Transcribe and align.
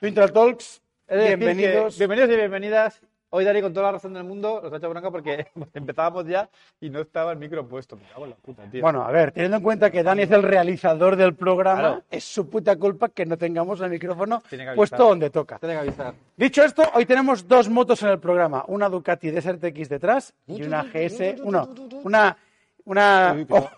Twintal 0.00 0.32
Talks, 0.32 0.82
bienvenidos. 1.08 1.98
bienvenidos 1.98 2.30
y 2.30 2.36
bienvenidas. 2.36 3.00
Hoy 3.32 3.44
Dani 3.44 3.60
con 3.62 3.72
toda 3.72 3.86
la 3.86 3.92
razón 3.92 4.12
del 4.14 4.24
mundo 4.24 4.60
nos 4.62 4.72
ha 4.72 4.76
hecho 4.78 4.88
bronca 4.90 5.10
porque 5.10 5.46
empezábamos 5.74 6.26
ya 6.26 6.48
y 6.80 6.90
no 6.90 7.00
estaba 7.00 7.30
el 7.32 7.38
micro 7.38 7.68
puesto. 7.68 7.96
Me 7.96 8.02
cago 8.08 8.24
en 8.24 8.30
la 8.30 8.36
puta, 8.36 8.62
tío. 8.70 8.80
Bueno, 8.80 9.02
a 9.04 9.12
ver, 9.12 9.30
teniendo 9.30 9.58
en 9.58 9.62
cuenta 9.62 9.90
que 9.90 10.02
Dani 10.02 10.22
es 10.22 10.30
el 10.32 10.42
realizador 10.42 11.14
del 11.16 11.34
programa, 11.34 11.80
Claro. 11.80 12.02
es 12.10 12.24
su 12.24 12.48
puta 12.48 12.74
culpa 12.76 13.10
que 13.10 13.26
no 13.26 13.36
tengamos 13.36 13.80
el 13.82 13.90
micrófono 13.90 14.42
Tiene 14.48 14.64
que 14.64 14.70
avisar. 14.70 14.76
puesto 14.76 15.08
donde 15.08 15.30
toca. 15.30 15.58
Tiene 15.58 15.74
que 15.76 15.80
avisar. 15.80 16.14
Dicho 16.36 16.64
esto, 16.64 16.82
hoy 16.94 17.06
tenemos 17.06 17.46
dos 17.46 17.68
motos 17.68 18.02
en 18.02 18.08
el 18.08 18.18
programa, 18.18 18.64
una 18.68 18.88
Ducati 18.88 19.30
Desert 19.30 19.62
X 19.62 19.88
detrás 19.90 20.34
y 20.48 20.62
una 20.62 20.82
GS, 20.82 21.36
uno, 21.44 21.68
una, 22.02 22.36
una, 22.84 23.34
Uy, 23.36 23.46
oh, 23.50 23.70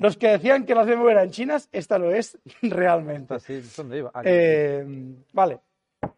los 0.00 0.16
que 0.16 0.28
decían 0.28 0.64
que 0.64 0.74
las 0.74 0.86
BMW 0.86 1.08
eran 1.10 1.30
chinas, 1.30 1.68
esta 1.72 1.98
lo 1.98 2.10
es 2.10 2.38
realmente. 2.62 3.36
¿dónde 3.76 3.98
iba? 3.98 4.10
Ah, 4.14 4.22
Eh, 4.24 4.84
vale. 5.32 5.60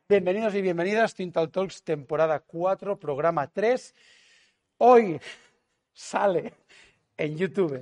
Bienvenidos 0.08 0.54
y 0.54 0.62
bienvenidas, 0.62 1.14
Tintal 1.14 1.50
Talks, 1.50 1.82
temporada 1.82 2.40
4, 2.40 2.98
programa 2.98 3.46
3. 3.48 3.94
Hoy 4.78 5.20
sale 5.92 6.52
en 7.16 7.36
YouTube 7.36 7.80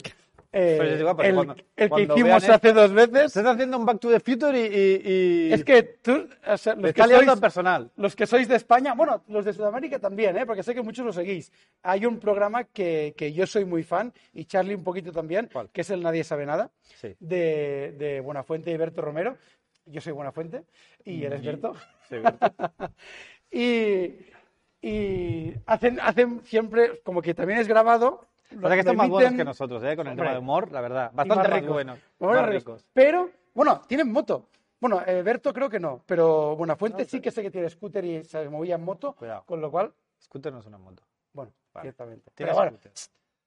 eh, 0.55 0.75
Pues 0.77 1.01
igual, 1.01 1.17
el, 1.27 1.35
cuando- 1.35 1.53
el 1.55 1.65
que 1.75 1.89
cuando 1.89 2.15
hicimos 2.15 2.49
hace 2.49 2.73
dos 2.73 2.93
veces. 2.93 3.25
Estás 3.35 3.47
haciendo 3.47 3.79
un 3.79 3.87
Back 3.87 4.01
to 4.01 4.11
the 4.11 4.21
Future 4.21 4.59
y... 4.61 4.65
y- 4.65 5.49
y- 5.49 5.53
Es 5.53 5.65
que 5.65 5.83
tú, 5.83 6.29
o 6.47 6.57
sea, 6.59 6.75
los, 6.75 6.93
que 6.93 7.03
sois, 7.03 7.29
al 7.29 7.41
personal. 7.41 7.91
los 7.97 8.15
que 8.15 8.27
sois 8.27 8.47
de 8.49 8.57
España, 8.57 8.93
bueno, 8.95 9.23
los 9.29 9.45
de 9.45 9.53
Sudamérica 9.55 9.99
también, 9.99 10.37
¿eh? 10.37 10.45
porque 10.47 10.63
sé 10.63 10.75
que 10.75 10.83
muchos 10.83 11.07
lo 11.07 11.13
seguís. 11.13 11.51
Hay 11.83 12.05
un 12.05 12.19
programa 12.19 12.65
que, 12.65 13.15
que 13.17 13.33
yo 13.33 13.47
soy 13.47 13.65
muy 13.65 13.83
fan, 13.83 14.13
y 14.35 14.45
Charlie 14.45 14.75
un 14.75 14.85
poquito 14.85 15.11
también, 15.11 15.49
¿Cuál? 15.53 15.71
que 15.71 15.81
es 15.81 15.91
el 15.91 16.03
Nadie 16.03 16.23
Sabe 16.25 16.45
Nada, 16.47 16.71
Sí. 17.01 17.17
de, 17.19 17.95
de 17.99 18.21
Buenafuente 18.21 18.71
y 18.71 18.77
Berto 18.77 19.01
Romero. 19.01 19.39
Yo 19.87 20.01
soy 20.01 20.13
Buenafuente 20.13 20.65
y 21.05 21.25
él 21.25 21.33
es 21.33 21.43
Berto. 21.45 21.75
Sí, 22.09 22.17
y, 23.51 24.87
y 24.87 25.55
hacen, 25.67 25.99
hacen 26.01 26.41
siempre, 26.45 27.01
como 27.05 27.23
que 27.23 27.35
también 27.35 27.59
es 27.59 27.69
grabado. 27.69 28.29
O 28.59 28.61
sea 28.61 28.71
que 28.71 28.79
están 28.81 28.95
lo 28.97 29.03
más 29.03 29.09
buenos 29.09 29.33
que 29.35 29.45
nosotros, 29.45 29.83
¿eh? 29.85 29.97
Con 29.97 30.07
el 30.07 30.13
Hombre. 30.13 30.25
tema 30.27 30.33
de 30.35 30.39
humor, 30.41 30.71
la 30.73 30.81
verdad. 30.81 31.11
Bastante 31.13 31.49
más, 31.49 31.61
ricos. 31.61 31.73
buenos. 31.73 31.99
Más 32.19 32.31
ricos. 32.47 32.49
ricos. 32.55 32.87
Pero, 32.93 33.31
bueno, 33.55 33.81
tienen 33.87 34.11
moto. 34.13 34.49
Bueno, 34.81 35.01
eh, 35.07 35.23
Berto 35.23 35.53
creo 35.55 35.71
que 35.71 35.79
no, 35.79 36.03
pero 36.07 36.57
Buenafuente 36.57 37.05
sí 37.05 37.21
que 37.21 37.31
sé 37.31 37.41
que 37.43 37.51
tiene 37.53 37.71
scooter 37.71 38.05
y 38.05 38.25
se 38.25 38.49
movía 38.49 38.75
en 38.75 38.85
moto, 38.85 39.13
Cuidado. 39.15 39.45
con 39.47 39.61
lo 39.61 39.71
cual, 39.71 39.93
Scooter 40.21 40.53
no 40.53 40.59
es 40.59 40.67
una 40.67 40.79
moto. 40.79 41.05
bueno, 41.33 41.53
Vale. 41.73 41.85
ciertamente. 41.85 42.33
Pero 42.35 42.55
bueno, 42.55 42.79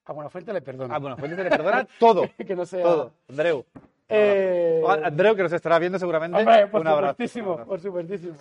a 0.06 0.12
Buenafuente 0.12 0.52
le 0.52 0.62
perdono. 0.62 0.98
Bueno, 1.00 1.16
pues 1.16 1.30
se 1.34 1.44
le 1.44 1.50
perdona 1.50 1.86
todo. 2.00 2.22
que 2.38 2.56
no 2.56 2.64
sea... 2.64 2.82
Todo. 2.82 3.12
Andreu. 3.28 3.64
Eh, 4.08 4.82
Andreu, 5.04 5.34
que 5.34 5.42
nos 5.42 5.52
estará 5.52 5.78
viendo 5.78 5.98
seguramente. 5.98 6.38
Hombre, 6.38 6.68
por 6.68 6.80
un 6.80 6.86
abrazo. 6.86 7.12
supuestísimo, 7.14 7.46
un 7.48 7.52
abrazo. 7.54 7.68
por 7.68 7.80
supuestísimo. 7.80 8.34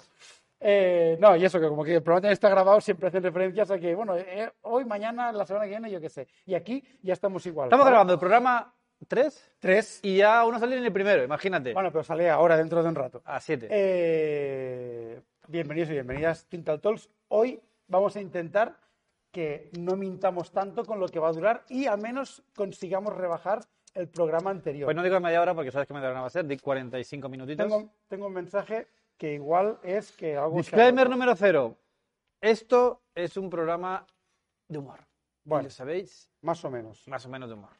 Eh, 0.59 1.17
no, 1.19 1.35
y 1.35 1.45
eso, 1.45 1.59
que 1.59 1.67
como 1.67 1.83
que 1.83 1.95
el 1.95 2.03
programa 2.03 2.31
está 2.31 2.49
grabado, 2.49 2.79
siempre 2.81 3.07
hacen 3.07 3.23
referencias 3.23 3.69
a 3.71 3.77
que, 3.77 3.93
bueno, 3.93 4.15
eh, 4.17 4.51
hoy, 4.61 4.85
mañana, 4.85 5.31
la 5.31 5.45
semana 5.45 5.65
que 5.65 5.71
viene, 5.71 5.91
yo 5.91 5.99
qué 5.99 6.09
sé. 6.09 6.27
Y 6.45 6.55
aquí 6.55 6.83
ya 7.01 7.13
estamos 7.13 7.45
igual. 7.45 7.67
Estamos 7.67 7.85
grabando 7.85 8.13
el 8.13 8.19
programa 8.19 8.73
3 9.07 9.51
Tres. 9.59 9.99
y 10.03 10.17
ya 10.17 10.45
uno 10.45 10.59
sale 10.59 10.77
en 10.77 10.85
el 10.85 10.93
primero, 10.93 11.23
imagínate. 11.23 11.73
Bueno, 11.73 11.91
pero 11.91 12.03
sale 12.03 12.29
ahora, 12.29 12.57
dentro 12.57 12.81
de 12.81 12.89
un 12.89 12.95
rato. 12.95 13.21
A 13.25 13.39
7. 13.39 13.67
Eh, 13.69 15.21
bienvenidos 15.47 15.89
y 15.89 15.93
bienvenidas, 15.93 16.45
Tintal 16.47 16.79
Talks. 16.79 17.09
Hoy 17.27 17.61
vamos 17.87 18.15
a 18.15 18.21
intentar 18.21 18.77
que 19.31 19.69
no 19.77 19.97
mintamos 19.97 20.51
tanto 20.51 20.85
con 20.85 20.99
lo 20.99 21.07
que 21.07 21.19
va 21.19 21.27
a 21.27 21.33
durar 21.33 21.65
y 21.67 21.87
al 21.87 21.99
menos 21.99 22.41
consigamos 22.55 23.15
rebajar 23.15 23.59
el 23.93 24.07
programa 24.07 24.49
anterior. 24.51 24.85
Pues 24.85 24.95
no 24.95 25.03
digo 25.03 25.19
media 25.19 25.41
hora 25.41 25.53
porque 25.53 25.71
sabes 25.71 25.87
que 25.87 25.93
media 25.93 26.07
hora 26.07 26.15
no 26.15 26.21
va 26.21 26.27
a 26.27 26.31
ser, 26.31 26.45
di 26.45 26.57
45 26.57 27.27
minutitos. 27.29 27.67
tengo, 27.67 27.91
tengo 28.07 28.27
un 28.27 28.33
mensaje 28.33 28.87
que 29.17 29.33
igual 29.33 29.79
es 29.83 30.11
que 30.11 30.37
algo... 30.37 30.57
Disclaimer 30.57 31.09
número 31.09 31.35
cero. 31.35 31.77
Esto 32.41 33.01
es 33.13 33.37
un 33.37 33.49
programa 33.49 34.05
de 34.67 34.77
humor. 34.77 34.99
Bueno. 35.43 35.63
Lo 35.63 35.69
sabéis, 35.69 36.29
Más 36.41 36.63
o 36.65 36.69
menos. 36.71 37.07
más 37.07 37.25
o 37.25 37.29
menos 37.29 37.49
de 37.49 37.55
humor. 37.55 37.71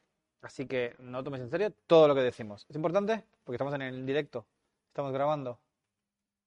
Así 0.41 0.67
que 0.67 0.95
no 0.99 1.23
tomes 1.23 1.41
en 1.41 1.49
serio 1.49 1.71
todo 1.87 2.07
lo 2.07 2.15
que 2.15 2.21
decimos. 2.21 2.65
¿Es 2.69 2.75
importante? 2.75 3.23
Porque 3.43 3.55
estamos 3.55 3.73
en 3.73 3.81
el 3.81 4.05
directo. 4.05 4.45
Estamos 4.87 5.11
grabando. 5.11 5.59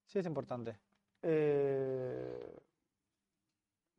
Sí, 0.06 0.20
es 0.20 0.26
importante. 0.26 0.78
Eh, 1.22 2.56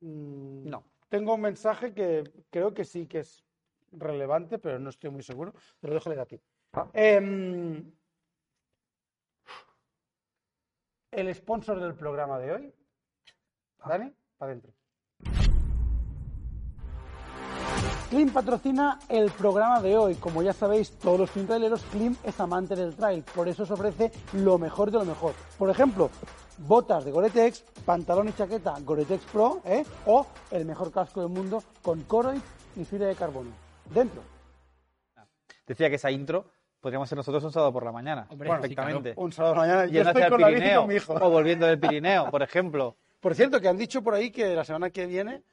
mm, 0.02 0.70
No. 0.70 0.84
Tengo 1.10 1.34
un 1.34 1.42
mensaje 1.42 1.94
que 1.94 2.24
creo 2.52 2.74
que 2.74 2.86
sí 2.86 3.08
que 3.08 3.20
es 3.20 3.44
relevante, 3.92 4.60
pero 4.60 4.78
no 4.80 4.90
estoy 4.92 5.10
muy 5.10 5.24
seguro. 5.24 5.54
Te 5.80 5.88
lo 5.88 5.96
dejo 5.96 6.10
leer 6.10 6.22
a 6.22 6.26
ti. 6.26 6.40
Ah. 6.74 6.88
Em, 6.94 7.92
el 11.12 11.34
sponsor 11.34 11.80
del 11.80 11.96
programa 11.96 12.40
de 12.40 12.52
hoy. 12.52 12.74
Dani, 13.86 14.14
para 14.38 14.52
adentro. 14.52 14.74
Klim 18.10 18.32
patrocina 18.32 19.00
el 19.08 19.30
programa 19.32 19.82
de 19.82 19.96
hoy. 19.96 20.16
Como 20.16 20.42
ya 20.42 20.52
sabéis, 20.52 20.92
todos 20.98 21.20
los 21.20 21.32
quintraileros, 21.32 21.84
Klim 21.86 22.16
es 22.24 22.40
amante 22.40 22.76
del 22.76 22.96
trail. 22.96 23.24
Por 23.36 23.48
eso 23.48 23.64
os 23.64 23.72
ofrece 23.72 24.12
lo 24.34 24.58
mejor 24.58 24.90
de 24.90 24.98
lo 24.98 25.06
mejor. 25.06 25.34
Por 25.58 25.70
ejemplo, 25.70 26.10
botas 26.58 27.06
de 27.06 27.12
Gore-Tex, 27.12 27.62
pantalón 27.86 28.30
y 28.30 28.34
chaqueta 28.34 28.76
Gore-Tex 28.80 29.26
Pro, 29.32 29.62
¿eh? 29.64 29.86
o 30.08 30.26
el 30.50 30.66
mejor 30.66 30.92
casco 30.92 31.22
del 31.22 31.30
mundo 31.30 31.64
con 31.84 32.02
Coroid 32.04 32.42
y 32.76 32.84
fibra 32.84 33.08
de 33.08 33.16
carbono. 33.16 33.52
Dentro. 33.94 34.22
Decía 35.68 35.90
que 35.90 35.96
esa 35.96 36.10
intro 36.10 36.46
podríamos 36.80 37.08
ser 37.10 37.18
nosotros 37.18 37.44
un 37.44 37.52
sábado 37.52 37.72
por 37.74 37.84
la 37.86 37.92
mañana. 37.92 38.28
Hombre, 38.30 38.50
perfectamente. 38.50 39.14
Un 39.16 39.32
sábado 39.32 39.56
por 39.56 39.64
la 39.66 39.68
mañana. 39.74 39.92
Yendo 39.92 40.10
hacia 40.10 40.28
el 40.28 40.34
Pirineo. 40.36 40.88
mi 40.88 40.96
hijo. 40.96 41.14
O 41.14 41.30
volviendo 41.30 41.66
del 41.68 41.80
Pirineo, 41.80 42.30
por 42.30 42.42
ejemplo. 42.42 42.96
Por 43.20 43.36
cierto, 43.36 43.60
que 43.60 43.68
han 43.68 43.76
dicho 43.78 44.02
por 44.02 44.14
ahí 44.14 44.32
que 44.32 44.56
la 44.56 44.64
semana 44.64 44.92
que 44.92 45.06
viene 45.06 45.44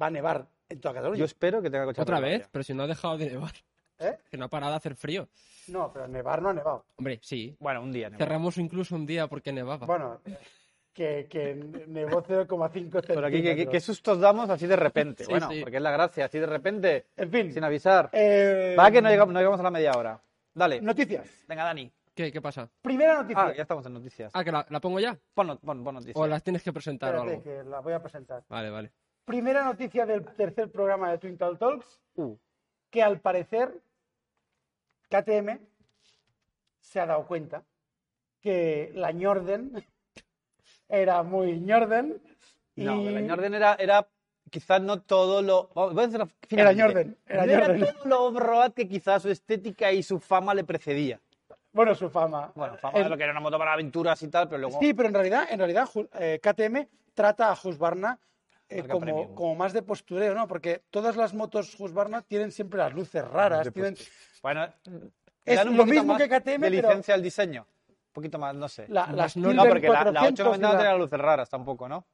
va 0.00 0.08
a 0.08 0.10
nevar 0.10 0.46
en 0.68 0.78
toda 0.78 0.92
Cataluña. 0.92 1.18
Yo 1.18 1.24
espero 1.24 1.62
que 1.62 1.70
tenga 1.70 1.86
coche 1.86 2.02
Otra 2.02 2.20
vez, 2.20 2.46
pero 2.52 2.62
si 2.62 2.74
no 2.74 2.82
ha 2.82 2.86
dejado 2.86 3.16
de 3.16 3.30
nevar. 3.30 3.52
¿Eh? 3.98 4.18
Que 4.30 4.36
no 4.36 4.44
ha 4.44 4.48
parado 4.48 4.72
de 4.72 4.76
hacer 4.76 4.94
frío. 4.94 5.26
No, 5.68 5.90
pero 5.90 6.06
nevar 6.06 6.42
no 6.42 6.50
ha 6.50 6.52
nevado. 6.52 6.84
Hombre, 6.96 7.18
sí. 7.22 7.56
Bueno, 7.60 7.80
un 7.80 7.92
día. 7.92 8.10
Cerramos 8.10 8.58
incluso 8.58 8.94
un 8.94 9.06
día 9.06 9.26
porque 9.26 9.52
nevaba. 9.54 9.86
Bueno, 9.86 10.20
que, 10.92 11.26
que 11.30 11.54
nevó 11.86 12.22
0,5 12.22 12.72
centímetros. 12.72 13.04
Pero 13.06 13.26
aquí, 13.26 13.42
¿qué, 13.42 13.56
qué- 13.56 13.66
qué 13.68 13.80
sustos 13.80 14.20
damos 14.20 14.50
así 14.50 14.66
de 14.66 14.76
repente? 14.76 15.24
Sí, 15.24 15.30
bueno, 15.30 15.48
sí. 15.50 15.60
porque 15.60 15.76
es 15.78 15.82
la 15.82 15.90
gracia, 15.92 16.26
así 16.26 16.38
de 16.38 16.46
repente, 16.46 17.06
En 17.16 17.30
fin. 17.30 17.52
sin 17.54 17.64
avisar. 17.64 18.10
eh, 18.12 18.76
Va 18.78 18.90
que 18.90 19.00
no 19.00 19.08
llegamos, 19.08 19.32
no 19.32 19.40
llegamos 19.40 19.60
a 19.60 19.62
la 19.62 19.70
media 19.70 19.92
hora. 19.96 20.20
Dale. 20.54 20.80
Noticias. 20.80 21.44
Venga, 21.48 21.64
Dani. 21.64 21.90
¿Qué, 22.14 22.32
¿Qué 22.32 22.40
pasa? 22.40 22.68
Primera 22.82 23.14
noticia. 23.22 23.42
Ah, 23.44 23.54
ya 23.54 23.62
estamos 23.62 23.86
en 23.86 23.92
noticias. 23.94 24.32
Ah, 24.34 24.42
que 24.42 24.50
la, 24.50 24.66
la 24.68 24.80
pongo 24.80 24.98
ya. 24.98 25.16
Pon, 25.34 25.56
pon, 25.58 25.84
pon 25.84 25.94
noticias. 25.94 26.16
O 26.16 26.26
las 26.26 26.42
tienes 26.42 26.62
que 26.64 26.72
presentar 26.72 27.14
o 27.14 27.18
Espérate, 27.18 27.50
algo. 27.50 27.64
que 27.64 27.70
la 27.70 27.80
voy 27.80 27.92
a 27.92 28.02
presentar. 28.02 28.42
Vale, 28.48 28.70
vale. 28.70 28.92
Primera 29.24 29.62
noticia 29.64 30.04
del 30.06 30.24
tercer 30.34 30.70
programa 30.72 31.10
de 31.12 31.18
Twinkle 31.18 31.56
Talks, 31.56 32.00
Uh, 32.16 32.36
que 32.90 33.00
al 33.02 33.20
parecer 33.20 33.72
KTM 35.08 35.60
se 36.80 36.98
ha 37.00 37.06
dado 37.06 37.26
cuenta 37.26 37.62
que 38.40 38.90
la 38.94 39.12
Ñorden 39.12 39.72
era 40.88 41.22
muy 41.22 41.60
Ñorden 41.60 42.20
y 42.74 42.84
No, 42.84 42.96
la 43.02 43.34
orden 43.34 43.54
era, 43.54 43.74
era 43.74 44.08
quizás 44.48 44.80
no 44.80 45.00
todo 45.02 45.42
lo... 45.42 45.70
vamos, 45.74 45.94
voy 45.94 46.04
a 46.04 46.06
decirlo 46.06 46.28
era. 46.50 46.72
Ñorden, 46.72 47.16
era 47.26 47.46
No 47.46 47.52
era 47.52 47.66
todo 47.92 48.04
lo 48.04 48.24
overroad 48.24 48.72
que 48.72 48.88
quizás 48.88 49.22
su 49.22 49.30
estética 49.30 49.92
y 49.92 50.02
su 50.02 50.18
fama 50.20 50.54
le 50.54 50.64
precedía. 50.64 51.20
Bueno, 51.72 51.94
su 51.94 52.08
fama. 52.10 52.50
Bueno, 52.54 52.76
fama 52.78 52.98
de 52.98 53.08
lo 53.08 53.16
que 53.16 53.22
era 53.24 53.32
una 53.32 53.40
moto 53.40 53.58
para 53.58 53.72
aventuras 53.74 54.22
y 54.22 54.28
tal, 54.28 54.48
pero 54.48 54.58
luego... 54.62 54.78
Sí, 54.80 54.94
pero 54.94 55.08
en 55.08 55.14
realidad, 55.14 55.46
en 55.50 55.58
realidad 55.58 55.88
eh, 56.18 56.40
KTM 56.42 56.86
trata 57.14 57.50
a 57.50 57.52
Husqvarna 57.52 58.18
eh, 58.68 58.82
como, 58.86 59.34
como 59.34 59.54
más 59.54 59.72
de 59.72 59.82
postureo, 59.82 60.34
¿no? 60.34 60.46
Porque 60.48 60.82
todas 60.90 61.16
las 61.16 61.34
motos 61.34 61.78
Husqvarna 61.78 62.22
tienen 62.22 62.52
siempre 62.52 62.78
las 62.78 62.92
luces 62.92 63.26
raras, 63.26 63.72
tienen 63.72 63.96
Bueno, 64.42 64.66
Es 65.44 65.64
un 65.64 65.76
lo 65.76 65.86
mismo 65.86 66.16
que 66.16 66.28
KTM, 66.28 66.60
de 66.62 66.70
pero- 66.70 66.88
licencia 66.88 67.14
al 67.14 67.22
diseño. 67.22 67.66
Un 67.88 68.12
poquito 68.12 68.38
más, 68.38 68.54
no 68.54 68.68
sé. 68.68 68.86
la- 68.88 69.12
las 69.12 69.36
no, 69.36 69.52
no, 69.52 69.64
porque 69.64 69.88
la, 69.88 70.04
la 70.04 70.20
400 70.20 70.20
y 70.20 70.42
890 70.42 70.68
no 70.72 70.76
tenía 70.78 70.94
luces 70.96 71.18
raras 71.20 71.48
tampoco, 71.48 71.88
¿no? 71.88 72.04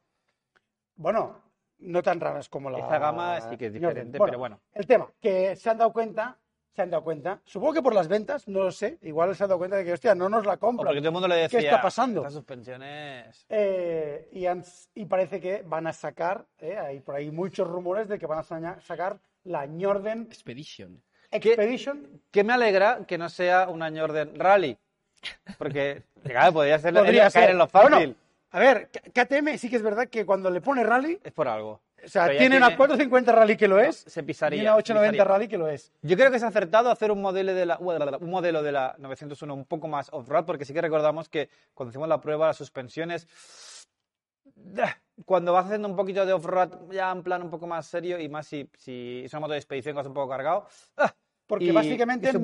Bueno, 0.97 1.41
no 1.85 2.03
tan 2.03 2.21
raras 2.21 2.49
como 2.49 2.71
la. 2.71 2.79
Esta 2.79 2.99
gama 2.99 3.41
sí 3.41 3.57
que 3.57 3.67
es 3.67 3.73
diferente, 3.73 4.19
pero 4.19 4.39
bueno. 4.39 4.61
El 4.73 4.87
tema, 4.87 5.11
que 5.21 5.55
se 5.57 5.71
han 5.71 5.79
dado 5.79 5.93
cuenta, 5.93 6.37
se 6.73 6.83
han 6.83 6.91
dado 6.91 7.05
cuenta, 7.05 7.41
supongo 7.45 7.75
que 7.75 7.83
por 7.83 7.95
las 7.95 8.09
ventas, 8.09 8.49
no 8.49 8.65
lo 8.65 8.73
sé, 8.73 8.99
igual 9.03 9.35
se 9.37 9.45
han 9.45 9.49
dado 9.49 9.59
cuenta 9.59 9.77
de 9.77 9.85
que, 9.85 9.93
hostia, 9.93 10.15
no 10.15 10.29
nos 10.29 10.45
la 10.45 10.57
compran. 10.57 10.87
porque 10.87 11.01
todo 11.01 11.09
el 11.09 11.13
mundo 11.13 11.29
le 11.29 11.37
decía, 11.37 11.61
¿Qué 11.61 11.67
está 11.67 11.81
pasando? 11.81 12.21
Estas 12.23 12.33
suspensiones... 12.35 13.47
Eh, 13.49 14.29
y, 14.33 14.47
han- 14.47 14.65
y 14.95 15.05
parece 15.07 15.41
que 15.41 15.63
van 15.65 15.87
a 15.87 15.93
sacar, 15.93 16.47
eh, 16.59 16.77
hay 16.77 17.01
por 17.01 17.15
ahí 17.15 17.31
muchos 17.31 17.69
rumores 17.69 18.09
de 18.09 18.19
que 18.19 18.27
van 18.27 18.41
a 18.41 18.43
sa- 18.43 18.81
sacar 18.81 19.19
la 19.45 19.69
Jordan 19.81 20.23
Expedition. 20.23 21.01
Expedition. 21.31 22.21
Que 22.31 22.43
me 22.45 22.53
alegra 22.53 23.05
que 23.07 23.19
no 23.19 23.29
sea 23.29 23.69
una 23.69 23.91
Jordan 23.91 24.35
Rally. 24.35 24.77
Porque, 25.59 26.03
claro, 26.25 26.53
podría 26.55 26.79
ser 26.79 26.93
Podría 26.95 27.31
caer 27.31 27.33
ser. 27.33 27.51
en 27.51 27.59
lo 27.59 27.67
fácil. 27.69 27.91
Bueno, 27.91 28.15
a 28.55 28.61
ver, 28.61 28.89
KTM 29.13 29.59
sí 29.59 29.69
que 29.69 29.77
es 29.77 29.83
verdad 29.83 30.09
que 30.09 30.25
cuando 30.25 30.49
le 30.51 30.61
pone 30.61 30.85
rally, 30.85 31.19
Es 31.25 31.33
por 31.33 31.49
algo. 31.49 31.81
o 32.05 32.09
sea, 32.09 32.33
ya 32.33 32.39
tiene 32.39 32.57
una 32.57 32.77
450 32.77 33.33
rally 33.33 33.57
que 33.57 33.67
lo 33.67 33.81
es, 33.81 33.97
Se 33.97 34.23
pisaría. 34.23 34.59
y 34.63 34.67
una 34.67 34.77
890 34.77 35.13
pisaría. 35.13 35.25
rally 35.33 35.49
que 35.49 35.59
lo 35.59 35.69
es. 35.69 35.93
Yo 36.03 36.17
creo 36.17 36.31
que 36.31 36.37
es 36.37 36.43
acertado 36.43 36.91
hacer 36.91 37.11
un 37.11 37.21
modelo 37.21 37.53
de 37.53 37.67
la, 37.67 37.79
un 37.79 38.31
modelo 38.31 38.63
de 38.63 38.71
la 38.73 38.95
901 38.99 39.53
un 39.55 39.65
poco 39.65 39.89
más 39.89 40.09
off-road, 40.13 40.45
porque 40.45 40.65
sí 40.65 40.73
que 40.73 40.81
recordamos 40.81 41.29
que 41.29 41.49
cuando 41.75 41.91
hicimos 41.91 42.09
la 42.09 42.21
prueba, 42.21 42.47
las 42.47 42.57
suspensiones, 42.57 43.27
¡ah! 44.83 44.97
cuando 45.25 45.53
vas 45.53 45.67
haciendo 45.67 45.89
un 45.89 45.97
poquito 45.97 46.25
de 46.27 46.33
off-road 46.33 46.91
ya 46.93 47.11
en 47.11 47.23
plan 47.23 47.43
un 47.43 47.51
poco 47.51 47.67
más 47.67 47.87
serio 47.87 48.19
y 48.21 48.29
más 48.29 48.47
si, 48.47 48.69
si 48.77 49.23
es 49.25 49.33
una 49.33 49.41
moto 49.41 49.53
de 49.53 49.59
expedición 49.59 49.95
que 49.95 49.99
vas 49.99 50.07
un 50.07 50.15
poco 50.15 50.29
cargado, 50.29 50.67
¡ah! 50.97 51.13
Porque 51.47 51.67
Y- 51.67 51.71
básicamente 51.73 52.31
y 52.31 52.33
no, 52.33 52.39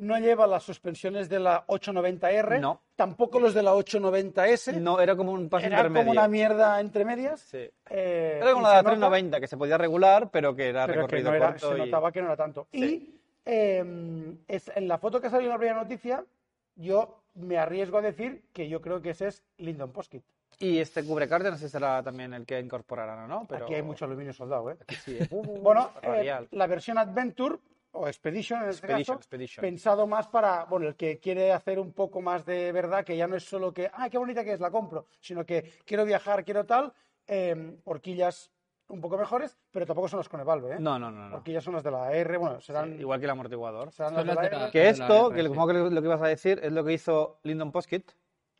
no 0.00 0.18
lleva 0.18 0.46
las 0.46 0.62
suspensiones 0.62 1.28
de 1.28 1.38
la 1.38 1.64
890R, 1.66 2.58
No. 2.60 2.80
tampoco 2.96 3.38
los 3.38 3.54
de 3.54 3.62
la 3.62 3.74
890S, 3.74 4.80
no, 4.80 5.00
era 5.00 5.14
como 5.16 5.32
un 5.32 5.48
paso 5.48 5.66
era 5.66 5.76
intermedio. 5.78 6.06
como 6.06 6.12
una 6.12 6.28
mierda 6.28 6.80
entre 6.80 7.04
medias. 7.04 7.40
Sí. 7.40 7.68
eh, 7.90 8.38
Era 8.40 8.52
como 8.52 8.60
y 8.60 8.62
la 8.64 8.70
de 8.70 8.76
se 8.78 8.82
la 8.82 8.82
nota- 8.82 8.90
390, 8.90 9.40
que 9.40 9.46
se 9.46 9.56
podía 9.56 9.78
regular, 9.78 10.30
pero 10.30 10.54
que 10.56 10.68
era 10.68 10.86
pero 10.86 11.06
que 11.06 11.16
recorrido 11.16 11.30
no 11.30 11.36
era, 11.36 11.46
corto 11.52 11.70
se 11.70 11.76
y- 11.76 11.78
notaba 11.80 12.12
que 12.12 12.20
no 12.20 12.26
era 12.26 12.36
tanto. 12.36 12.66
Sí. 12.72 12.84
Y 12.84 13.20
eh, 13.46 14.34
es, 14.48 14.70
en 14.74 14.88
la 14.88 14.98
foto 14.98 15.20
que 15.20 15.26
ha 15.28 15.30
salido 15.30 15.50
en 15.50 15.54
la 15.54 15.58
primera 15.58 15.82
noticia, 15.82 16.24
yo 16.76 17.20
me 17.34 17.58
arriesgo 17.58 17.98
a 17.98 18.02
decir 18.02 18.42
que 18.52 18.68
yo 18.68 18.80
creo 18.80 19.00
que 19.02 19.10
ese 19.10 19.28
es 19.28 19.42
Lyndon 19.58 19.92
Poskit. 19.92 20.22
Y 20.58 20.78
este 20.78 21.02
cubrecárter 21.04 21.50
no 21.52 21.56
sé 21.56 21.66
si 21.68 21.72
será 21.72 22.02
también 22.02 22.34
el 22.34 22.44
que 22.44 22.60
incorporarán 22.60 23.20
o 23.24 23.26
no, 23.28 23.46
pero... 23.48 23.64
Aquí 23.64 23.74
hay 23.74 23.82
mucho 23.82 24.04
aluminio 24.04 24.32
soldado, 24.34 24.70
¿eh? 24.70 24.76
Aquí 24.82 24.94
sí, 24.96 25.16
¿eh? 25.18 25.26
Uh, 25.30 25.58
Bueno, 25.60 25.90
eh, 26.02 26.46
la 26.50 26.66
versión 26.66 26.98
Adventure 26.98 27.56
o 27.92 28.06
Expedition 28.06 28.62
en 28.62 28.68
este 28.70 28.86
Expedition, 28.86 29.16
caso, 29.16 29.20
Expedition. 29.20 29.62
pensado 29.62 30.06
más 30.06 30.28
para, 30.28 30.64
bueno, 30.64 30.88
el 30.88 30.94
que 30.96 31.18
quiere 31.18 31.52
hacer 31.52 31.78
un 31.78 31.92
poco 31.92 32.20
más 32.20 32.44
de 32.46 32.72
verdad, 32.72 33.04
que 33.04 33.16
ya 33.16 33.26
no 33.26 33.36
es 33.36 33.44
solo 33.44 33.72
que, 33.72 33.90
ah, 33.92 34.08
qué 34.10 34.18
bonita 34.18 34.44
que 34.44 34.52
es, 34.52 34.60
la 34.60 34.70
compro, 34.70 35.06
sino 35.20 35.44
que 35.44 35.72
quiero 35.84 36.04
viajar, 36.04 36.44
quiero 36.44 36.64
tal, 36.66 36.92
eh, 37.26 37.76
horquillas 37.84 38.50
un 38.88 39.00
poco 39.00 39.16
mejores, 39.16 39.56
pero 39.70 39.86
tampoco 39.86 40.08
son 40.08 40.18
las 40.18 40.28
con 40.28 40.40
el 40.40 40.46
valve, 40.46 40.74
¿eh? 40.74 40.76
No, 40.80 40.98
no, 40.98 41.10
no. 41.10 41.28
no. 41.28 41.36
Horquillas 41.36 41.62
son 41.62 41.74
las 41.74 41.84
de 41.84 41.92
la 41.92 42.12
R, 42.12 42.36
bueno, 42.38 42.60
serán, 42.60 42.94
Sí, 42.94 43.00
igual 43.00 43.20
que 43.20 43.26
el 43.26 43.30
amortiguador. 43.30 43.92
serán 43.92 44.14
las 44.14 44.26
de 44.26 44.34
la 44.34 44.46
R. 44.46 44.70
Que 44.72 44.88
esto, 44.88 45.30
que 45.30 45.42
supongo 45.44 45.68
que 45.68 45.72
lo, 45.74 45.90
lo 45.90 46.00
que 46.00 46.06
ibas 46.08 46.22
a 46.22 46.26
decir, 46.26 46.58
es 46.62 46.72
lo 46.72 46.84
que 46.84 46.92
hizo 46.94 47.38
Lyndon 47.44 47.70
Poskit. 47.70 48.10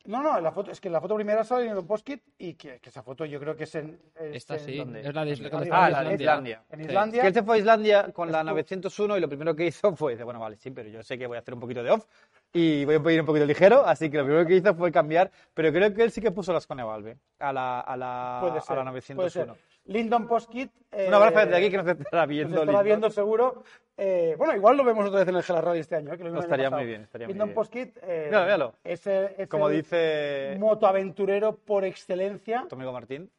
No, 0.05 0.23
no, 0.23 0.37
en 0.37 0.43
la 0.43 0.51
foto, 0.51 0.71
es 0.71 0.81
que 0.81 0.87
en 0.87 0.93
la 0.93 1.01
foto 1.01 1.15
primera 1.15 1.43
sale 1.43 1.67
en 1.67 1.77
un 1.77 1.85
post-kit 1.85 2.21
y 2.39 2.55
que, 2.55 2.79
que 2.79 2.89
esa 2.89 3.03
foto 3.03 3.23
yo 3.25 3.39
creo 3.39 3.55
que 3.55 3.65
es 3.65 3.75
en... 3.75 3.99
es 4.15 4.35
Esta 4.37 4.55
en- 4.55 4.59
sí, 4.59 4.77
¿dónde? 4.77 5.01
es 5.01 5.13
la 5.13 5.23
de 5.25 5.49
cuando 5.49 5.69
Ah, 5.73 5.89
la 5.89 6.03
de 6.03 6.15
Islandia. 6.15 6.63
En 6.69 6.79
Sí. 6.79 6.85
Islandia. 6.85 7.21
Que 7.21 7.27
él 7.27 7.33
se 7.33 7.43
fue 7.43 7.55
a 7.55 7.59
Islandia 7.59 8.11
con 8.11 8.31
la 8.31 8.39
Estuvo- 8.39 8.51
901 8.51 9.17
y 9.17 9.21
lo 9.21 9.27
primero 9.27 9.55
que 9.55 9.65
hizo 9.67 9.95
fue, 9.95 10.13
dice, 10.13 10.23
bueno, 10.23 10.39
vale, 10.39 10.57
sí, 10.57 10.71
pero 10.71 10.89
yo 10.89 11.03
sé 11.03 11.17
que 11.17 11.27
voy 11.27 11.37
a 11.37 11.41
hacer 11.41 11.53
un 11.53 11.59
poquito 11.59 11.83
de 11.83 11.91
off 11.91 12.05
y 12.53 12.83
voy 12.85 12.95
a 12.95 13.11
ir 13.13 13.19
un 13.21 13.25
poquito 13.27 13.45
ligero, 13.45 13.85
así 13.85 14.09
que 14.09 14.17
lo 14.17 14.23
primero 14.25 14.45
que 14.45 14.55
hizo 14.55 14.73
fue 14.75 14.91
cambiar, 14.91 15.29
pero 15.53 15.71
creo 15.71 15.93
que 15.93 16.03
él 16.03 16.11
sí 16.11 16.19
que 16.21 16.31
puso 16.31 16.51
las 16.51 16.65
Conevalve 16.67 17.17
a 17.39 17.53
la, 17.53 17.79
a 17.81 17.95
la, 17.97 18.37
Puede 18.41 18.51
a 18.53 18.55
la 18.83 18.91
puede 18.91 19.29
ser. 19.29 19.47
901. 19.47 19.55
Lyndon 19.85 20.27
Post-kit... 20.27 20.71
eh, 20.91 21.07
Un 21.07 21.13
abrazo 21.13 21.39
desde 21.39 21.55
aquí 21.57 21.69
que 21.71 21.77
nos 21.77 21.87
estará 21.87 22.21
Nos 22.23 22.29
viendo. 22.29 22.55
estará 22.55 22.71
Lyndon. 22.71 22.85
viendo 22.85 23.09
seguro. 23.09 23.63
Eh, 23.97 24.35
bueno, 24.37 24.55
igual 24.55 24.77
lo 24.77 24.83
vemos 24.83 25.05
otra 25.07 25.19
vez 25.19 25.27
en 25.29 25.35
el 25.35 25.43
Gela 25.43 25.61
Rally 25.61 25.79
este 25.79 25.95
año. 25.95 26.13
¿eh? 26.13 26.17
Que 26.17 26.23
lo 26.23 26.29
año 26.29 26.39
Estaría 26.39 26.69
muy 26.69 26.85
bien, 26.85 27.01
estaría 27.03 27.27
muy 27.27 27.33
Lyndon. 27.33 27.53
Post-kit, 27.53 27.97
eh. 28.03 28.29
Es 28.83 29.07
el, 29.07 29.29
es 29.37 29.47
Como 29.49 29.69
el 29.69 29.75
dice 29.77 30.55
motoaventurero 30.59 31.57
por 31.57 31.83
excelencia. 31.85 32.65
tu 32.69 32.75
amigo 32.75 32.91
Martín, 32.93 33.29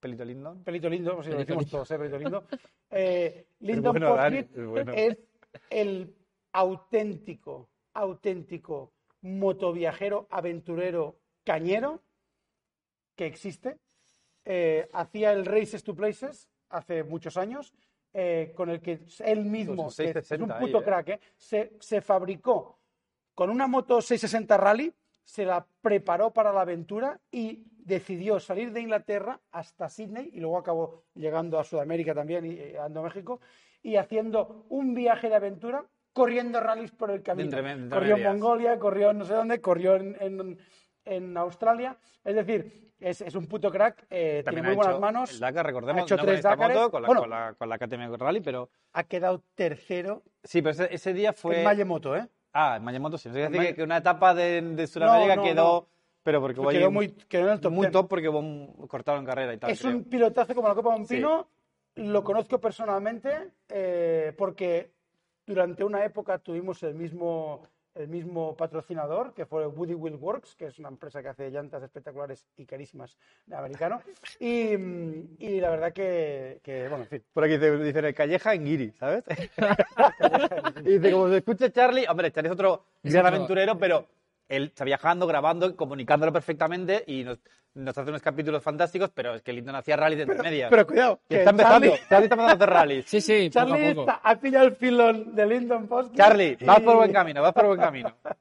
Pelito 0.00 0.24
Lindon. 0.24 0.64
Pelito 0.64 0.88
lindo, 0.88 1.14
pues 1.14 1.26
si 1.26 1.32
lo 1.32 1.38
decimos 1.38 1.62
lindo. 1.64 1.76
todos, 1.76 1.90
¿eh? 1.90 1.98
Pelito 1.98 2.18
lindo. 2.18 2.44
Eh, 2.92 3.46
Lyndon 3.60 3.96
es 4.34 4.66
bueno. 4.66 4.92
es 4.92 5.16
el 5.70 6.12
auténtico, 6.52 7.68
auténtico 7.94 8.90
motoviajero, 9.22 10.26
aventurero, 10.28 11.14
cañero 11.44 12.02
que 13.14 13.26
existe. 13.26 13.76
Eh, 14.44 14.88
hacía 14.92 15.32
el 15.32 15.44
Races 15.46 15.82
to 15.84 15.94
Places 15.94 16.48
hace 16.70 17.02
muchos 17.04 17.36
años, 17.36 17.74
eh, 18.12 18.52
con 18.56 18.70
el 18.70 18.80
que 18.80 19.00
él 19.24 19.44
mismo, 19.44 19.84
Pues 19.84 19.96
que 19.96 20.04
es 20.04 20.12
660 20.26 20.54
un 20.54 20.60
puto 20.60 20.78
ahí, 20.78 20.82
¿eh? 20.82 20.84
crack, 20.84 21.08
¿eh? 21.08 21.20
se, 21.36 21.72
se 21.80 22.00
fabricó 22.00 22.78
con 23.34 23.50
una 23.50 23.66
moto 23.66 24.00
660 24.00 24.56
Rally, 24.56 24.92
se 25.24 25.44
la 25.44 25.64
preparó 25.80 26.32
para 26.32 26.52
la 26.52 26.62
aventura 26.62 27.20
y 27.30 27.64
decidió 27.84 28.40
salir 28.40 28.72
de 28.72 28.80
Inglaterra 28.80 29.40
hasta 29.52 29.88
Sydney 29.88 30.30
y 30.32 30.40
luego 30.40 30.58
acabó 30.58 31.04
llegando 31.14 31.58
a 31.58 31.64
Sudamérica 31.64 32.14
también 32.14 32.44
y 32.46 32.50
eh, 32.54 32.78
ando 32.78 33.00
a 33.00 33.04
México 33.04 33.40
y 33.82 33.96
haciendo 33.96 34.66
un 34.70 34.94
viaje 34.94 35.28
de 35.28 35.36
aventura 35.36 35.84
corriendo 36.12 36.60
rallies 36.60 36.90
por 36.90 37.10
el 37.12 37.22
camino. 37.22 37.56
entre- 37.56 37.70
entre 37.72 37.88
corrió 37.98 38.16
en. 38.16 38.22
Mongolia, 38.24 38.78
corrió 38.78 39.10
en 39.10 39.18
no 39.18 39.24
sé 39.24 39.34
dónde, 39.34 39.60
corrió 39.60 39.94
en, 39.96 40.16
en- 40.20 40.58
en 41.10 41.36
Australia. 41.36 41.96
Es 42.24 42.34
decir, 42.34 42.92
es, 43.00 43.20
es 43.22 43.34
un 43.34 43.46
puto 43.46 43.70
crack, 43.70 44.06
eh, 44.10 44.42
tiene 44.42 44.42
También 44.44 44.66
muy 44.66 44.76
buenas 44.76 45.00
manos. 45.00 45.32
El 45.32 45.40
Dakar, 45.40 45.66
recordemos, 45.66 46.02
ha 46.02 46.04
hecho 46.04 46.16
no 46.16 46.22
tres 46.22 46.42
con 46.42 46.52
esta 46.52 46.68
moto, 46.68 46.90
con 46.90 47.02
la, 47.02 47.06
Bueno. 47.06 47.20
con 47.22 47.30
la, 47.30 47.54
con 47.54 47.68
la 47.68 47.78
KTM 47.78 48.14
Rally, 48.16 48.40
pero 48.40 48.70
Ha 48.92 49.04
quedado 49.04 49.42
tercero 49.54 50.22
sí, 50.44 50.60
pero 50.62 50.72
ese, 50.72 50.94
ese 50.94 51.12
día 51.12 51.32
fue... 51.32 51.58
en 51.58 51.64
Mayemoto, 51.64 52.16
¿eh? 52.16 52.28
Ah, 52.52 52.76
en 52.76 52.84
Mayemoto 52.84 53.16
sí. 53.18 53.28
Es 53.28 53.34
decir, 53.34 53.56
Maye- 53.56 53.74
que, 53.74 53.82
una 53.82 53.98
etapa 53.98 54.34
de, 54.34 54.60
de 54.60 54.86
Sudamérica 54.86 55.36
No, 55.36 55.42
no, 55.42 55.48
quedó... 55.48 55.88
Pero 56.22 56.42
porque 56.42 56.60
hubo 56.60 56.68
Quedó 56.68 56.86
ahí 56.88 56.92
muy, 56.92 57.08
quedó 57.08 57.46
en 57.46 57.52
el 57.54 57.60
top 57.60 57.72
muy 57.72 57.86
10. 57.86 57.92
top 57.92 58.08
porque 58.10 58.28
hubo 58.28 58.40
un 58.40 58.86
cortado 58.86 59.16
en 59.18 59.24
carrera 59.24 59.54
y 59.54 59.56
tal. 59.58 59.70
Es 59.70 59.80
creo. 59.80 59.96
un 59.96 60.04
pilotazo 60.04 60.54
como 60.54 60.68
la 60.68 60.74
Copa 60.74 60.90
Montpino. 60.90 61.48
Lo 61.94 62.22
conozco 62.22 62.60
personalmente 62.60 63.52
eh, 63.70 64.34
porque 64.36 64.92
durante 65.46 65.82
una 65.82 66.04
época 66.04 66.38
tuvimos 66.38 66.82
el 66.82 66.94
mismo, 66.94 67.66
el 67.94 68.08
mismo 68.08 68.56
patrocinador, 68.56 69.34
que 69.34 69.46
fue 69.46 69.66
Woody 69.66 69.94
Wheel 69.94 70.16
Works, 70.16 70.54
que 70.54 70.66
es 70.66 70.78
una 70.78 70.88
empresa 70.88 71.22
que 71.22 71.28
hace 71.28 71.50
llantas 71.50 71.82
espectaculares 71.82 72.46
y 72.56 72.64
carísimas 72.64 73.18
de 73.46 73.56
americano. 73.56 74.00
Y, 74.38 74.74
y 75.38 75.60
la 75.60 75.70
verdad 75.70 75.92
que, 75.92 76.60
que, 76.62 76.88
bueno, 76.88 77.04
en 77.04 77.08
fin. 77.08 77.24
Por 77.32 77.44
aquí 77.44 77.54
dice, 77.54 77.76
dice 77.78 78.14
Calleja 78.14 78.54
en 78.54 78.64
Guiri, 78.64 78.92
¿sabes? 78.92 79.24
y 80.84 80.98
dice, 80.98 81.12
como 81.12 81.28
se 81.28 81.38
escucha 81.38 81.70
Charlie, 81.70 82.06
hombre, 82.08 82.32
Charlie 82.32 82.48
es 82.48 82.54
otro 82.54 82.84
gran 83.02 83.26
aventurero, 83.26 83.78
pero 83.78 84.06
él 84.50 84.64
está 84.64 84.84
viajando, 84.84 85.26
grabando, 85.26 85.74
comunicándolo 85.76 86.32
perfectamente 86.32 87.02
y 87.06 87.24
nos, 87.24 87.38
nos 87.74 87.96
hace 87.96 88.10
unos 88.10 88.20
capítulos 88.20 88.62
fantásticos, 88.62 89.10
pero 89.14 89.34
es 89.34 89.42
que 89.42 89.52
Linton 89.52 89.76
hacía 89.76 89.96
rally 89.96 90.16
de 90.16 90.26
medias. 90.26 90.68
Pero 90.70 90.86
cuidado, 90.86 91.20
Que 91.28 91.38
está 91.38 91.50
empezando, 91.50 91.86
Charlie, 91.88 92.00
Charlie 92.08 92.24
está 92.26 92.34
empezando 92.34 92.42
a 92.42 92.52
hacer 92.52 92.68
rallies. 92.70 93.06
Sí, 93.06 93.20
sí, 93.20 93.48
poco 93.48 93.52
Charlie 93.54 93.86
a 93.86 93.94
poco. 93.94 94.00
está- 94.10 94.20
ha 94.22 94.36
pillado 94.40 94.66
el 94.66 94.76
filón 94.76 95.34
de 95.34 95.46
Lyndon 95.46 95.86
Post. 95.86 96.14
Charlie, 96.16 96.58
vas 96.66 96.80
por 96.80 96.96
buen 96.96 97.12
camino, 97.12 97.40
vas 97.42 97.52
por 97.52 97.66
buen 97.66 97.80
camino. 97.80 98.12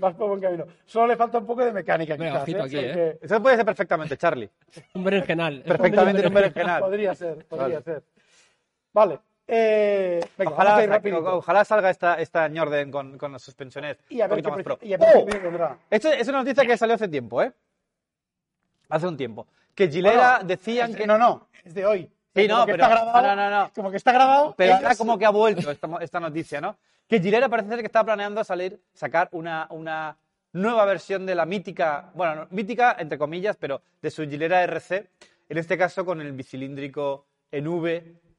Vas 0.00 0.14
por 0.14 0.28
buen 0.28 0.40
camino. 0.40 0.64
Solo 0.86 1.08
le 1.08 1.16
falta 1.16 1.38
un 1.38 1.46
poco 1.46 1.64
de 1.64 1.72
mecánica, 1.72 2.14
Venga, 2.14 2.30
quizás. 2.30 2.42
ojito 2.44 2.58
¿eh? 2.58 2.62
aquí, 2.62 2.76
Porque- 2.76 3.18
Eso 3.20 3.42
puede 3.42 3.56
ser 3.56 3.64
perfectamente, 3.66 4.16
Charlie. 4.16 4.48
Un 4.94 5.02
berenjenal. 5.02 5.60
Perfectamente 5.66 6.20
en 6.20 6.28
un 6.28 6.34
berenjenal. 6.34 6.80
Podría 6.82 7.14
ser, 7.16 7.44
podría 7.46 7.80
Vale. 7.80 7.82
ser. 7.82 8.02
Vale. 8.92 9.18
Eh, 9.50 10.20
venga, 10.36 10.50
vamos 10.50 11.26
a 11.26 11.34
Ojalá, 11.36 11.64
salga 11.64 11.88
esta, 11.90 12.14
esta 12.20 12.50
Jordan 12.54 12.90
con, 12.90 13.16
con 13.16 13.32
las 13.32 13.42
suspensiones 13.42 13.96
Y 14.10 14.20
a 14.20 14.26
ver 14.28 14.42
qué 14.42 14.48
y 14.82 14.92
a 14.92 14.98
ver 14.98 15.08
qué 15.14 15.22
precio 15.24 15.42
tendrá. 15.42 15.78
Esto 15.90 16.12
es 16.12 16.28
una 16.28 16.38
noticia 16.38 16.66
que 16.66 16.76
salió 16.76 16.94
hace 16.94 17.08
tiempo, 17.08 17.42
¿eh? 17.42 17.52
Hace 18.90 19.06
un 19.06 19.16
tiempo. 19.16 19.46
Que 19.74 19.88
Gilera 19.88 20.34
Bueno, 20.36 20.48
decían 20.48 20.90
es- 20.90 20.96
que... 20.96 21.06
No, 21.06 21.16
no, 21.18 21.48
es 21.64 21.74
de 21.74 21.86
hoy. 21.86 22.10
Sí, 22.34 22.46
Como 22.46 22.60
no, 22.60 22.66
que 22.66 22.72
pero- 22.72 22.84
está 22.84 22.94
grabado, 22.94 23.26
no, 23.26 23.36
no, 23.36 23.50
no. 23.64 23.70
Como 23.74 23.90
que 23.90 23.96
está 23.96 24.12
grabado. 24.12 24.54
Pero 24.56 24.72
ellos- 24.72 24.82
ahora 24.84 24.96
como 24.96 25.18
que 25.18 25.24
ha 25.24 25.30
vuelto 25.30 25.70
esta, 25.70 25.88
esta 26.00 26.20
noticia, 26.20 26.60
¿no? 26.60 26.76
Que 27.08 27.18
Gilera 27.20 27.48
parece 27.48 27.70
ser 27.70 27.80
que 27.80 27.86
está 27.86 28.04
planeando 28.04 28.44
salir, 28.44 28.78
sacar 28.92 29.28
una, 29.32 29.66
una 29.70 30.16
nueva 30.52 30.84
versión 30.84 31.24
de 31.24 31.34
la 31.34 31.46
mítica, 31.46 32.10
bueno, 32.14 32.34
no, 32.34 32.46
mítica 32.50 32.96
entre 32.98 33.16
comillas, 33.16 33.56
pero 33.56 33.80
de 34.02 34.10
su 34.10 34.28
Gilera 34.28 34.62
RC, 34.62 35.08
en 35.48 35.56
este 35.58 35.78
caso 35.78 36.04
con 36.04 36.20
el 36.20 36.32
bicilíndrico 36.32 37.24
en 37.50 37.66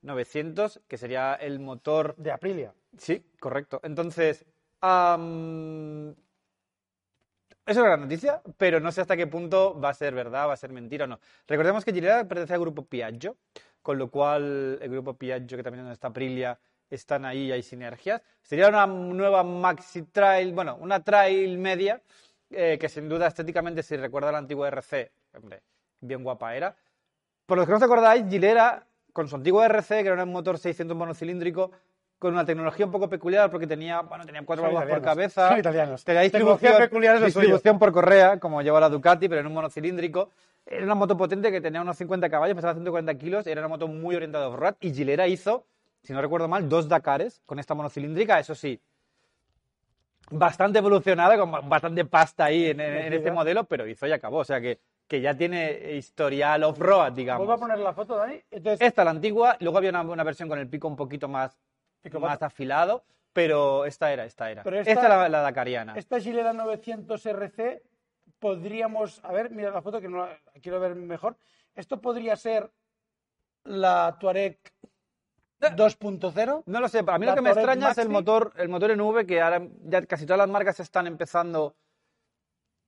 V900, 0.03 0.81
que 0.87 0.97
sería 0.97 1.33
el 1.35 1.59
motor 1.59 2.15
De 2.17 2.31
Aprilia. 2.31 2.73
Sí, 2.97 3.23
correcto. 3.39 3.79
Entonces, 3.83 4.45
am, 4.81 6.15
es 7.65 7.77
una 7.77 7.85
gran 7.85 8.01
noticia, 8.01 8.41
pero 8.57 8.79
no 8.79 8.91
sé 8.91 9.01
hasta 9.01 9.15
qué 9.15 9.27
punto 9.27 9.79
va 9.79 9.89
a 9.89 9.93
ser 9.93 10.13
verdad, 10.13 10.47
va 10.47 10.53
a 10.53 10.57
ser 10.57 10.71
mentira 10.71 11.05
o 11.05 11.07
no. 11.07 11.19
Recordemos 11.47 11.85
que 11.85 11.93
Gilera 11.93 12.27
pertenece 12.27 12.53
al 12.53 12.61
grupo 12.61 12.85
Piaggio, 12.85 13.37
con 13.81 13.97
lo 13.97 14.09
cual 14.09 14.79
el 14.81 14.89
grupo 14.89 15.13
Piaggio, 15.13 15.57
que 15.57 15.63
también 15.63 15.87
está 15.87 16.07
Aprilia, 16.07 16.59
están 16.89 17.25
ahí 17.25 17.47
y 17.47 17.51
hay 17.51 17.61
sinergias. 17.61 18.21
Sería 18.41 18.69
una 18.69 18.87
nueva 18.87 19.43
maxi 19.43 20.03
trail, 20.03 20.53
bueno, 20.53 20.77
una 20.81 21.03
trail 21.03 21.57
media, 21.57 22.01
eh, 22.49 22.77
que 22.79 22.89
sin 22.89 23.07
duda 23.07 23.27
estéticamente, 23.27 23.83
si 23.83 23.95
recuerda 23.95 24.31
la 24.31 24.39
antigua 24.39 24.67
RC, 24.69 25.11
hombre, 25.35 25.61
bien 26.01 26.23
guapa 26.23 26.55
era. 26.55 26.75
Por 27.45 27.57
los 27.57 27.67
que 27.67 27.71
no 27.71 27.77
os 27.77 27.83
acordáis, 27.83 28.25
Gilera, 28.27 28.83
con 29.13 29.27
su 29.27 29.35
antiguo 29.35 29.63
RC, 29.63 30.03
que 30.03 30.09
era 30.09 30.23
un 30.23 30.31
motor 30.31 30.57
600 30.57 30.95
monocilíndrico, 30.95 31.71
con 32.19 32.33
una 32.33 32.43
tecnología 32.45 32.85
un 32.85 32.91
poco 32.91 33.07
peculiar, 33.09 33.49
porque 33.49 33.65
tenía, 33.65 34.01
bueno, 34.01 34.25
tenía 34.25 34.41
cuatro 34.45 34.63
válvulas 34.63 34.83
por 34.89 34.97
cabeza. 35.05 35.49
son 35.49 35.59
italianos. 35.59 36.03
Tenía 36.03 36.21
distribución, 36.21 36.71
peculiar 36.89 37.15
distribución 37.25 37.79
por 37.79 37.91
correa, 37.93 38.39
como 38.39 38.61
lleva 38.61 38.79
la 38.79 38.89
Ducati, 38.89 39.29
pero 39.29 39.41
en 39.41 39.47
un 39.47 39.53
monocilíndrico. 39.53 40.29
Era 40.65 40.83
una 40.83 40.95
moto 40.95 41.15
potente 41.17 41.51
que 41.51 41.61
tenía 41.61 41.81
unos 41.81 41.97
50 41.97 42.29
caballos, 42.29 42.55
pesaba 42.55 42.73
140 42.73 43.15
kilos, 43.15 43.47
era 43.47 43.61
una 43.61 43.69
moto 43.69 43.87
muy 43.87 44.15
orientada 44.15 44.45
a 44.45 44.47
off-road, 44.49 44.75
y 44.81 44.93
Gilera 44.93 45.27
hizo, 45.27 45.65
si 46.03 46.13
no 46.13 46.21
recuerdo 46.21 46.47
mal, 46.47 46.67
dos 46.69 46.87
Dakares 46.89 47.41
con 47.45 47.57
esta 47.57 47.73
monocilíndrica, 47.73 48.37
eso 48.39 48.53
sí, 48.53 48.79
bastante 50.31 50.79
evolucionada, 50.79 51.37
con 51.37 51.51
ba- 51.51 51.61
bastante 51.61 52.05
pasta 52.05 52.45
ahí 52.45 52.67
en, 52.67 52.79
en- 52.81 52.97
en 52.97 53.13
este 53.13 53.31
modelo, 53.31 53.63
pero 53.63 53.87
hizo 53.87 54.05
y 54.05 54.11
acabó. 54.11 54.37
O 54.39 54.43
sea 54.45 54.61
que, 54.61 54.79
que 55.09 55.19
ya 55.21 55.35
tiene 55.35 55.95
historial 55.95 56.63
off-road, 56.63 57.13
digamos. 57.13 57.39
Vuelvo 57.45 57.53
a 57.53 57.67
poner 57.67 57.79
la 57.79 57.93
foto, 57.93 58.15
Dani. 58.15 58.39
Entonces, 58.51 58.87
Esta, 58.87 59.03
la 59.03 59.09
antigua, 59.09 59.57
luego 59.59 59.79
había 59.79 59.89
una, 59.89 60.01
una 60.03 60.23
versión 60.23 60.47
con 60.47 60.59
el 60.59 60.69
pico 60.69 60.87
un 60.87 60.95
poquito 60.95 61.27
más, 61.27 61.57
Pico 62.03 62.19
más 62.19 62.41
afilado, 62.43 63.03
pero 63.33 63.85
esta 63.85 64.13
era, 64.13 64.23
esta 64.25 64.51
era. 64.51 64.61
Pero 64.61 64.79
esta, 64.79 64.91
esta- 64.91 65.03
es 65.03 65.09
la, 65.09 65.27
la 65.29 65.41
Dakariana. 65.41 65.95
esta 65.97 66.19
Gilera 66.19 66.53
900 66.53 67.25
RC 67.25 67.81
podríamos, 68.37 69.19
a 69.25 69.31
ver, 69.33 69.49
mira 69.49 69.71
la 69.71 69.81
foto 69.81 69.99
que 69.99 70.07
no 70.07 70.19
la 70.27 70.37
quiero 70.61 70.79
ver 70.79 70.93
mejor. 70.95 71.35
Esto 71.75 71.99
podría 71.99 72.35
ser 72.35 72.69
la 73.63 74.15
Touareg 74.19 74.59
2.0. 75.59 76.63
No 76.67 76.79
lo 76.79 76.87
sé, 76.87 76.99
a 77.05 77.17
mí 77.17 77.25
lo 77.25 77.33
que 77.35 77.41
me 77.41 77.49
extraña 77.49 77.89
es 77.91 77.97
el 77.97 78.09
motor, 78.09 78.53
el 78.57 78.69
motor 78.69 78.91
en 78.91 79.01
V, 79.01 79.25
que 79.25 79.41
ahora 79.41 79.61
ya 79.85 80.05
casi 80.05 80.25
todas 80.25 80.37
las 80.37 80.49
marcas 80.49 80.79
están 80.79 81.07
empezando, 81.07 81.75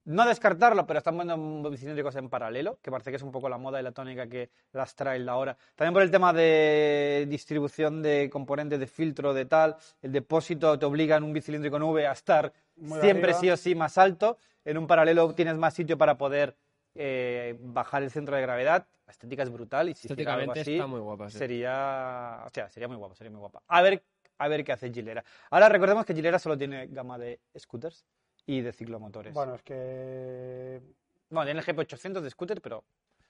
no 0.06 0.26
descartarlo, 0.26 0.86
pero 0.88 0.98
están 0.98 1.18
poniendo 1.18 1.70
bicilíndricos 1.70 2.16
en 2.16 2.30
paralelo, 2.30 2.80
que 2.82 2.90
parece 2.92 3.12
que 3.12 3.18
es 3.18 3.24
un 3.24 3.32
poco 3.32 3.50
la 3.50 3.58
moda 3.58 3.80
y 3.80 3.84
la 3.84 3.92
tónica 3.92 4.28
que 4.28 4.50
las 4.74 4.96
trae 4.96 5.24
ahora. 5.28 5.58
También 5.76 5.94
por 5.94 6.02
el 6.02 6.12
tema 6.12 6.34
de 6.34 7.28
distribución 7.30 8.02
de 8.02 8.30
componentes 8.30 8.80
de 8.80 8.88
filtro, 8.88 9.34
de 9.34 9.46
tal, 9.46 9.76
el 10.02 10.12
depósito 10.12 10.78
te 10.80 10.86
obliga 10.86 11.18
en 11.18 11.24
un 11.24 11.34
bicilíndrico 11.34 11.78
en 11.78 11.84
V 11.84 12.08
a 12.08 12.12
estar 12.14 12.52
Muy 12.76 13.00
siempre 13.00 13.32
arriba. 13.32 13.40
sí 13.40 13.50
o 13.52 13.58
sí 13.58 13.76
más 13.76 13.98
alto, 13.98 14.38
en 14.66 14.78
un 14.78 14.88
paralelo 14.88 15.34
tienes 15.34 15.58
más 15.58 15.74
sitio 15.74 15.98
para 15.98 16.18
poder 16.18 16.56
eh, 16.96 17.56
bajar 17.60 18.04
el 18.04 18.12
centro 18.12 18.36
de 18.36 18.42
gravedad. 18.42 18.88
La 19.06 19.12
estética 19.12 19.44
es 19.44 19.50
brutal 19.52 19.90
y 19.90 19.94
si 19.94 20.08
hiciera 20.08 20.34
algo 20.34 20.54
Estéticamente 20.54 20.60
así, 20.62 20.74
está 20.74 20.88
muy 20.88 21.00
guapa, 21.00 21.30
sí. 21.30 21.38
sería, 21.38 22.44
o 22.46 22.50
sea, 22.50 22.70
sería 22.70 22.88
muy 22.88 22.98
guapa, 22.98 23.16
sería 23.16 23.32
muy 23.32 23.40
guapa. 23.40 23.62
A 23.68 23.82
ver, 23.82 24.04
a 24.38 24.48
ver 24.48 24.64
qué 24.64 24.72
hace 24.72 24.92
Gilera. 24.92 25.24
Ahora 25.52 25.70
recordemos 25.70 26.06
que 26.06 26.16
Gilera 26.16 26.40
solo 26.40 26.58
tiene 26.58 26.88
gama 26.88 27.18
de 27.18 27.40
scooters 27.58 28.06
y 28.46 28.62
de 28.62 28.74
ciclomotores. 28.74 29.34
Bueno, 29.34 29.56
es 29.56 29.62
que 29.64 30.82
Bueno, 31.30 31.46
tiene 31.46 31.60
el 31.62 31.66
GP800 31.66 32.22
de 32.22 32.30
scooter, 32.30 32.62
pero 32.62 32.84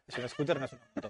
es 0.07 0.17
un 0.17 0.27
scooter, 0.29 0.59
no 0.59 0.65
es 0.65 0.73
una 0.73 0.81
moto. 0.95 1.09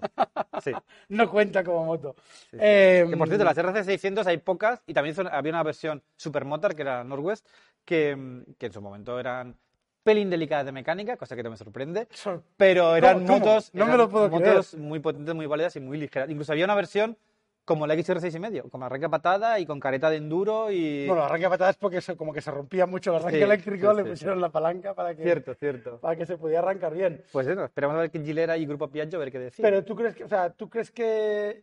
Sí. 0.62 0.72
no 1.08 1.30
cuenta 1.30 1.64
como 1.64 1.84
moto. 1.86 2.14
sí, 2.18 2.48
sí. 2.52 2.56
Eh, 2.60 3.06
Que 3.08 3.16
por 3.16 3.28
cierto, 3.28 3.44
las 3.44 3.56
RC600 3.56 4.26
hay 4.26 4.38
pocas 4.38 4.82
y 4.86 4.92
también 4.94 5.14
había 5.30 5.50
una 5.52 5.62
versión 5.62 6.02
supermotor 6.16 6.74
que 6.74 6.82
era 6.82 7.02
Northwest, 7.04 7.46
que, 7.84 8.44
que 8.58 8.66
en 8.66 8.72
su 8.72 8.80
momento 8.80 9.18
eran 9.18 9.56
pelín 10.02 10.30
delicadas 10.30 10.66
de 10.66 10.72
mecánica, 10.72 11.16
cosa 11.16 11.36
que 11.36 11.42
no 11.44 11.50
me 11.50 11.56
sorprende. 11.56 12.08
Sor- 12.10 12.42
Pero 12.56 12.96
eran 12.96 13.24
¿Cómo? 13.24 13.38
motos, 13.38 13.70
No 13.72 13.86
me 13.86 13.96
lo 13.96 14.08
puedo 14.08 14.28
motos 14.28 14.74
muy 14.74 14.98
potentes, 14.98 15.34
muy 15.34 15.46
válidas 15.46 15.76
y 15.76 15.80
muy 15.80 15.96
ligeras. 15.96 16.28
Incluso 16.28 16.52
había 16.52 16.64
una 16.64 16.74
versión 16.74 17.16
como 17.64 17.86
la 17.86 17.94
XR6 17.94 18.34
y 18.34 18.38
medio, 18.40 18.68
con 18.68 18.82
arranque 18.82 19.06
a 19.06 19.08
patada 19.08 19.58
y 19.60 19.66
con 19.66 19.78
careta 19.78 20.10
de 20.10 20.16
enduro 20.16 20.70
y... 20.72 21.06
Bueno, 21.06 21.22
arranque 21.22 21.46
a 21.46 21.50
patadas 21.50 21.76
porque 21.76 22.00
se- 22.00 22.16
como 22.16 22.32
que 22.32 22.40
se 22.40 22.50
rompía 22.50 22.86
mucho 22.86 23.10
el 23.10 23.16
arranque 23.16 23.38
Sí, 23.38 23.42
eléctrico, 23.44 23.90
sí, 23.90 23.96
le 23.96 24.02
sí, 24.02 24.10
pusieron 24.10 24.40
la 24.40 24.50
palanca 24.50 24.94
para 24.94 25.14
que, 25.14 25.22
Cierto, 25.22 25.54
cierto. 25.54 25.98
para 26.00 26.16
que 26.16 26.26
se 26.26 26.36
pudiera 26.36 26.60
arrancar 26.60 26.92
bien. 26.92 27.22
Pues 27.32 27.46
bueno, 27.46 27.64
esperamos 27.64 27.96
a 27.96 28.00
ver 28.00 28.10
que 28.10 28.20
Gilera 28.20 28.56
y 28.56 28.66
Grupo 28.66 28.88
Piaggio 28.88 29.16
a 29.18 29.20
ver 29.20 29.30
qué 29.30 29.38
decir. 29.38 29.62
Pero 29.62 29.84
tú 29.84 29.94
crees 29.94 30.14
que, 30.16 30.24
o 30.24 30.28
sea, 30.28 30.50
tú 30.50 30.68
crees 30.68 30.90
que 30.90 31.62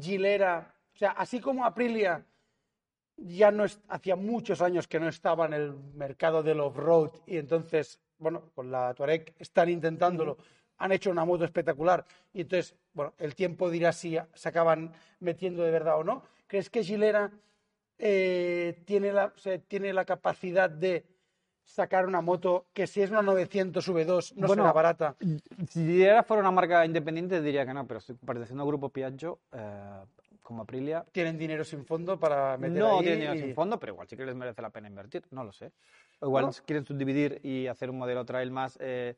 Gilera, 0.00 0.74
o 0.94 0.98
sea, 0.98 1.10
así 1.12 1.40
como 1.40 1.64
Aprilia 1.64 2.24
ya 3.16 3.50
no 3.50 3.64
es, 3.64 3.80
hacía 3.88 4.16
muchos 4.16 4.62
años 4.62 4.88
que 4.88 4.98
no 4.98 5.08
estaba 5.08 5.46
en 5.46 5.52
el 5.52 5.74
mercado 5.94 6.42
del 6.42 6.60
off-road 6.60 7.10
y 7.26 7.36
entonces, 7.36 8.00
bueno, 8.18 8.50
con 8.54 8.70
la 8.70 8.94
Touareg 8.94 9.34
están 9.38 9.68
intentándolo, 9.68 10.38
han 10.78 10.92
hecho 10.92 11.10
una 11.10 11.24
moto 11.24 11.44
espectacular 11.44 12.04
y 12.32 12.40
entonces, 12.42 12.74
bueno, 12.92 13.14
el 13.18 13.34
tiempo 13.34 13.70
dirá 13.70 13.92
si 13.92 14.18
se 14.34 14.48
acaban 14.48 14.92
metiendo 15.20 15.62
de 15.62 15.70
verdad 15.70 15.98
o 15.98 16.04
no. 16.04 16.22
¿Crees 16.46 16.70
que 16.70 16.82
Gilera 16.82 17.30
eh, 17.98 18.82
tiene, 18.84 19.12
la, 19.12 19.26
o 19.26 19.38
sea, 19.38 19.58
tiene 19.58 19.92
la 19.92 20.04
capacidad 20.04 20.68
de 20.70 21.06
sacar 21.64 22.06
una 22.06 22.20
moto 22.20 22.66
que 22.72 22.86
si 22.86 23.00
es 23.02 23.10
una 23.10 23.22
900 23.22 23.88
V2 23.88 24.34
no 24.36 24.46
Bueno, 24.48 24.62
será 24.62 24.72
barata? 24.72 25.16
Si 25.68 25.84
Gilera 25.86 26.22
fuera 26.24 26.40
una 26.40 26.50
marca 26.50 26.84
independiente 26.84 27.40
diría 27.40 27.64
que 27.64 27.74
no, 27.74 27.86
pero 27.86 28.00
perteneciendo 28.24 28.62
al 28.64 28.68
Grupo 28.68 28.88
Piaggio, 28.88 29.38
eh, 29.52 30.00
como 30.42 30.62
Aprilia, 30.62 31.04
tienen 31.12 31.38
dinero 31.38 31.62
sin 31.62 31.84
fondo 31.84 32.18
para 32.18 32.56
meter 32.58 32.78
no 32.78 32.96
ahí 32.96 33.02
tienen 33.02 33.20
dinero 33.20 33.36
y- 33.36 33.38
sin 33.38 33.54
fondo, 33.54 33.78
pero 33.78 33.92
igual 33.92 34.08
sí 34.08 34.16
que 34.16 34.26
les 34.26 34.34
merece 34.34 34.60
la 34.62 34.70
pena 34.70 34.88
invertir, 34.88 35.22
no 35.30 35.44
lo 35.44 35.52
sé. 35.52 35.70
O 36.18 36.26
igual 36.26 36.46
No. 36.46 36.52
quieren 36.66 36.84
subdividir 36.84 37.40
y 37.44 37.68
hacer 37.68 37.88
un 37.90 37.98
modelo 37.98 38.24
trail 38.24 38.50
más... 38.50 38.76
eh, 38.80 39.14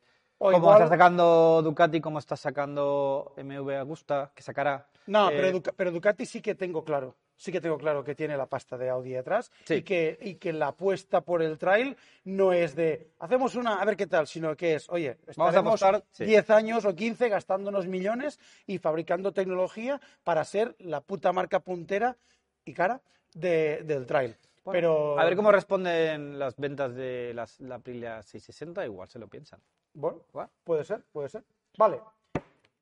como 0.51 0.57
igual- 0.57 0.81
está 0.83 0.89
sacando 0.89 1.61
Ducati, 1.63 2.01
como 2.01 2.19
está 2.19 2.35
sacando 2.35 3.33
MV 3.37 3.69
Agusta, 3.77 4.31
que 4.35 4.41
sacará... 4.43 4.87
No, 5.07 5.29
eh, 5.29 5.33
pero, 5.35 5.51
Duca- 5.51 5.73
pero 5.75 5.91
Ducati 5.91 6.25
sí 6.25 6.41
que 6.41 6.55
tengo 6.55 6.83
claro. 6.83 7.15
Sí 7.35 7.51
que 7.51 7.59
tengo 7.59 7.77
claro 7.77 8.03
que 8.03 8.13
tiene 8.15 8.37
la 8.37 8.45
pasta 8.45 8.77
de 8.77 8.89
Audi 8.89 9.09
detrás 9.11 9.51
Sí. 9.65 9.75
y, 9.75 9.81
que, 9.83 10.17
y 10.21 10.35
que 10.35 10.53
la 10.53 10.67
apuesta 10.67 11.21
por 11.21 11.41
el 11.41 11.57
trail 11.57 11.97
no 12.25 12.53
es 12.53 12.75
de 12.75 13.09
hacemos 13.19 13.55
una 13.55 13.81
a 13.81 13.85
ver 13.85 13.97
qué 13.97 14.07
tal, 14.07 14.27
sino 14.27 14.55
que 14.55 14.75
es, 14.75 14.87
oye, 14.89 15.17
Vamos 15.35 15.55
a 15.55 15.59
apostar, 15.59 16.03
sí. 16.11 16.25
10 16.25 16.49
años 16.51 16.85
o 16.85 16.95
15 16.95 17.27
gastándonos 17.29 17.87
millones 17.87 18.39
y 18.67 18.77
fabricando 18.77 19.33
tecnología 19.33 19.99
para 20.23 20.45
ser 20.45 20.75
la 20.79 21.01
puta 21.01 21.33
marca 21.33 21.59
puntera 21.59 22.15
y 22.63 22.73
cara 22.73 23.01
de- 23.33 23.81
del 23.83 24.05
trail. 24.05 24.37
Bueno, 24.63 24.77
pero 24.77 25.19
A 25.19 25.25
ver 25.25 25.35
cómo 25.35 25.51
responden 25.51 26.39
las 26.39 26.55
ventas 26.55 26.93
de 26.95 27.33
las, 27.33 27.59
la 27.59 27.75
Aprilia 27.75 28.21
660, 28.21 28.85
igual 28.85 29.09
se 29.09 29.19
lo 29.19 29.27
piensan. 29.27 29.59
Bueno, 29.93 30.21
puede 30.63 30.83
ser, 30.83 31.03
puede 31.11 31.29
ser. 31.29 31.43
Vale. 31.77 32.01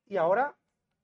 Y 0.08 0.18
ahora 0.18 0.56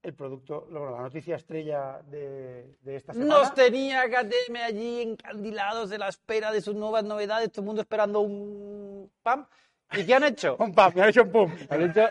el 0.04 0.14
producto, 0.14 0.68
bueno, 0.70 0.92
la 0.92 1.02
noticia 1.02 1.36
estrella 1.36 2.02
de, 2.10 2.78
de 2.82 2.96
esta 2.96 3.14
semana. 3.14 3.34
Nos 3.34 3.54
tenía 3.54 4.04
KTM 4.10 4.56
allí 4.64 5.02
encandilados 5.02 5.90
de 5.90 5.98
la 5.98 6.08
espera 6.08 6.52
de 6.52 6.62
sus 6.62 6.76
nuevas 6.76 7.04
novedades, 7.04 7.52
todo 7.52 7.62
el 7.62 7.66
mundo 7.68 7.82
esperando 7.82 8.22
un 8.22 9.12
PAM. 9.22 9.46
¿Y 9.94 10.06
qué 10.06 10.16
han 10.16 10.24
hecho? 10.24 10.56
Un 10.60 10.74
pam, 10.74 10.94
me 10.96 11.02
ha 11.02 11.10
hecho 11.10 11.24
un 11.24 11.32
pum. 11.32 11.52
Han 11.70 11.82
hecho 11.82 12.10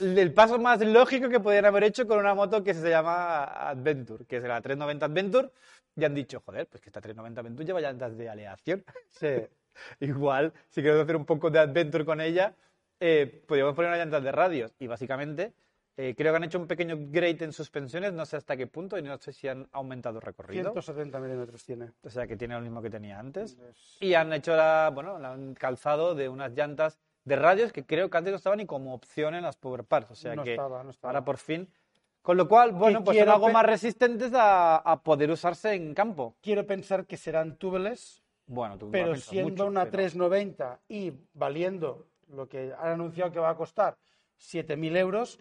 el 0.00 0.34
paso 0.34 0.58
más 0.58 0.80
lógico 0.80 1.28
que 1.28 1.40
podrían 1.40 1.64
haber 1.64 1.84
hecho 1.84 2.06
con 2.06 2.18
una 2.18 2.34
moto 2.34 2.62
que 2.62 2.74
se 2.74 2.90
llama 2.90 3.44
Adventure, 3.44 4.26
que 4.26 4.36
es 4.36 4.42
la 4.42 4.60
390 4.60 5.06
Adventure, 5.06 5.50
y 5.96 6.04
han 6.04 6.14
dicho, 6.14 6.42
joder, 6.44 6.66
pues 6.66 6.82
que 6.82 6.90
esta 6.90 7.00
390 7.00 7.40
Adventure 7.40 7.66
lleva 7.66 7.80
llantas 7.80 8.16
de 8.16 8.28
aleación. 8.28 8.84
Sí. 9.08 9.28
Igual, 10.00 10.52
si 10.68 10.82
queremos 10.82 11.04
hacer 11.04 11.16
un 11.16 11.24
poco 11.24 11.50
de 11.50 11.58
Adventure 11.58 12.04
con 12.04 12.20
ella, 12.20 12.54
eh, 13.00 13.44
podríamos 13.46 13.74
poner 13.74 13.90
unas 13.90 13.98
llantas 14.00 14.22
de 14.22 14.32
radios. 14.32 14.74
Y 14.78 14.86
básicamente, 14.86 15.52
eh, 15.96 16.14
creo 16.16 16.32
que 16.32 16.36
han 16.36 16.44
hecho 16.44 16.58
un 16.58 16.66
pequeño 16.66 16.94
upgrade 16.94 17.44
en 17.44 17.52
suspensiones, 17.52 18.12
no 18.12 18.24
sé 18.26 18.36
hasta 18.36 18.56
qué 18.56 18.66
punto, 18.66 18.98
y 18.98 19.02
no 19.02 19.16
sé 19.18 19.32
si 19.32 19.48
han 19.48 19.68
aumentado 19.72 20.20
recorrido. 20.20 20.72
170 20.72 21.18
milímetros 21.20 21.64
tiene. 21.64 21.90
O 22.02 22.10
sea, 22.10 22.26
que 22.26 22.36
tiene 22.36 22.54
lo 22.54 22.60
mismo 22.60 22.80
que 22.82 22.90
tenía 22.90 23.18
antes. 23.18 23.56
Y 24.00 24.14
han 24.14 24.32
hecho 24.32 24.54
la, 24.56 24.90
bueno, 24.94 25.18
la 25.18 25.32
han 25.32 25.54
calzado 25.54 26.14
de 26.14 26.28
unas 26.28 26.52
llantas 26.52 26.98
de 27.24 27.36
radios 27.36 27.72
que 27.72 27.84
creo 27.84 28.08
que 28.08 28.16
antes 28.16 28.30
no 28.32 28.36
estaban 28.36 28.58
ni 28.58 28.66
como 28.66 28.94
opción 28.94 29.34
en 29.34 29.42
las 29.42 29.56
Power 29.56 29.84
Parts. 29.84 30.10
O 30.12 30.14
sea 30.14 30.34
No 30.34 30.44
que 30.44 30.52
estaba, 30.52 30.82
no 30.82 30.90
estaba. 30.90 31.10
ahora 31.12 31.24
por 31.24 31.36
fin. 31.38 31.68
Con 32.22 32.36
lo 32.36 32.46
cual, 32.48 32.72
bueno, 32.72 33.02
pues 33.04 33.18
son 33.18 33.28
algo 33.28 33.48
más 33.48 33.64
resistentes 33.64 34.32
a, 34.34 34.76
a 34.76 35.02
poder 35.02 35.30
usarse 35.30 35.72
en 35.74 35.94
campo. 35.94 36.36
Quiero 36.42 36.66
pensar 36.66 37.06
que 37.06 37.16
serán 37.16 37.56
tubeless, 37.56 38.22
Bueno, 38.46 38.76
tú 38.78 38.90
pero 38.90 39.14
siendo 39.16 39.50
mucho, 39.50 39.66
una 39.66 39.80
pero- 39.84 39.92
390 39.92 40.80
y 40.88 41.12
valiendo 41.32 42.06
lo 42.30 42.48
que 42.48 42.72
han 42.78 42.92
anunciado 42.92 43.30
que 43.32 43.38
va 43.38 43.50
a 43.50 43.56
costar 43.56 43.96
7.000 44.40 44.96
euros, 44.96 45.38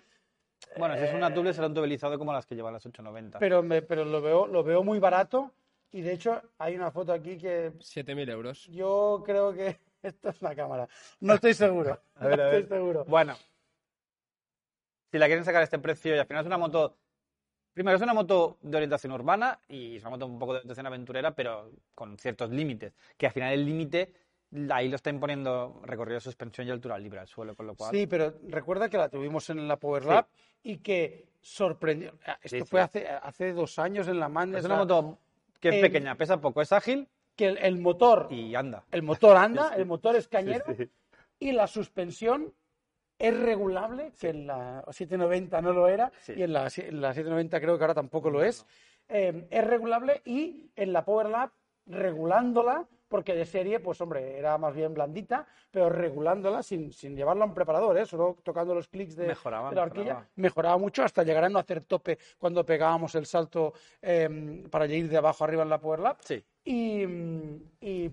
Bueno, 0.77 0.95
si 0.97 1.03
es 1.03 1.13
una 1.13 1.33
tubeless 1.33 1.55
será 1.55 1.67
un 1.67 1.73
tubelizado 1.73 2.17
como 2.17 2.33
las 2.33 2.45
que 2.45 2.55
llevan 2.55 2.73
las 2.73 2.85
890. 2.85 3.39
pero, 3.39 3.61
me, 3.63 3.81
pero 3.81 4.05
lo, 4.05 4.21
veo, 4.21 4.47
lo 4.47 4.63
veo 4.63 4.83
muy 4.83 4.99
barato 4.99 5.51
y 5.91 6.01
de 6.01 6.13
hecho 6.13 6.41
hay 6.57 6.75
una 6.75 6.91
foto 6.91 7.13
aquí 7.13 7.37
que 7.37 7.71
7.000 7.73 8.29
euros. 8.31 8.65
yo 8.67 9.21
creo 9.25 9.53
que 9.53 9.77
esto 10.01 10.29
es 10.29 10.41
la 10.41 10.55
cámara. 10.55 10.87
No 11.19 11.33
estoy 11.35 11.53
seguro. 11.53 11.99
A 12.15 12.27
ver, 12.27 12.37
no 12.37 12.43
a 12.43 12.47
ver. 12.47 12.61
estoy 12.63 12.77
seguro. 12.77 13.05
Bueno, 13.05 13.35
si 15.11 15.17
la 15.17 15.27
quieren 15.27 15.45
sacar 15.45 15.61
a 15.61 15.63
este 15.63 15.79
precio 15.79 16.15
y 16.15 16.19
al 16.19 16.25
final 16.27 16.41
es 16.41 16.47
una 16.47 16.57
moto. 16.57 16.97
Primero, 17.73 17.95
es 17.95 18.01
una 18.01 18.13
moto 18.15 18.57
de 18.61 18.75
orientación 18.75 19.13
urbana 19.13 19.59
y 19.67 19.97
es 19.97 20.01
una 20.01 20.09
moto 20.11 20.25
un 20.25 20.39
poco 20.39 20.53
de 20.53 20.57
orientación 20.59 20.87
aventurera, 20.87 21.35
pero 21.35 21.69
con 21.93 22.17
ciertos 22.17 22.49
límites. 22.49 22.93
Que 23.17 23.27
al 23.27 23.31
final 23.33 23.53
el 23.53 23.65
límite 23.65 24.11
ahí 24.71 24.87
lo 24.89 24.95
está 24.95 25.09
imponiendo 25.09 25.81
recorrido 25.83 26.15
de 26.15 26.21
suspensión 26.21 26.67
y 26.67 26.71
altura 26.71 26.97
libre 26.97 27.19
al 27.19 27.27
suelo, 27.27 27.55
con 27.55 27.67
lo 27.67 27.75
cual. 27.75 27.91
Sí, 27.91 28.07
pero 28.07 28.33
recuerda 28.47 28.89
que 28.89 28.97
la 28.97 29.09
tuvimos 29.09 29.49
en 29.49 29.67
la 29.67 29.77
Power 29.77 30.05
Lab 30.05 30.27
y 30.63 30.77
que 30.77 31.27
sorprendió. 31.41 32.13
Esto 32.41 32.57
Sí, 32.57 32.63
fue 32.65 32.79
sí. 32.81 32.83
hace, 32.85 33.07
hace 33.07 33.53
dos 33.53 33.77
años 33.79 34.07
en 34.07 34.19
la 34.19 34.29
Mandes. 34.29 34.59
es 34.59 34.65
una 34.65 34.77
moto 34.77 35.17
que 35.59 35.69
es 35.69 35.75
Eh, 35.75 35.81
pequeña, 35.81 36.15
pesa 36.15 36.39
poco, 36.39 36.61
es 36.61 36.71
ágil 36.71 37.07
que 37.35 37.47
el, 37.47 37.57
el 37.59 37.77
motor, 37.79 38.27
y 38.31 38.55
anda. 38.55 38.83
el 38.91 39.03
motor 39.03 39.37
anda, 39.37 39.73
el 39.75 39.85
motor 39.85 40.15
es 40.15 40.27
cañero 40.27 40.65
Sí, 40.67 40.75
sí. 40.85 40.89
y 41.39 41.51
la 41.51 41.67
suspensión 41.67 42.53
es 43.19 43.37
regulable, 43.39 44.11
que 44.19 44.29
en 44.29 44.47
la 44.47 44.83
790 44.91 45.61
no 45.61 45.73
lo 45.73 45.87
era, 45.87 46.11
Sí. 46.19 46.33
y 46.37 46.43
en 46.43 46.53
la, 46.53 46.61
en 46.77 47.01
la 47.01 47.13
790 47.13 47.59
creo 47.59 47.77
que 47.77 47.83
ahora 47.83 47.93
tampoco 47.95 48.29
lo 48.29 48.43
es. 48.43 48.65
Eh, 49.09 49.47
es 49.49 49.63
regulable 49.65 50.21
y 50.25 50.69
en 50.75 50.93
la 50.93 51.03
Power 51.05 51.29
Lab, 51.29 51.51
regulándola, 51.85 52.85
porque 53.07 53.33
de 53.35 53.45
serie, 53.45 53.79
pues 53.79 53.99
hombre, 54.01 54.37
era 54.37 54.57
más 54.57 54.75
bien 54.75 54.93
blandita, 54.93 55.47
pero 55.71 55.89
regulándola 55.89 56.61
sin, 56.63 56.91
sin 56.91 57.15
llevarla 57.15 57.43
a 57.45 57.47
un 57.47 57.53
preparador, 57.53 57.97
¿eh? 57.97 58.05
solo 58.05 58.37
tocando 58.43 58.75
los 58.75 58.87
clics 58.87 59.15
de, 59.15 59.27
Mejoraba, 59.27 59.69
de 59.69 59.75
la 59.75 59.83
horquilla, 59.83 60.03
mejoraba. 60.05 60.27
mejoraba 60.35 60.77
mucho 60.77 61.03
hasta 61.03 61.23
llegar 61.23 61.43
a 61.45 61.49
no 61.49 61.59
hacer 61.59 61.81
tope 61.81 62.17
cuando 62.37 62.65
pegábamos 62.65 63.15
el 63.15 63.25
salto 63.25 63.73
eh, 64.01 64.63
para 64.69 64.85
ir 64.87 65.09
de 65.09 65.17
abajo 65.17 65.43
arriba 65.43 65.63
en 65.63 65.69
la 65.69 65.79
Power 65.79 65.99
Lab. 65.99 66.17
Sí. 66.21 66.43
Y, 66.65 67.03
y 67.79 68.11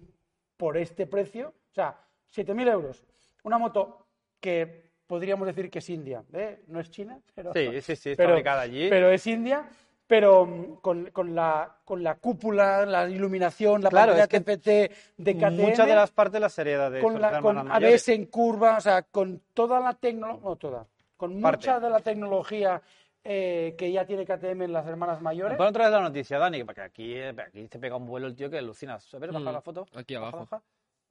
por 0.56 0.76
este 0.76 1.06
precio, 1.06 1.48
o 1.48 1.74
sea, 1.74 1.98
7.000 2.34 2.70
euros, 2.72 3.04
una 3.42 3.58
moto 3.58 4.06
que 4.40 4.84
podríamos 5.06 5.46
decir 5.46 5.68
que 5.70 5.80
es 5.80 5.90
India, 5.90 6.24
¿eh? 6.32 6.62
no 6.68 6.80
es 6.80 6.90
China, 6.90 7.20
pero, 7.34 7.52
Sí, 7.52 7.80
sí, 7.82 7.96
sí, 7.96 8.10
es 8.10 8.16
pero- 8.16 8.34
allí. 8.58 8.88
pero 8.88 9.10
es 9.10 9.26
India, 9.26 9.68
pero 10.06 10.46
mm, 10.46 10.76
con, 10.80 11.06
con 11.10 11.34
la, 11.34 11.76
con 11.84 12.02
la 12.02 12.16
cúpula, 12.16 12.84
la 12.86 13.08
iluminación, 13.08 13.82
la 13.82 13.90
Claro, 13.90 14.12
pantalla 14.12 14.24
es 14.24 14.28
que 14.28 14.40
TFT 14.40 15.16
de 15.18 15.36
KTM, 15.36 15.60
Muchas 15.62 15.86
de 15.86 15.94
las 15.94 16.10
partes 16.10 16.40
las 16.40 16.58
hereda 16.58 16.90
de 16.90 17.00
con, 17.00 17.20
la, 17.20 17.40
con. 17.40 17.70
ABS 17.70 18.08
en 18.10 18.26
curva, 18.26 18.76
o 18.78 18.80
sea, 18.80 19.02
con 19.02 19.40
toda 19.54 19.80
la 19.80 19.94
tecnología, 19.94 20.42
no 20.44 20.56
toda, 20.56 20.86
con 21.16 21.40
Parte. 21.40 21.56
mucha 21.58 21.80
de 21.80 21.90
la 21.90 22.00
tecnología 22.00 22.82
eh, 23.26 23.74
que 23.78 23.90
ya 23.90 24.04
tiene 24.04 24.26
KTM 24.26 24.62
en 24.62 24.72
las 24.74 24.86
hermanas 24.86 25.22
mayores. 25.22 25.56
Pon 25.56 25.66
otra 25.68 25.84
vez 25.84 25.92
la 25.94 26.00
noticia, 26.02 26.38
Dani, 26.38 26.62
porque 26.64 26.82
aquí, 26.82 27.14
eh, 27.14 27.34
aquí 27.46 27.66
te 27.68 27.78
pega 27.78 27.96
un 27.96 28.06
vuelo 28.06 28.26
el 28.26 28.34
tío 28.36 28.50
que 28.50 28.58
alucinas. 28.58 29.12
A 29.14 29.18
ver, 29.18 29.32
baja 29.32 29.50
Mm, 29.50 29.52
la 29.54 29.60
foto. 29.62 29.86
aquí 29.94 30.14
abajo. 30.14 30.40
baja. 30.40 30.56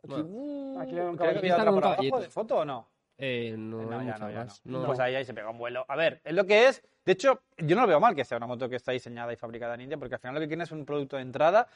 Aquí, 0.03 0.07
Bueno. 0.11 0.25
uh, 0.29 0.79
Aquí 0.81 0.99
hay 0.99 1.05
un 1.05 1.17
caballito. 1.17 1.45
Está 1.47 1.57
un 1.63 1.65
por 1.75 1.83
abajo 1.85 1.95
caballito. 1.95 2.19
de 2.19 2.29
foto 2.29 2.57
o 2.57 2.65
no. 2.65 2.87
Eh, 3.17 3.55
no, 3.57 3.83
No, 3.83 3.99
hay 3.99 4.05
ya 4.07 4.13
mucha 4.13 4.25
no, 4.25 4.31
ya 4.31 4.43
más. 4.45 4.61
no. 4.65 4.79
No. 4.79 4.85
Pues 4.87 4.99
ahí, 4.99 5.15
ahí 5.15 5.25
se 5.25 5.33
pega 5.33 5.49
un 5.49 5.57
vuelo. 5.57 5.85
A 5.87 5.95
ver, 5.95 6.21
es 6.23 6.33
lo 6.33 6.45
que 6.45 6.67
es. 6.67 6.83
De 7.05 7.11
hecho, 7.11 7.41
yo 7.57 7.75
no 7.75 7.81
lo 7.83 7.87
veo 7.87 7.99
mal 7.99 8.15
que 8.15 8.23
sea 8.25 8.37
una 8.37 8.47
moto 8.47 8.69
que 8.69 8.75
está 8.77 8.91
diseñada 8.91 9.31
y 9.33 9.35
fabricada 9.35 9.75
en 9.75 9.81
India, 9.81 9.97
porque 9.97 10.15
al 10.15 10.21
final 10.21 10.35
lo 10.35 10.41
que 10.41 10.47
tiene 10.47 10.63
es 10.63 10.71
un 10.71 10.85
producto 10.85 11.17
de 11.17 11.21
entrada 11.23 11.67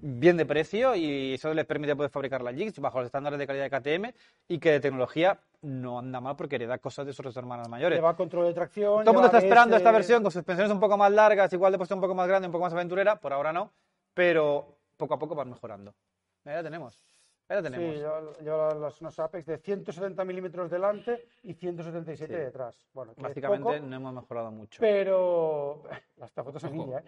bien 0.00 0.36
de 0.36 0.46
precio 0.46 0.94
y 0.94 1.34
eso 1.34 1.52
les 1.52 1.66
permite 1.66 1.94
poder 1.96 2.10
fabricar 2.10 2.40
la 2.40 2.52
Jigs 2.52 2.78
bajo 2.78 2.98
los 2.98 3.06
estándares 3.06 3.38
de 3.38 3.46
calidad 3.46 3.68
de 3.68 3.70
KTM 4.10 4.14
y 4.48 4.58
que 4.58 4.70
de 4.72 4.80
tecnología 4.80 5.38
no 5.60 5.98
anda 5.98 6.20
mal 6.20 6.36
porque 6.36 6.56
hereda 6.56 6.78
cosas 6.78 7.04
de 7.06 7.12
sus 7.12 7.36
hermanas 7.36 7.68
mayores. 7.68 7.98
Lleva 7.98 8.16
control 8.16 8.46
de 8.46 8.54
tracción. 8.54 9.04
Todo 9.04 9.10
el 9.10 9.14
mundo 9.14 9.26
está 9.26 9.38
esperando 9.38 9.76
esta 9.76 9.90
versión 9.92 10.22
con 10.22 10.32
suspensiones 10.32 10.72
un 10.72 10.80
poco 10.80 10.96
más 10.96 11.10
largas, 11.12 11.52
igual 11.52 11.72
de 11.72 11.78
puesto 11.78 11.94
un 11.94 12.00
poco 12.00 12.14
más 12.14 12.28
grande, 12.28 12.46
un 12.46 12.52
poco 12.52 12.64
más 12.64 12.72
aventurera, 12.72 13.16
por 13.16 13.32
ahora 13.32 13.52
no, 13.52 13.72
pero 14.14 14.76
poco 14.96 15.14
a 15.14 15.18
poco 15.18 15.34
van 15.34 15.50
mejorando. 15.50 15.94
Ahí 16.44 16.54
la 16.54 16.62
tenemos. 16.62 16.98
Ahí 17.52 17.56
la 17.56 17.70
tenemos. 17.70 17.94
Sí, 17.94 18.00
lleva, 18.00 18.32
lleva 18.40 18.74
las, 18.74 19.00
unos 19.02 19.18
Apex 19.18 19.44
de 19.46 19.58
170 19.58 20.24
milímetros 20.24 20.70
delante 20.70 21.26
y 21.42 21.52
177 21.52 22.32
Sí. 22.34 22.40
detrás. 22.40 22.86
Bueno, 22.94 23.14
que 23.14 23.22
Básicamente 23.22 23.62
poco, 23.74 23.78
no 23.86 23.94
hemos 23.96 24.14
mejorado 24.14 24.50
mucho. 24.50 24.80
pero 24.80 25.82
esta 26.24 26.42
foto 26.42 26.56
es 26.56 26.64
Ojo. 26.64 26.74
India, 26.74 26.98
¿eh? 27.00 27.04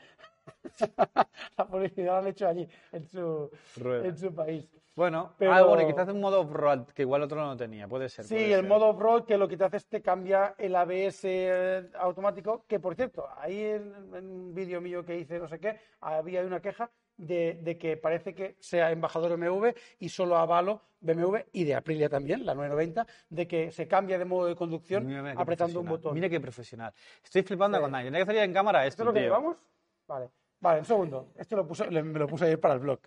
la 1.57 1.67
publicidad 1.67 2.13
la 2.13 2.19
han 2.19 2.27
hecho 2.27 2.47
allí, 2.47 2.69
en 2.93 3.07
su, 3.07 3.51
en 3.83 4.17
su 4.19 4.35
país. 4.35 4.69
Bueno, 4.95 5.33
Pero- 5.39 5.53
ah, 5.53 5.63
bueno, 5.63 5.83
y 5.83 5.87
quizás 5.87 6.09
un 6.09 6.21
modo 6.21 6.43
off-road 6.43 6.85
que 6.95 7.03
igual 7.03 7.23
otro 7.23 7.41
no 7.43 7.57
tenía, 7.57 7.89
puede 7.89 8.09
ser. 8.11 8.27
Sí, 8.27 8.35
puede 8.35 8.53
el 8.53 8.61
ser. 8.61 8.69
modo 8.69 8.89
off-road 8.91 9.25
que 9.25 9.39
lo 9.39 9.49
que 9.49 9.57
te 9.57 9.65
hace 9.65 9.79
es 9.79 9.87
te 9.89 10.03
cambia 10.03 10.55
el 10.59 10.77
ABS 10.77 11.21
eh, 11.25 11.89
automático, 11.99 12.65
que 12.69 12.79
por 12.79 12.95
cierto, 12.95 13.27
ahí 13.39 13.61
en, 13.65 13.95
en 14.15 14.31
un 14.31 14.55
vídeo 14.55 14.81
mío 14.83 15.05
que 15.05 15.19
hice, 15.19 15.39
no 15.39 15.49
sé 15.49 15.59
qué, 15.59 15.81
había 16.01 16.43
una 16.43 16.61
queja 16.61 16.91
de, 17.17 17.59
de 17.63 17.79
que 17.79 17.97
parece 17.97 18.35
que 18.35 18.57
sea 18.61 18.91
embajador 18.91 19.37
BMW 19.39 19.69
y 19.99 20.09
solo 20.09 20.37
avalo 20.37 20.83
BMW 21.01 21.37
y 21.53 21.65
de 21.65 21.75
Aprilia 21.75 22.09
también, 22.09 22.45
la 22.47 22.55
990, 22.55 23.07
de 23.29 23.47
que 23.47 23.71
se 23.71 23.87
cambia 23.87 24.19
de 24.19 24.25
modo 24.25 24.47
de 24.47 24.57
conducción 24.57 25.07
Mira, 25.07 25.35
apretando 25.37 25.81
un 25.81 25.87
botón. 25.87 26.15
Mira 26.15 26.29
qué 26.29 26.41
profesional. 26.41 26.93
Estoy 27.23 27.43
flipando 27.43 27.77
Sí. 27.79 27.83
con 27.83 27.93
Dani. 27.93 28.05
Tiene 28.05 28.19
que 28.21 28.27
salir 28.27 28.41
en 28.43 28.53
cámara 28.53 28.87
¿Esto 28.87 28.89
esto, 28.89 29.03
es 29.03 29.07
lo 29.07 29.13
que 29.13 29.21
llevamos? 29.21 29.57
Vale. 30.09 30.29
Vale, 30.61 30.79
un 30.81 30.85
segundo. 30.87 31.29
Esto 31.37 31.57
lo 31.57 31.67
puso, 31.67 31.85
me 31.91 32.03
lo 32.19 32.27
puse 32.27 32.47
ayer 32.47 32.59
para 32.59 32.75
el 32.75 32.81
blog. 32.81 32.99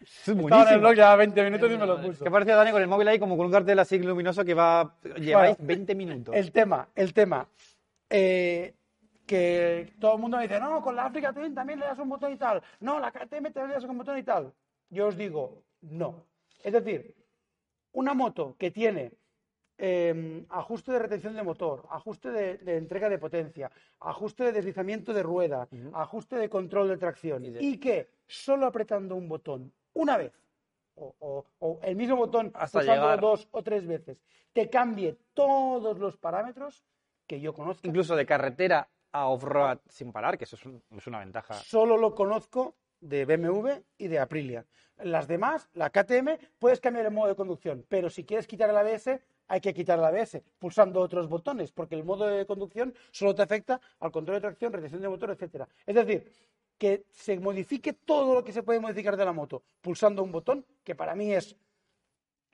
Es 0.00 0.28
Estaba 0.28 0.62
en 0.68 0.74
el 0.74 0.80
blog 0.80 0.94
ya 0.94 1.14
20 1.16 1.44
minutos 1.44 1.70
y 1.70 1.76
me 1.78 1.86
lo 1.86 2.00
puso. 2.00 2.24
Que 2.24 2.30
parece 2.30 2.52
Dani 2.52 2.72
con 2.72 2.80
el 2.82 2.88
móvil 2.88 3.08
ahí 3.08 3.18
como 3.18 3.36
con 3.36 3.46
un 3.46 3.52
cartel 3.52 3.78
así 3.78 3.98
luminoso 3.98 4.44
que 4.44 4.54
va... 4.54 4.96
Lleváis 5.16 5.56
20 5.60 5.94
minutos. 5.94 6.34
El 6.34 6.50
tema, 6.50 6.88
el 6.94 7.12
tema. 7.14 7.46
eh, 8.10 8.74
que 9.26 9.92
todo 10.00 10.14
el 10.14 10.20
mundo 10.20 10.36
me 10.36 10.44
dice, 10.44 10.60
no, 10.60 10.82
con 10.82 10.94
la 10.96 11.06
Africa 11.06 11.32
Twin 11.32 11.54
también 11.54 11.78
le 11.80 11.86
das 11.86 11.98
un 11.98 12.08
botón 12.08 12.32
y 12.32 12.36
tal. 12.36 12.62
No, 12.80 12.98
la 13.00 13.10
KTM 13.10 13.44
también 13.52 13.68
le 13.68 13.74
das 13.74 13.84
un 13.84 13.98
botón 13.98 14.18
y 14.18 14.22
tal. 14.22 14.52
Yo 14.90 15.06
os 15.08 15.16
digo, 15.16 15.62
no. 15.82 16.26
Es 16.62 16.72
decir, 16.72 17.14
una 17.92 18.14
moto 18.14 18.56
que 18.58 18.70
tiene 18.70 19.12
eh, 19.78 20.44
ajuste 20.50 20.92
de 20.92 20.98
retención 21.00 21.34
de 21.34 21.42
motor, 21.42 21.86
ajuste 21.90 22.30
de, 22.30 22.58
de 22.58 22.76
entrega 22.76 23.08
de 23.08 23.18
potencia, 23.18 23.70
ajuste 24.00 24.44
de 24.44 24.52
deslizamiento 24.52 25.12
de 25.12 25.22
rueda, 25.22 25.68
ajuste 25.94 26.36
de 26.36 26.48
control 26.48 26.88
de 26.88 26.96
tracción 26.96 27.44
Y 27.44 27.50
de- 27.50 27.62
y 27.62 27.78
que 27.78 28.10
solo 28.26 28.66
apretando 28.66 29.16
un 29.16 29.28
botón 29.28 29.72
una 29.94 30.16
vez 30.16 30.32
o, 30.96 31.12
o- 31.18 31.44
o 31.58 31.80
el 31.82 31.96
mismo 31.96 32.14
botón 32.16 32.52
Hasta 32.54 32.82
llegar. 32.82 33.20
dos 33.20 33.48
o 33.50 33.62
tres 33.64 33.84
veces 33.86 34.22
te 34.52 34.70
cambie 34.70 35.18
todos 35.34 35.98
los 35.98 36.16
parámetros 36.16 36.84
que 37.26 37.40
yo 37.40 37.52
conozco. 37.52 37.86
Incluso 37.88 38.14
de 38.14 38.26
carretera 38.26 38.88
a 39.14 39.28
off-road 39.28 39.78
sin 39.88 40.12
parar, 40.12 40.36
que 40.36 40.44
eso 40.44 40.56
es, 40.56 40.66
un- 40.66 40.82
es 40.90 41.06
una 41.06 41.20
ventaja. 41.20 41.54
Solo 41.54 41.96
lo 41.96 42.14
conozco 42.14 42.74
de 43.00 43.24
BMW 43.24 43.70
y 43.96 44.08
de 44.08 44.18
Aprilia. 44.18 44.66
Las 44.98 45.28
demás, 45.28 45.68
la 45.74 45.90
KTM, 45.90 46.36
puedes 46.58 46.80
cambiar 46.80 47.06
el 47.06 47.12
modo 47.12 47.28
de 47.28 47.36
conducción, 47.36 47.84
pero 47.88 48.10
si 48.10 48.24
quieres 48.24 48.46
quitar 48.48 48.70
el 48.70 48.76
ABS, 48.76 49.20
hay 49.46 49.60
que 49.60 49.72
quitar 49.72 49.98
el 50.00 50.04
ABS 50.04 50.42
pulsando 50.58 51.00
otros 51.00 51.28
botones, 51.28 51.70
porque 51.70 51.94
el 51.94 52.02
modo 52.04 52.26
de 52.26 52.44
conducción 52.44 52.92
solo 53.12 53.34
te 53.36 53.42
afecta 53.42 53.80
al 54.00 54.10
control 54.10 54.36
de 54.36 54.40
tracción, 54.40 54.72
retención 54.72 55.00
de 55.02 55.08
motor, 55.08 55.30
etcétera. 55.30 55.68
Es 55.86 55.94
decir, 55.94 56.30
que 56.76 57.04
se 57.12 57.38
modifique 57.38 57.92
todo 57.92 58.34
lo 58.34 58.42
que 58.42 58.52
se 58.52 58.64
puede 58.64 58.80
modificar 58.80 59.16
de 59.16 59.24
la 59.24 59.32
moto 59.32 59.62
pulsando 59.80 60.24
un 60.24 60.32
botón, 60.32 60.66
que 60.82 60.96
para 60.96 61.14
mí 61.14 61.32
es 61.32 61.56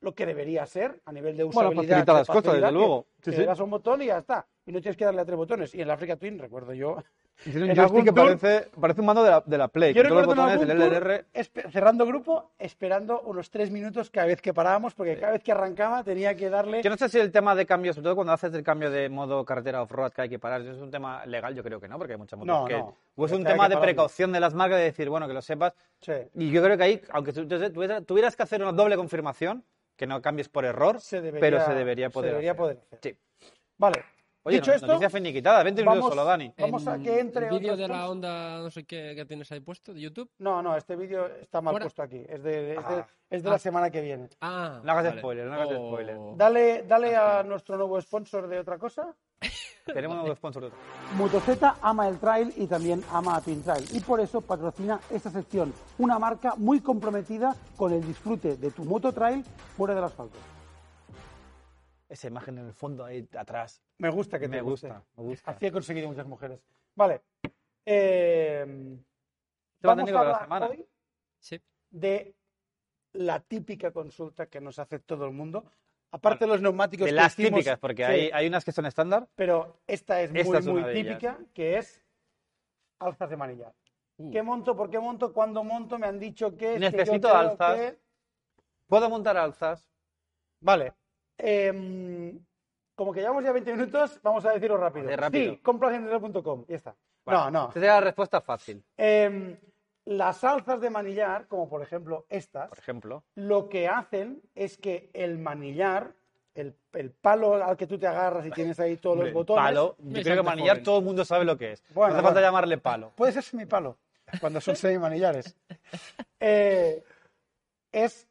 lo 0.03 0.14
que 0.14 0.25
debería 0.27 0.64
ser 0.66 1.01
a 1.05 1.12
nivel 1.12 1.37
de 1.37 1.44
Bueno, 1.44 1.70
usabilidad. 1.70 1.83
facilita 1.99 2.12
de 2.12 2.18
las 2.20 2.27
cosas, 2.27 2.55
desde 2.55 2.73
luego. 2.73 3.07
Sí, 3.16 3.23
que 3.23 3.33
sí. 3.33 3.37
le 3.38 3.46
das 3.46 3.61
un 3.61 3.70
botón 3.70 4.03
y 4.03 4.07
ya 4.07 4.18
está. 4.18 4.46
Y 4.71 4.73
no 4.73 4.81
tienes 4.81 4.97
que 4.97 5.05
darle 5.05 5.21
a 5.21 5.25
tres 5.25 5.37
botones. 5.37 5.75
Y 5.75 5.81
en 5.83 5.89
la 5.89 5.95
Africa 5.95 6.15
Twin, 6.15 6.39
recuerdo 6.39 6.73
yo, 6.73 7.03
Tiene 7.43 7.71
un 7.71 7.75
joystick 7.75 8.05
que 8.05 8.13
parece, 8.13 8.71
parece 8.81 9.01
un 9.01 9.07
mando 9.09 9.25
de 9.25 9.31
la, 9.31 9.43
de 9.45 9.59
la 9.59 9.67
Play, 9.67 9.93
Yo 9.93 10.05
los 10.05 10.13
recuerdo 10.13 10.49
en 10.49 10.59
botones 10.61 10.77
tour, 10.77 10.93
LR. 10.93 11.73
cerrando 11.73 12.07
grupo, 12.07 12.53
esperando 12.57 13.21
unos 13.23 13.51
tres 13.51 13.73
minutos 13.73 14.11
cada 14.11 14.29
vez 14.29 14.41
que 14.41 14.55
parábamos, 14.55 14.95
porque 14.95 15.19
cada 15.19 15.33
vez 15.33 15.43
que 15.43 15.51
arrancaba 15.51 16.05
tenía 16.05 16.37
que 16.37 16.49
darle. 16.49 16.85
Yo 16.85 16.91
no 16.91 16.97
sé 16.97 17.09
si 17.09 17.19
el 17.19 17.33
tema 17.33 17.57
de 17.57 17.67
cambio, 17.67 17.93
sobre 17.93 18.05
todo 18.05 18.15
cuando 18.15 18.33
haces 18.33 18.55
el 18.55 18.63
cambio 18.63 18.93
de 18.93 19.09
modo 19.09 19.45
carretera 19.45 19.83
off-road 19.83 20.13
que 20.13 20.23
hay 20.23 20.29
que 20.29 20.39
parar, 20.39 20.61
¿eso 20.61 20.71
es 20.71 20.81
un 20.81 20.93
tema 20.93 21.27
legal? 21.27 21.53
Yo 21.53 21.65
creo 21.65 21.81
que 21.81 21.89
no, 21.89 21.99
porque 21.99 22.13
hay 22.13 22.19
muchas 22.19 22.39
motos 22.39 22.61
No, 22.61 22.65
que... 22.65 22.79
no. 22.79 22.97
O 23.17 23.27
es 23.27 23.33
un 23.33 23.41
Es 23.45 23.49
tema 23.49 23.69
de 23.69 23.77
precaución 23.77 24.31
de 24.31 24.39
las 24.39 24.55
marcas 24.55 24.79
de 24.79 24.85
decir, 24.85 25.09
bueno, 25.09 25.27
que 25.27 25.35
lo 25.35 25.43
sepas. 25.43 25.73
Sí, 26.01 26.13
Y 26.35 26.53
yo 26.53 26.63
creo 26.63 26.77
que 26.77 26.85
ahí, 26.85 27.03
aunque 27.11 27.33
tuvieras 27.33 28.37
que 28.37 28.43
hacer 28.45 28.63
una 28.63 28.71
doble 28.71 28.97
confirmación, 28.97 29.65
que 29.97 30.07
no 30.07 30.23
cambies 30.23 30.49
por 30.49 30.65
error, 30.65 31.01
se 31.01 31.21
debería, 31.21 31.41
pero 31.41 31.65
se 31.67 31.75
debería 31.75 32.09
poder 32.09 32.31
se 32.31 32.35
debería 32.35 32.53
hacer. 32.53 32.59
poder 32.59 32.79
hacer. 32.79 32.99
Sí. 33.03 33.19
Vale. 33.77 34.05
Oye, 34.42 34.57
Dicho 34.57 34.70
no- 34.70 34.74
esto, 34.76 34.87
noticia 34.87 35.11
finiquitada, 35.11 35.62
20 35.62 35.83
minutos 35.83 35.98
vamos- 35.98 36.11
solo, 36.12 36.24
Dani. 36.24 36.55
Vamos 36.59 36.87
a 36.88 36.98
que 36.98 37.20
entre 37.20 37.48
El 37.48 37.59
vídeo 37.59 37.76
de 37.76 37.87
la 37.88 38.09
onda, 38.09 38.59
no 38.61 38.70
sé 38.70 38.85
qué, 38.85 39.12
que 39.14 39.26
tienes 39.26 39.53
ahí 39.53 39.61
puesto, 39.61 39.92
de 39.92 40.00
YouTube. 40.00 40.31
No, 40.38 40.62
no, 40.62 40.74
este 40.76 40.96
vídeo 40.96 41.26
está 41.26 41.61
mal 41.61 41.72
Fuera. 41.72 41.85
puesto 41.85 42.03
aquí. 42.03 42.24
Es 42.26 42.42
de, 42.42 42.72
es 42.76 42.88
de, 42.88 42.94
Ah. 42.94 43.07
es 43.29 43.42
de 43.42 43.48
Ah. 43.50 43.53
la 43.53 43.59
semana 43.59 43.90
que 43.90 44.00
viene. 44.00 44.31
Ah, 44.40 44.81
No 44.83 44.92
hagas 44.92 45.05
vale. 45.05 45.18
spoiler, 45.20 45.46
no 45.46 45.55
hagas 45.55 45.68
Oh. 45.72 45.88
spoiler. 45.88 46.16
Dale, 46.37 46.85
dale 46.85 47.16
a 47.16 47.42
nuestro 47.42 47.76
nuevo 47.76 48.00
sponsor 48.00 48.48
de 48.48 48.59
otra 48.61 48.79
cosa. 48.79 49.14
Tenemos 49.85 50.14
un 50.16 50.20
nuevo 50.22 50.37
sponsor. 50.37 50.62
de 50.62 50.68
otro. 50.68 50.79
Motoceta 51.16 51.76
ama 51.83 52.09
el 52.09 52.18
trail 52.18 52.53
y 52.57 52.66
también 52.66 53.03
ama 53.12 53.37
a 53.37 53.40
Twin 53.42 53.62
Trail 53.62 53.85
y 53.92 54.00
por 54.00 54.20
eso 54.20 54.40
patrocina 54.40 55.00
esta 55.11 55.31
sección, 55.31 55.74
una 55.98 56.18
marca 56.18 56.55
muy 56.57 56.81
comprometida 56.81 57.55
con 57.76 57.92
el 57.92 58.07
disfrute 58.07 58.57
de 58.57 58.70
tu 58.70 58.85
moto 58.85 59.12
trail 59.12 59.44
fuera 59.76 59.94
del 59.94 60.05
asfalto. 60.05 60.38
Esa 62.09 62.26
imagen 62.29 62.57
en 62.59 62.66
el 62.68 62.72
fondo 62.72 63.05
ahí 63.05 63.29
atrás. 63.37 63.83
Me 64.01 64.09
gusta 64.11 64.39
que 64.39 64.49
Me 64.49 64.57
te 64.57 64.63
guste. 64.63 64.89
gusta, 64.89 65.05
me 65.17 65.23
gusta. 65.25 65.51
Así 65.51 65.67
he 65.67 65.73
conseguido 65.73 66.09
muchas 66.09 66.27
mujeres. 66.27 66.59
Vale. 66.95 67.21
Eh, 67.85 68.65
vamos 69.83 70.11
a 70.11 70.25
la 70.25 70.39
semana. 70.41 70.67
hoy 70.69 70.87
Sí. 71.39 71.61
de 71.91 72.35
la 73.13 73.41
típica 73.41 73.91
consulta 73.93 74.47
que 74.47 74.61
nos 74.61 74.79
hace 74.79 74.99
todo 75.01 75.27
el 75.27 75.33
mundo. 75.33 75.65
Aparte 76.13 76.45
de 76.45 76.49
los 76.51 76.61
neumáticos 76.63 77.05
De 77.05 77.11
que 77.11 77.15
las 77.17 77.39
hicimos- 77.39 77.59
típicas, 77.61 77.79
porque 77.79 78.05
sí, 78.07 78.11
hay, 78.13 78.31
hay 78.33 78.47
unas 78.49 78.65
que 78.65 78.73
son 78.73 78.87
estándar. 78.87 79.29
Pero 79.37 79.81
esta 79.87 80.21
es 80.23 80.31
muy, 80.31 80.41
Esta 80.41 80.59
es 80.59 80.67
muy 80.67 80.83
ellas. 80.83 80.95
típica, 80.95 81.39
que 81.55 81.79
es 81.79 82.03
alzas 82.99 83.31
de 83.31 83.37
manillar. 83.37 83.75
Uh, 84.17 84.31
¿Qué 84.31 84.43
monto? 84.43 84.77
¿Por 84.77 84.91
qué 84.91 84.99
monto? 84.99 85.33
¿Cuándo 85.33 85.63
monto? 85.63 85.99
Me 85.99 86.07
han 86.07 86.19
dicho 86.19 86.57
que... 86.57 86.79
Necesito 86.79 87.29
alzas. 87.35 87.77
que- 87.77 87.99
Puedo 88.87 89.09
montar 89.09 89.37
alzas. 89.37 89.87
Vale. 90.61 90.93
Em, 91.39 92.39
como 93.01 93.15
que 93.15 93.21
llevamos 93.21 93.43
ya 93.43 93.51
20 93.51 93.73
minutos, 93.73 94.21
vamos 94.23 94.45
a 94.45 94.53
decirlo 94.53 94.77
rápido. 94.77 95.07
Hacer 95.07 95.21
rápido. 95.21 95.53
Sí, 95.55 95.59
compras.com. 95.61 96.67
Ya 96.69 96.77
está. 96.77 96.95
Bueno, 97.25 97.45
no, 97.45 97.51
no. 97.51 97.61
Esta 97.69 97.73
sería 97.73 97.95
la 97.95 98.01
respuesta 98.03 98.43
fácil, 98.43 98.85
Em, 98.99 99.57
las 100.05 100.45
alzas 100.45 100.83
de 100.83 100.91
manillar, 100.91 101.47
como 101.47 101.67
por 101.67 101.81
ejemplo 101.81 102.27
estas, 102.29 102.69
por 102.69 102.79
ejemplo. 102.79 103.25
lo 103.37 103.71
que 103.71 103.89
hacen 103.89 104.43
es 104.55 104.77
que 104.77 105.09
el 105.15 105.39
manillar 105.39 106.13
el, 106.53 106.77
el 106.93 107.11
palo 107.11 107.55
al 107.55 107.75
que 107.79 107.87
tú 107.87 107.99
te 107.99 108.07
agarras 108.07 108.45
y 108.45 108.51
tienes 108.51 108.79
ahí 108.79 108.99
todos 108.99 109.17
los 109.17 109.33
botones. 109.33 109.65
Palo, 109.65 109.97
yo 109.99 110.23
creo 110.23 110.37
que 110.37 110.43
manillar 110.43 110.77
joven. 110.77 110.85
todo 110.85 110.99
el 110.99 111.05
mundo 111.07 111.25
sabe 111.25 111.47
lo 111.47 111.57
que 111.57 111.73
es. 111.73 111.83
Bueno, 111.95 112.13
no 112.13 112.19
hace 112.19 112.23
falta 112.25 112.41
bueno. 112.41 112.49
llamarle 112.49 112.77
palo. 112.77 113.13
Puede 113.17 113.33
ser 113.33 113.45
mi 113.59 113.65
palo, 113.65 113.97
cuando 114.43 114.61
son 114.61 114.77
semimanillares. 114.77 115.57
Eh, 116.43 117.03
es 117.93 118.27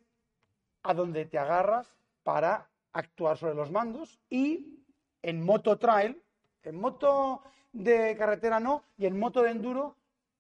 a 0.84 0.94
donde 0.96 1.26
te 1.26 1.38
agarras 1.38 1.88
para 2.24 2.69
actuar 2.94 3.38
sobre 3.38 3.56
los 3.56 3.72
mandos 3.72 4.20
y 4.30 4.84
en 5.22 5.44
moto 5.44 5.78
trail, 5.78 6.22
en 6.64 6.76
moto 6.76 7.42
de 7.72 8.16
carretera 8.18 8.60
no 8.60 8.84
y 8.98 9.06
en 9.06 9.20
moto 9.20 9.44
de 9.44 9.52
enduro 9.52 9.96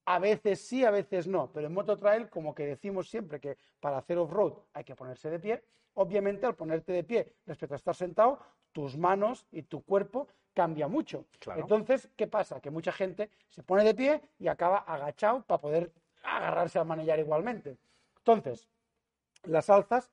a 0.06 0.18
veces 0.18 0.62
sí, 0.62 0.84
a 0.84 0.92
veces 0.92 1.28
no, 1.28 1.52
pero 1.52 1.68
en 1.68 1.74
moto 1.74 1.96
trail 1.96 2.30
como 2.30 2.56
que 2.56 2.66
decimos 2.66 3.10
siempre 3.10 3.40
que 3.40 3.58
para 3.80 4.00
hacer 4.00 4.18
off-road 4.18 4.54
hay 4.74 4.84
que 4.84 4.96
ponerse 4.96 5.30
de 5.30 5.40
pie, 5.40 5.64
obviamente 5.94 6.46
al 6.46 6.56
ponerte 6.56 6.94
de 6.94 7.04
pie 7.04 7.34
respecto 7.46 7.76
a 7.76 7.78
estar 7.78 7.96
sentado, 7.96 8.40
tus 8.72 8.98
manos 8.98 9.46
y 9.52 9.64
tu 9.64 9.84
cuerpo 9.84 10.28
cambia 10.54 10.88
mucho. 10.88 11.26
Claro. 11.40 11.62
Entonces, 11.62 12.10
¿qué 12.16 12.28
pasa? 12.28 12.60
Que 12.60 12.72
mucha 12.72 12.92
gente 12.92 13.30
se 13.50 13.62
pone 13.64 13.84
de 13.84 13.94
pie 13.94 14.22
y 14.40 14.48
acaba 14.48 14.80
agachado 14.80 15.44
para 15.44 15.62
poder 15.62 15.94
agarrarse 16.24 16.80
al 16.80 16.86
manillar 16.86 17.20
igualmente. 17.20 17.78
Entonces, 18.18 18.68
las 19.44 19.70
alzas 19.70 20.12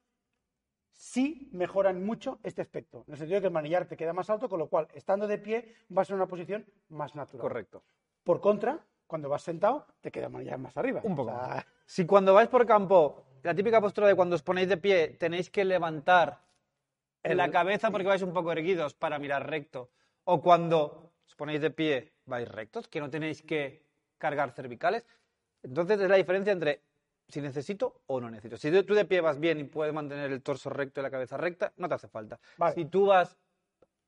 sí 0.96 1.48
mejoran 1.52 2.04
mucho 2.04 2.38
este 2.42 2.62
aspecto, 2.62 3.04
en 3.06 3.12
el 3.12 3.18
sentido 3.18 3.36
de 3.36 3.40
que 3.42 3.46
el 3.48 3.52
manillar 3.52 3.86
te 3.86 3.96
queda 3.96 4.12
más 4.12 4.28
alto, 4.30 4.48
con 4.48 4.58
lo 4.58 4.68
cual, 4.68 4.88
estando 4.94 5.26
de 5.26 5.38
pie, 5.38 5.74
vas 5.88 6.08
en 6.10 6.16
una 6.16 6.26
posición 6.26 6.66
más 6.88 7.14
natural. 7.14 7.42
Correcto. 7.42 7.84
Por 8.24 8.40
contra, 8.40 8.80
cuando 9.06 9.28
vas 9.28 9.42
sentado, 9.42 9.86
te 10.00 10.10
queda 10.10 10.26
el 10.26 10.32
manillar 10.32 10.58
más 10.58 10.76
arriba. 10.76 11.00
Un 11.04 11.14
poco 11.14 11.30
O 11.30 11.34
sea, 11.34 11.48
más. 11.48 11.66
Si 11.86 12.04
cuando 12.04 12.34
vais 12.34 12.48
por 12.48 12.66
campo, 12.66 13.24
la 13.44 13.54
típica 13.54 13.80
postura 13.80 14.08
de 14.08 14.16
cuando 14.16 14.34
os 14.34 14.42
ponéis 14.42 14.68
de 14.68 14.76
pie, 14.76 15.08
tenéis 15.20 15.50
que 15.50 15.64
levantar 15.64 16.40
El- 17.22 17.36
la 17.36 17.50
cabeza 17.50 17.90
porque 17.92 18.06
vais 18.08 18.22
un 18.22 18.32
poco 18.32 18.50
erguidos 18.50 18.94
para 18.94 19.18
mirar 19.20 19.48
recto. 19.48 19.90
O 20.24 20.42
cuando 20.42 21.12
os 21.26 21.34
ponéis 21.36 21.60
de 21.60 21.70
pie, 21.70 22.12
vais 22.24 22.48
rectos, 22.48 22.88
que 22.88 22.98
no 23.00 23.08
tenéis 23.10 23.42
que 23.42 23.86
cargar 24.18 24.50
cervicales. 24.52 25.04
Entonces 25.62 26.00
es 26.00 26.08
la 26.08 26.16
diferencia 26.16 26.52
entre 26.52 26.82
si 27.28 27.40
necesito 27.40 28.02
o 28.06 28.20
no 28.20 28.30
necesito. 28.30 28.56
Si 28.56 28.70
tú 28.84 28.94
de 28.94 29.04
pie 29.04 29.20
vas 29.20 29.38
bien 29.38 29.58
y 29.58 29.64
puedes 29.64 29.92
mantener 29.92 30.30
el 30.30 30.42
torso 30.42 30.70
recto 30.70 31.00
y 31.00 31.02
la 31.02 31.10
cabeza 31.10 31.36
recta, 31.36 31.72
no 31.76 31.88
te 31.88 31.94
hace 31.94 32.08
falta. 32.08 32.38
Vale. 32.56 32.74
Si 32.74 32.84
tú 32.84 33.06
vas 33.06 33.36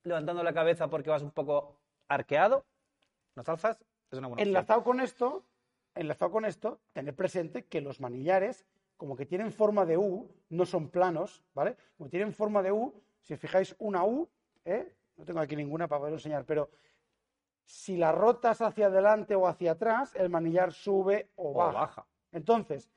levantando 0.05 0.43
la 0.43 0.53
cabeza 0.53 0.89
porque 0.89 1.11
vas 1.11 1.23
un 1.23 1.33
poco 1.33 1.77
arqueado, 2.09 2.65
las 3.35 3.49
alzas 3.49 3.79
es 4.11 4.19
una 4.19 4.29
buena 4.29 4.41
opción. 4.43 4.49
Enlazado 4.49 4.85
con 4.85 5.01
esto, 5.01 5.45
enlazado 5.95 6.31
con 6.31 6.45
esto, 6.45 6.81
tener 6.93 7.15
presente 7.15 7.65
que 7.67 7.81
los 7.81 8.01
manillares, 8.01 8.65
como 8.97 9.17
que 9.17 9.27
tienen 9.27 9.53
forma 9.53 9.85
de 9.85 9.97
U, 9.97 10.31
no 10.49 10.65
son 10.65 10.89
planos, 10.89 11.45
¿vale? 11.55 11.77
Como 11.97 12.09
tienen 12.09 12.33
forma 12.33 12.63
de 12.63 12.73
U, 12.73 13.03
si 13.23 13.35
os 13.35 13.41
fijáis 13.41 13.75
una 13.79 14.05
U, 14.05 14.29
¿eh? 14.65 14.95
no 15.17 15.25
tengo 15.25 15.41
aquí 15.41 15.57
ninguna 15.57 15.89
para 15.89 16.01
poder 16.01 16.15
enseñar, 16.15 16.45
pero 16.45 16.71
si 17.65 17.97
la 17.97 18.13
rotas 18.13 18.63
hacia 18.63 18.87
adelante 18.87 19.35
o 19.35 19.47
hacia 19.47 19.73
atrás, 19.73 20.15
el 20.15 20.31
manillar 20.31 20.73
sube 20.73 21.31
o 21.37 21.51
O 21.51 21.55
baja. 21.55 21.73
baja. 21.81 22.07
Entonces, 22.33 22.89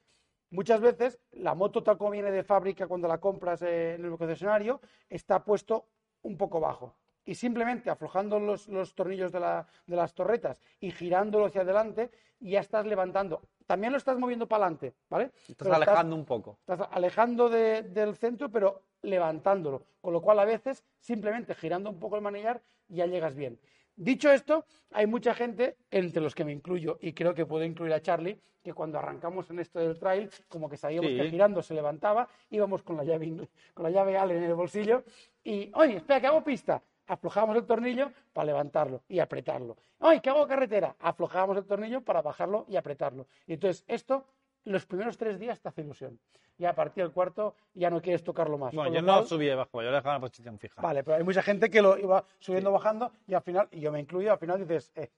muchas 0.52 0.80
veces 0.80 1.20
la 1.32 1.56
moto 1.56 1.84
tal 1.84 1.98
como 1.98 2.12
viene 2.12 2.32
de 2.32 2.44
fábrica 2.44 2.88
cuando 2.88 3.08
la 3.08 3.18
compras 3.20 3.62
eh, 3.64 3.96
en 3.96 4.06
el 4.06 4.18
concesionario 4.18 4.80
está 5.10 5.44
puesto 5.44 5.88
un 6.22 6.38
poco 6.38 6.60
bajo. 6.60 6.96
Y 7.26 7.36
simplemente 7.36 7.90
aflojando 7.90 8.40
los, 8.40 8.68
los 8.68 8.96
tornillos 8.96 9.32
de, 9.32 9.40
la- 9.40 9.68
de 9.86 9.96
las 9.96 10.14
torretas 10.14 10.60
y 10.80 10.92
girándolo 10.92 11.46
hacia 11.46 11.62
adelante, 11.62 12.10
ya 12.40 12.60
estás 12.60 12.86
levantando. 12.86 13.42
También 13.68 13.92
lo 13.94 13.98
estás 13.98 14.18
moviendo 14.18 14.48
para 14.48 14.66
adelante, 14.66 14.96
¿vale? 15.10 15.26
Estás 15.48 15.56
Pero 15.58 15.76
alejando 15.76 16.16
un 16.16 16.26
poco. 16.26 16.58
estás 16.60 16.88
alejando 16.92 17.48
de- 17.50 17.84
del 17.84 18.16
centro, 18.16 18.50
pero 18.50 18.84
levantándolo. 19.04 19.86
Con 20.02 20.14
lo 20.14 20.22
cual, 20.22 20.40
a 20.40 20.46
veces, 20.46 20.84
simplemente 21.00 21.54
girando 21.54 21.90
un 21.92 22.00
poco 22.00 22.16
el 22.16 22.22
manillar, 22.24 22.62
ya 22.88 23.06
llegas 23.06 23.36
bien. 23.36 23.60
Dicho 23.96 24.32
esto, 24.32 24.66
hay 24.92 25.06
mucha 25.08 25.34
gente, 25.34 25.78
entre 25.92 26.22
los 26.22 26.34
que 26.34 26.46
me 26.46 26.52
incluyo, 26.52 26.98
y 27.02 27.14
creo 27.14 27.34
que 27.34 27.46
puedo 27.46 27.64
incluir 27.64 27.94
a 27.94 28.02
Charlie, 28.02 28.40
que 28.64 28.74
cuando 28.74 29.00
arrancamos 29.00 29.50
en 29.50 29.60
esto 29.60 29.80
del 29.80 29.98
trail, 29.98 30.30
como 30.48 30.70
que 30.70 30.78
sabíamos 30.78 31.12
Sí. 31.12 31.18
que 31.18 31.30
girando 31.30 31.62
se 31.62 31.74
levantaba, 31.74 32.28
íbamos 32.50 32.84
con 32.84 32.96
la 32.98 33.04
llave, 33.04 33.48
con 33.74 33.84
la 33.84 33.90
llave 33.90 34.18
Allen 34.18 34.38
en 34.38 34.44
el 34.50 34.56
bolsillo, 34.56 35.04
y, 35.44 35.72
oye, 35.76 35.98
espera, 35.98 36.22
que 36.22 36.28
hago 36.28 36.44
pista. 36.44 36.82
Aflojábamos 37.08 37.58
el 37.58 37.66
tornillo 37.66 38.12
para 38.32 38.46
levantarlo 38.46 39.02
y 39.10 39.20
apretarlo. 39.20 39.76
¡Ay, 40.00 40.22
que 40.22 40.30
hago 40.30 40.48
carretera! 40.48 40.96
Aflojábamos 41.00 41.58
el 41.58 41.66
tornillo 41.66 42.02
para 42.02 42.22
bajarlo 42.22 42.66
y 42.70 42.78
apretarlo. 42.78 43.28
Y 43.48 43.54
entonces, 43.54 43.84
esto, 43.88 44.26
los 44.66 44.86
primeros 44.86 45.18
tres 45.18 45.40
días 45.40 45.60
te 45.60 45.70
hace 45.70 45.82
ilusión. 45.82 46.20
Y 46.58 46.66
a 46.66 46.76
partir 46.76 47.04
del 47.04 47.12
cuarto 47.12 47.56
ya 47.74 47.90
no 47.90 48.02
quieres 48.02 48.24
tocarlo 48.24 48.58
más. 48.58 48.74
Bueno, 48.74 48.94
yo 48.94 49.02
no 49.02 49.14
cual- 49.14 49.28
subí 49.28 49.46
de 49.48 49.56
bajo, 49.56 49.82
yo 49.82 49.90
lo 49.90 49.96
dejaba 49.96 50.16
en 50.16 50.22
la 50.22 50.28
posición 50.28 50.60
fija. 50.60 50.82
Vale, 50.82 51.04
pero 51.04 51.18
hay 51.18 51.24
mucha 51.24 51.42
gente 51.42 51.70
que 51.70 51.82
lo 51.82 51.98
iba 51.98 52.24
subiendo, 52.40 52.72
bajando, 52.72 53.12
y 53.28 53.34
al 53.34 53.42
final, 53.42 53.68
y 53.72 53.80
yo 53.80 53.92
me 53.92 54.00
incluyo, 54.00 54.32
al 54.32 54.38
final 54.38 54.60
dices, 54.60 54.92
eh, 54.96 55.10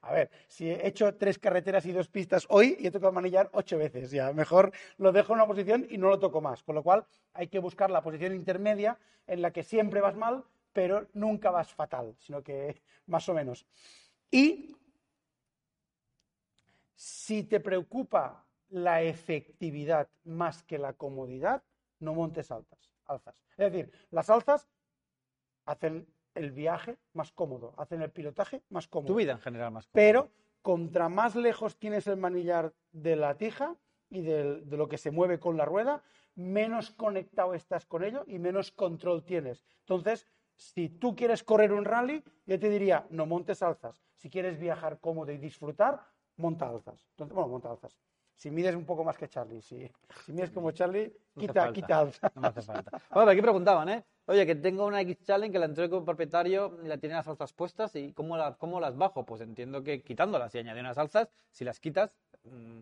a 0.00 0.12
ver, 0.12 0.30
si 0.48 0.68
he 0.68 0.84
hecho 0.84 1.14
tres 1.14 1.38
carreteras 1.38 1.86
y 1.86 1.92
dos 1.92 2.08
pistas 2.08 2.46
hoy 2.48 2.76
y 2.80 2.88
he 2.88 2.90
tocado 2.90 3.12
manillar 3.12 3.48
ocho 3.52 3.78
veces, 3.78 4.10
ya 4.10 4.32
mejor 4.32 4.72
lo 4.98 5.12
dejo 5.12 5.32
en 5.32 5.38
una 5.38 5.46
posición 5.46 5.86
y 5.88 5.96
no 5.98 6.08
lo 6.08 6.18
toco 6.18 6.40
más. 6.40 6.64
Con 6.64 6.74
lo 6.74 6.82
cual 6.82 7.04
hay 7.34 7.46
que 7.46 7.60
buscar 7.60 7.88
la 7.90 8.02
posición 8.02 8.34
intermedia 8.34 8.98
en 9.28 9.42
la 9.42 9.52
que 9.52 9.62
siempre 9.62 10.00
vas 10.00 10.16
mal, 10.16 10.42
pero 10.72 11.06
nunca 11.12 11.52
vas 11.52 11.72
fatal, 11.72 12.16
sino 12.18 12.42
que 12.42 12.82
más 13.06 13.28
o 13.28 13.34
menos. 13.34 13.64
Y 14.32 14.74
si 16.96 17.44
te 17.44 17.60
preocupa 17.60 18.44
la 18.72 19.02
efectividad 19.02 20.08
más 20.24 20.62
que 20.64 20.78
la 20.78 20.94
comodidad, 20.94 21.62
no 22.00 22.14
montes 22.14 22.50
altas, 22.50 22.90
alzas. 23.04 23.34
Es 23.56 23.70
decir, 23.70 23.92
las 24.10 24.30
alzas 24.30 24.68
hacen 25.66 26.06
el 26.34 26.50
viaje 26.52 26.96
más 27.12 27.30
cómodo, 27.32 27.74
hacen 27.76 28.02
el 28.02 28.10
pilotaje 28.10 28.62
más 28.70 28.88
cómodo. 28.88 29.08
Tu 29.12 29.16
vida 29.18 29.32
en 29.32 29.38
general 29.40 29.70
más. 29.70 29.86
cómoda. 29.86 29.92
Pero 29.94 30.30
contra 30.62 31.08
más 31.08 31.36
lejos 31.36 31.76
tienes 31.78 32.06
el 32.06 32.16
manillar 32.16 32.72
de 32.92 33.16
la 33.16 33.36
tija 33.36 33.76
y 34.08 34.22
del- 34.22 34.68
de 34.68 34.76
lo 34.76 34.88
que 34.88 34.98
se 34.98 35.10
mueve 35.10 35.38
con 35.38 35.56
la 35.56 35.64
rueda, 35.64 36.02
menos 36.34 36.90
conectado 36.90 37.52
estás 37.54 37.84
con 37.86 38.04
ello 38.04 38.24
y 38.26 38.38
menos 38.38 38.70
control 38.72 39.22
tienes. 39.24 39.64
Entonces, 39.80 40.26
si 40.56 40.88
tú 40.88 41.14
quieres 41.14 41.42
correr 41.44 41.72
un 41.72 41.84
rally, 41.84 42.22
yo 42.46 42.58
te 42.58 42.68
diría, 42.70 43.06
no 43.10 43.26
montes 43.26 43.62
alzas. 43.62 44.02
Si 44.16 44.30
quieres 44.30 44.58
viajar 44.58 44.98
cómodo 45.00 45.30
y 45.32 45.38
disfrutar, 45.38 46.00
monta 46.36 46.68
alzas. 46.68 47.06
Entonces, 47.10 47.34
bueno, 47.34 47.48
monta 47.48 47.70
alzas. 47.70 47.98
Si 48.42 48.50
mides 48.50 48.74
un 48.74 48.84
poco 48.84 49.04
más 49.04 49.16
que 49.16 49.28
Charlie, 49.28 49.62
si, 49.62 49.88
si 50.26 50.32
mides 50.32 50.50
como 50.50 50.72
Charlie, 50.72 51.12
quita, 51.38 51.72
quita 51.72 52.00
alza. 52.00 52.32
No 52.34 52.48
hace 52.48 52.60
falta. 52.62 53.00
Bueno, 53.14 53.30
aquí 53.30 53.40
preguntaban, 53.40 53.88
¿eh? 53.88 54.04
Oye, 54.26 54.44
que 54.44 54.56
tengo 54.56 54.84
una 54.84 55.00
X-Challenge 55.02 55.52
que 55.52 55.60
la 55.60 55.66
entrego 55.66 55.90
como 55.94 56.04
propietario 56.06 56.76
y 56.82 56.88
la 56.88 56.98
tiene 56.98 57.14
las 57.14 57.28
alzas 57.28 57.52
puestas 57.52 57.94
y 57.94 58.12
¿cómo, 58.12 58.36
la- 58.36 58.54
cómo 58.56 58.80
las 58.80 58.96
bajo? 58.96 59.24
Pues 59.24 59.42
entiendo 59.42 59.84
que 59.84 60.02
quitándolas 60.02 60.52
y 60.56 60.58
añadiendo 60.58 60.88
unas 60.88 60.98
alzas, 60.98 61.28
si 61.52 61.64
las 61.64 61.78
quitas... 61.78 62.10
mm, 62.42 62.80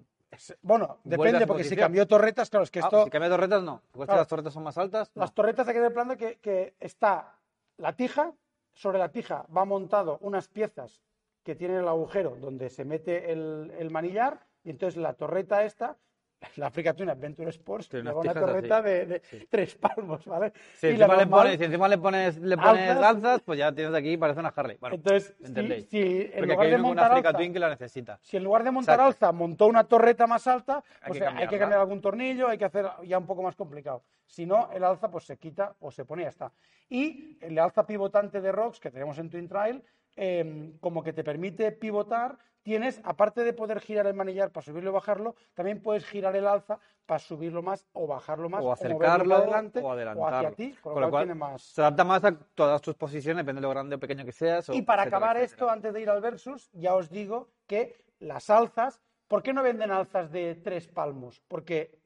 Bueno, 0.63 0.97
depende, 1.05 1.47
porque 1.47 1.65
si 1.65 1.77
cambió 1.77 2.07
torretas, 2.07 2.49
claro, 2.49 2.65
es 2.65 2.71
que 2.71 2.79
ah, 2.81 2.85
esto... 2.85 3.05
si 3.05 3.11
cambia 3.11 3.29
de 3.29 3.35
torretas, 3.37 3.63
no. 3.63 3.83
Las 4.07 4.29
torretas 4.29 4.55
son 4.55 4.63
más 4.63 4.79
altas, 4.79 5.11
no. 5.15 5.21
Las 5.21 5.35
torretas 5.35 5.69
hay 5.69 5.75
que 5.75 5.81
tener 5.81 5.93
plano 5.93 6.17
que, 6.17 6.39
que 6.39 6.73
está 6.81 7.35
la 7.77 7.95
tija, 7.95 8.33
sobre 8.73 8.99
la 8.99 9.11
tija 9.11 9.45
va 9.55 9.67
montado 9.67 10.17
unas 10.23 10.49
piezas 10.49 11.03
que 11.43 11.55
tienen 11.55 11.77
el 11.81 11.89
agujero 11.89 12.35
donde 12.41 12.71
se 12.71 12.87
mete 12.87 13.31
el, 13.31 13.71
el 13.79 13.91
manillar 13.91 14.49
y 14.65 14.71
entonces 14.71 14.97
la 15.01 15.13
torreta 15.15 15.65
esta, 15.65 15.97
la 16.57 16.69
Africa 16.69 16.95
Twin 16.95 17.11
Adventure 17.11 17.51
Sports, 17.51 17.89
Tiene 17.91 18.11
una 18.13 18.33
torreta 18.33 18.79
así. 18.79 18.89
de, 18.89 19.07
de 19.07 19.21
Sí. 19.25 19.47
tres 19.51 19.75
palmos, 19.75 20.25
¿vale? 20.25 20.53
Si 20.77 20.87
Y 20.87 20.91
encima, 20.93 21.15
le 21.17 21.27
pones, 21.27 21.59
si 21.59 21.65
encima 21.65 21.89
le 21.89 21.99
pones, 21.99 22.39
le 22.39 22.57
pones 22.57 22.89
Alzas. 22.91 23.05
alzas, 23.05 23.43
pues 23.43 23.59
ya 23.59 23.71
tienes 23.73 23.93
aquí, 23.95 24.17
parece 24.17 24.41
una 24.41 24.49
Harley. 24.49 24.79
Bueno, 24.81 24.97
entonces, 24.97 25.35
si, 25.39 25.45
entendéis. 25.45 25.87
si 25.91 25.99
en 26.01 26.31
porque 26.31 26.41
lugar 26.41 26.53
aquí 26.53 26.65
hay 26.65 26.71
de 26.71 26.75
una 26.77 26.83
montar 26.89 27.13
alza, 27.13 27.33
Twin 27.35 27.53
que 27.53 27.59
la 27.59 27.69
necesita. 27.69 28.19
si 28.23 28.37
en 28.39 28.45
lugar 28.45 28.65
de 28.65 28.71
montar 28.71 28.95
Exacto. 29.01 29.27
alza 29.27 29.33
montó 29.33 29.67
una 29.67 29.85
torreta 29.85 30.27
más 30.27 30.47
alta, 30.47 30.83
Hay 31.03 31.09
pues 31.09 31.19
que 31.19 31.27
hay 31.27 31.47
que 31.49 31.59
cambiar 31.59 31.81
algún 31.81 32.01
tornillo, 32.01 32.49
hay 32.49 32.57
que 32.57 32.65
hacer 32.65 32.87
ya 33.05 33.19
un 33.19 33.27
poco 33.27 33.43
más 33.43 33.55
complicado. 33.55 34.03
Si 34.27 34.47
no, 34.47 34.71
el 34.73 34.83
alza 34.85 35.11
pues 35.11 35.25
se 35.25 35.37
quita 35.37 35.75
o 35.81 35.91
se 35.91 36.07
pone 36.07 36.23
y 36.23 36.25
ya 36.25 36.31
está. 36.31 36.53
Y 36.89 37.37
el 37.43 37.59
alza 37.59 37.87
pivotante 37.87 38.41
de 38.41 38.51
Rocks 38.51 38.81
que 38.81 38.91
tenemos 38.91 39.19
en 39.19 39.29
Twin 39.29 39.47
Trail, 39.47 39.83
eh, 40.23 40.75
como 40.81 41.03
que 41.03 41.15
te 41.15 41.25
permite 41.25 41.73
pivotar, 41.73 42.37
tienes, 42.63 43.01
aparte 43.05 43.43
de 43.43 43.55
poder 43.55 43.81
girar 43.81 44.07
el 44.07 44.13
manillar 44.13 44.51
para 44.51 44.63
subirlo 44.63 44.91
y 44.91 44.93
bajarlo, 44.93 45.35
también 45.55 45.81
puedes 45.81 46.05
girar 46.05 46.37
el 46.37 46.47
alza 46.47 46.79
para 47.07 47.19
subirlo 47.19 47.63
más 47.63 47.87
o 47.95 48.07
bajarlo 48.07 48.51
más 48.51 48.63
O 48.63 48.71
acercarlo 48.71 49.31
para 49.31 49.43
adelante 49.43 49.81
o 49.81 49.91
hacia 49.91 49.93
adelantarlo. 49.93 50.53
ti, 50.53 50.77
con 50.83 50.91
lo, 50.91 50.95
Con 50.95 51.01
lo 51.01 51.11
cual, 51.11 51.11
cual, 51.11 51.25
tiene 51.25 51.35
más... 51.35 51.63
Se 51.63 51.81
adapta 51.81 52.05
más 52.05 52.23
a 52.25 52.39
todas 52.55 52.83
tus 52.83 52.95
posiciones, 52.97 53.47
depende 53.47 53.63
de 53.63 53.67
lo 53.67 53.71
grande 53.71 53.97
o 53.97 53.99
pequeño 53.99 54.27
que 54.27 54.33
seas. 54.33 54.69
o 54.69 54.75
Y 54.75 54.83
para 54.83 55.05
etcétera, 55.05 55.17
acabar 55.17 55.37
etcétera. 55.39 55.55
esto, 55.55 55.71
antes 55.71 55.95
de 55.95 56.03
ir 56.03 56.11
al 56.11 56.21
versus, 56.21 56.71
ya 56.75 56.95
os 56.95 57.09
digo 57.09 57.49
que 57.67 58.05
las 58.19 58.51
alzas, 58.51 59.01
¿por 59.27 59.43
qué 59.43 59.55
no 59.55 59.63
venden 59.63 59.91
alzas 59.91 60.31
de 60.31 60.55
tres 60.57 60.87
palmos? 60.87 61.43
Porque 61.49 61.99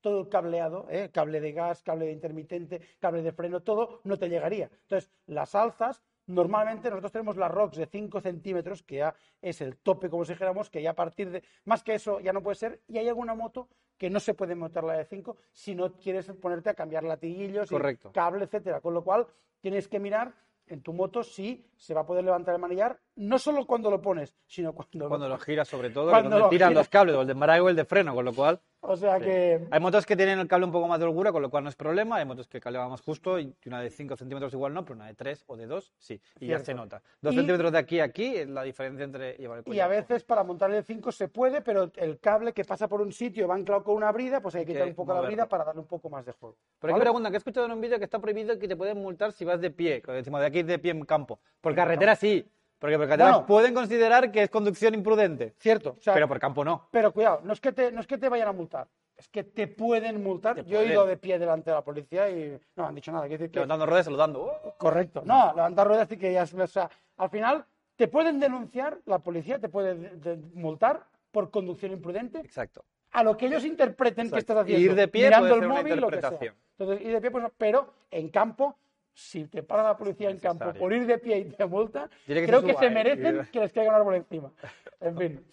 todo 0.00 0.22
el 0.22 0.28
cableado, 0.28 0.88
¿eh? 0.90 1.10
cable 1.12 1.40
de 1.40 1.52
gas, 1.52 1.84
cable 1.84 2.06
de 2.06 2.12
intermitente, 2.12 2.80
cable 2.98 3.22
de 3.22 3.30
freno, 3.30 3.60
todo 3.60 4.00
no 4.02 4.18
te 4.18 4.28
llegaría. 4.28 4.70
Entonces, 4.72 5.08
las 5.26 5.54
alzas 5.54 6.02
Normalmente 6.30 6.88
nosotros 6.90 7.10
tenemos 7.12 7.36
las 7.36 7.50
ROX 7.50 7.76
de 7.76 7.86
5 7.86 8.20
centímetros, 8.20 8.82
que 8.84 8.96
ya 8.96 9.14
es 9.42 9.60
el 9.60 9.76
tope, 9.78 10.08
como 10.08 10.24
si 10.24 10.32
dijéramos, 10.32 10.70
que 10.70 10.80
ya 10.80 10.90
a 10.90 10.94
partir 10.94 11.30
de, 11.30 11.42
más 11.64 11.82
que 11.82 11.94
eso 11.94 12.20
ya 12.20 12.32
no 12.32 12.42
puede 12.42 12.54
ser, 12.54 12.80
y 12.86 12.98
hay 12.98 13.08
alguna 13.08 13.34
moto 13.34 13.68
que 13.98 14.08
no 14.10 14.20
se 14.20 14.34
puede 14.34 14.54
montar 14.54 14.84
la 14.84 14.94
de 14.94 15.04
5 15.04 15.36
si 15.52 15.74
no 15.74 15.92
quieres 15.94 16.30
ponerte 16.40 16.70
a 16.70 16.74
cambiar 16.74 17.02
latiguillos, 17.02 17.66
y 17.70 17.74
Correcto. 17.74 18.12
cable, 18.12 18.44
etcétera. 18.44 18.80
Con 18.80 18.94
lo 18.94 19.02
cual 19.02 19.26
tienes 19.60 19.88
que 19.88 19.98
mirar 19.98 20.32
en 20.68 20.82
tu 20.82 20.92
moto 20.92 21.24
si 21.24 21.66
se 21.76 21.94
va 21.94 22.02
a 22.02 22.06
poder 22.06 22.24
levantar 22.24 22.54
el 22.54 22.60
manillar, 22.60 22.98
no 23.16 23.38
solo 23.38 23.66
cuando 23.66 23.90
lo 23.90 24.00
pones, 24.00 24.36
sino 24.46 24.72
cuando, 24.72 25.08
Cuando 25.08 25.28
lo 25.28 25.36
giras, 25.38 25.66
sobre 25.66 25.90
todo, 25.90 26.10
Cuando 26.10 26.38
lo 26.38 26.48
tiran 26.48 26.74
los 26.74 26.88
cables, 26.88 27.16
o 27.16 27.22
el 27.22 27.26
de 27.26 27.32
embrague 27.32 27.60
o 27.60 27.68
el 27.68 27.76
de 27.76 27.84
freno, 27.84 28.14
con 28.14 28.24
lo 28.24 28.32
cual. 28.32 28.60
O 28.82 28.96
sea 28.96 29.18
sí. 29.18 29.24
que 29.24 29.68
Hay 29.70 29.80
motos 29.80 30.06
que 30.06 30.16
tienen 30.16 30.38
el 30.38 30.48
cable 30.48 30.64
un 30.66 30.72
poco 30.72 30.88
más 30.88 30.98
de 30.98 31.04
holgura, 31.04 31.32
con 31.32 31.42
lo 31.42 31.50
cual 31.50 31.62
no 31.64 31.68
es 31.70 31.76
problema. 31.76 32.16
Hay 32.16 32.24
motos 32.24 32.48
que 32.48 32.56
el 32.56 32.62
cable 32.62 32.78
va 32.78 32.88
más 32.88 33.02
justo 33.02 33.38
y 33.38 33.54
una 33.66 33.80
de 33.82 33.90
5 33.90 34.16
centímetros 34.16 34.52
igual 34.54 34.72
no, 34.72 34.84
pero 34.84 34.94
una 34.96 35.06
de 35.06 35.14
3 35.14 35.44
o 35.48 35.56
de 35.56 35.66
2 35.66 35.92
sí. 35.98 36.14
Y 36.38 36.46
ya 36.46 36.56
Cierto. 36.56 36.64
se 36.64 36.74
nota. 36.74 37.02
2 37.20 37.34
Y- 37.34 37.36
centímetros 37.36 37.72
de 37.72 37.78
aquí 37.78 38.00
a 38.00 38.04
aquí 38.04 38.36
es 38.36 38.48
la 38.48 38.62
diferencia 38.62 39.04
entre 39.04 39.34
llevar 39.34 39.58
el 39.58 39.62
Y 39.62 39.64
collar. 39.66 39.84
a 39.86 39.88
veces 39.88 40.24
para 40.24 40.44
montar 40.44 40.70
el 40.72 40.82
5 40.82 41.12
se 41.12 41.28
puede, 41.28 41.60
pero 41.60 41.90
el 41.96 42.18
cable 42.20 42.52
que 42.54 42.64
pasa 42.64 42.88
por 42.88 43.00
un 43.02 43.12
sitio 43.12 43.44
y 43.44 43.46
va 43.46 43.54
anclado 43.54 43.84
con 43.84 43.94
una 43.96 44.10
brida, 44.12 44.40
pues 44.40 44.54
hay 44.54 44.64
que 44.64 44.72
quitar 44.72 44.88
un 44.88 44.94
poco 44.94 45.12
la 45.12 45.20
brida 45.20 45.46
para 45.46 45.64
darle 45.64 45.82
un 45.82 45.86
poco 45.86 46.08
más 46.08 46.24
de 46.24 46.32
juego. 46.32 46.56
Pero 46.78 46.92
aquí 46.92 46.98
¿Vale? 47.00 47.04
preguntan 47.04 47.32
que 47.32 47.36
he 47.36 47.38
escuchado 47.38 47.66
en 47.66 47.72
un 47.72 47.80
vídeo 47.82 47.98
que 47.98 48.04
está 48.04 48.18
prohibido 48.18 48.58
que 48.58 48.66
te 48.66 48.76
pueden 48.76 48.96
multar 48.98 49.32
si 49.32 49.44
vas 49.44 49.60
de 49.60 49.70
pie, 49.70 50.00
que 50.00 50.10
decimos 50.12 50.40
de 50.40 50.46
aquí 50.46 50.62
de 50.62 50.78
pie 50.78 50.92
en 50.92 51.04
campo. 51.04 51.38
Por 51.60 51.74
carretera 51.74 52.16
sí, 52.16 52.50
porque 52.80 52.96
por 52.96 53.06
carretera 53.06 53.30
Bueno. 53.32 53.46
pueden 53.46 53.74
considerar 53.74 54.32
que 54.32 54.42
es 54.42 54.50
conducción 54.50 54.94
imprudente, 54.94 55.54
Cierto. 55.58 55.90
o 55.98 56.02
sea, 56.02 56.14
pero 56.14 56.26
por 56.26 56.40
campo 56.40 56.64
no. 56.64 56.88
pero 56.90 57.12
cuidado, 57.12 57.40
no 57.44 57.52
es, 57.52 57.60
que 57.60 57.70
te, 57.72 57.92
no 57.92 58.00
es 58.00 58.06
que 58.08 58.18
te 58.18 58.28
vayan 58.28 58.48
a 58.48 58.52
multar, 58.52 58.88
es 59.16 59.28
que 59.28 59.44
te 59.44 59.68
pueden 59.68 60.22
multar. 60.22 60.56
Te 60.56 60.64
Yo 60.64 60.78
he 60.78 60.80
pueden. 60.80 60.92
ido 60.92 61.06
de 61.06 61.16
pie 61.18 61.38
delante 61.38 61.70
de 61.70 61.76
la 61.76 61.84
policía 61.84 62.28
y 62.30 62.58
no 62.74 62.82
me 62.84 62.88
han 62.88 62.94
dicho 62.94 63.12
nada. 63.12 63.28
Decir 63.28 63.50
que- 63.50 63.58
Levantando 63.60 63.84
ruedas, 63.86 64.06
saludando. 64.06 64.42
¡Oh! 64.42 64.74
Correcto. 64.78 65.22
No, 65.26 65.52
levantar 65.54 65.86
ruedas 65.86 66.10
y 66.10 66.16
que 66.16 66.32
ya 66.32 66.42
es- 66.44 66.54
o 66.54 66.66
sea, 66.66 66.90
al 67.18 67.28
final 67.30 67.64
te 67.96 68.08
pueden 68.08 68.40
denunciar, 68.40 68.98
la 69.04 69.18
policía 69.18 69.58
te 69.58 69.68
puede 69.68 69.94
de- 69.94 70.36
de- 70.36 70.42
multar 70.54 71.04
por 71.30 71.50
conducción 71.50 71.92
imprudente 71.92 72.38
Exacto. 72.38 72.82
a 73.12 73.22
lo 73.22 73.36
que 73.36 73.46
ellos 73.46 73.64
interpreten 73.66 74.30
que 74.30 74.38
estás 74.38 74.56
haciendo. 74.56 74.82
Ir 74.82 74.94
de 74.94 75.06
pie 75.06 75.24
mirando 75.26 75.48
puede 75.48 75.54
el 75.54 75.60
ser 75.60 75.70
una 75.70 75.80
móvil, 75.82 76.00
lo 76.00 76.08
que 76.08 76.20
sea. 76.20 76.54
Entonces, 76.78 77.06
ir 77.06 77.12
de 77.12 77.20
pie, 77.20 77.30
pues, 77.30 77.44
pero 77.58 77.92
en 78.10 78.30
campo, 78.30 78.74
si 79.20 79.44
te 79.46 79.62
para 79.62 79.82
la 79.82 79.96
policía 79.96 80.30
en 80.30 80.38
campo 80.38 80.72
por 80.74 80.92
ir 80.92 81.06
de 81.06 81.18
pie 81.18 81.38
y 81.38 81.44
te 81.44 81.66
multa, 81.66 82.08
que 82.26 82.46
creo 82.46 82.60
se 82.60 82.66
que 82.66 82.74
se 82.74 82.90
merecen 82.90 83.46
que 83.52 83.60
les 83.60 83.72
caiga 83.72 83.90
un 83.90 83.96
árbol 83.96 84.14
encima. 84.14 84.52
En 85.00 85.16
fin. 85.16 85.46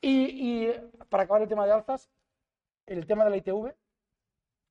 Y, 0.00 0.66
y 0.66 0.72
para 1.08 1.24
acabar 1.24 1.42
el 1.42 1.48
tema 1.48 1.66
de 1.66 1.72
alzas, 1.72 2.08
el 2.86 3.06
tema 3.06 3.24
de 3.24 3.30
la 3.30 3.36
ITV, 3.36 3.74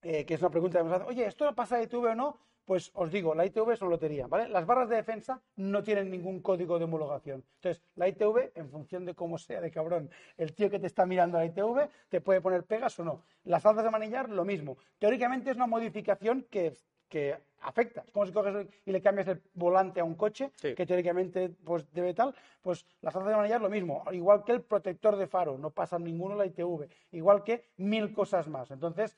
eh, 0.04 0.26
que 0.26 0.34
es 0.34 0.42
una 0.42 0.50
pregunta 0.50 0.80
que 0.80 0.86
nos 0.86 0.94
hacen, 0.94 1.08
oye, 1.08 1.26
¿esto 1.26 1.54
pasa 1.54 1.78
de 1.78 1.84
ITV 1.84 2.06
o 2.06 2.16
no? 2.16 2.40
Pues 2.64 2.92
os 2.96 3.12
digo, 3.12 3.34
la 3.34 3.46
ITV 3.46 3.72
es 3.72 3.82
una 3.82 3.92
lotería, 3.92 4.28
¿vale? 4.28 4.50
Las 4.50 4.66
barras 4.66 4.90
de 4.90 4.98
defensa 4.98 5.42
no 5.56 5.84
tienen 5.84 6.10
ningún 6.10 6.42
código 6.42 6.78
de 6.78 6.86
homologación. 6.86 7.44
Entonces, 7.56 7.82
la 7.96 8.08
ITV, 8.08 8.52
en 8.56 8.70
función 8.70 9.06
de 9.06 9.16
cómo 9.16 9.38
sea 9.38 9.62
de 9.62 9.72
cabrón 9.72 10.10
el 10.38 10.54
tío 10.54 10.70
que 10.70 10.80
te 10.80 10.88
está 10.88 11.06
mirando 11.06 11.38
la 11.38 11.46
ITV, 11.46 11.90
te 12.10 12.22
puede 12.22 12.42
poner 12.42 12.64
pegas 12.64 13.00
o 13.00 13.06
no. 13.06 13.24
Las 13.44 13.66
alzas 13.66 13.86
de 13.86 13.90
manillar, 13.90 14.30
lo 14.30 14.44
mismo. 14.44 14.78
Teóricamente 15.00 15.52
es 15.52 15.56
una 15.56 15.68
modificación 15.68 16.46
que, 16.50 16.74
que 17.08 17.38
afecta. 17.62 18.04
Es 18.06 18.12
como 18.12 18.26
si 18.26 18.32
coges 18.32 18.68
y 18.86 18.92
le 18.92 19.02
cambias 19.02 19.28
el 19.28 19.42
volante 19.54 20.00
a 20.00 20.04
un 20.04 20.16
coche, 20.16 20.52
Sí. 20.56 20.76
que 20.76 20.86
teóricamente 20.86 21.50
pues, 21.64 21.92
debe 21.94 22.14
tal. 22.14 22.34
Pues 22.62 22.86
las 23.02 23.16
alzas 23.16 23.30
de 23.32 23.38
manillar, 23.38 23.62
lo 23.62 23.70
mismo. 23.70 24.04
Igual 24.12 24.44
que 24.44 24.52
el 24.54 24.62
protector 24.62 25.16
de 25.16 25.28
faro, 25.28 25.58
no 25.58 25.70
pasa 25.72 25.98
ninguno 26.00 26.36
la 26.36 26.46
ITV. 26.46 26.88
Igual 27.12 27.44
que 27.44 27.70
mil 27.78 28.14
cosas 28.14 28.48
más. 28.48 28.70
Entonces, 28.72 29.18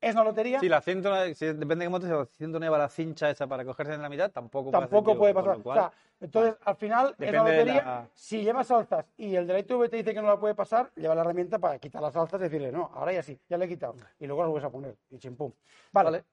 es 0.00 0.14
una 0.14 0.24
lotería. 0.24 0.60
Sí, 0.60 0.68
la 0.68 0.80
109, 0.80 1.34
si 1.34 1.46
depende 1.46 1.76
de 1.76 1.84
qué 1.84 1.88
moto, 1.90 2.06
si 2.06 2.12
la 2.12 2.24
109 2.24 2.70
va 2.70 2.78
la 2.78 2.88
cincha 2.88 3.28
esa 3.28 3.46
para 3.46 3.64
cogerse 3.64 3.92
en 3.92 4.00
la 4.02 4.08
mitad, 4.08 4.30
tampoco 4.30 4.70
puede 4.70 4.80
tampoco 4.82 5.18
puede 5.18 5.34
pasar. 5.34 5.54
lo 5.56 5.60
O 5.60 5.62
cual- 5.62 5.78
sea, 5.78 5.92
entonces, 6.22 6.56
al 6.64 6.76
final, 6.76 7.14
es 7.18 7.28
una 7.30 7.42
lotería. 7.44 7.74
la- 7.84 8.08
Si 8.14 8.42
llevas 8.42 8.70
alzas 8.70 9.04
y 9.18 9.34
el 9.34 9.46
de 9.46 9.52
la 9.52 9.58
ITV 9.58 9.88
te 9.90 9.96
dice 9.98 10.14
que 10.14 10.22
no 10.22 10.28
la 10.28 10.38
puede 10.40 10.54
pasar, 10.54 10.90
lleva 10.96 11.14
la 11.14 11.20
herramienta 11.20 11.58
para 11.58 11.78
quitar 11.78 12.00
las 12.00 12.16
alzas 12.16 12.40
y 12.40 12.44
decirle, 12.44 12.72
no, 12.72 12.90
ahora 12.94 13.12
ya 13.12 13.22
sí, 13.22 13.38
ya 13.48 13.58
le 13.58 13.66
he 13.66 13.68
quitado. 13.68 13.94
Y 14.18 14.26
luego 14.26 14.42
las 14.42 14.50
vuelves 14.50 14.68
a 14.68 14.70
poner. 14.72 14.96
Y 15.10 15.18
chimpum. 15.18 15.52
Vale, 15.92 16.10
Vale. 16.10 16.24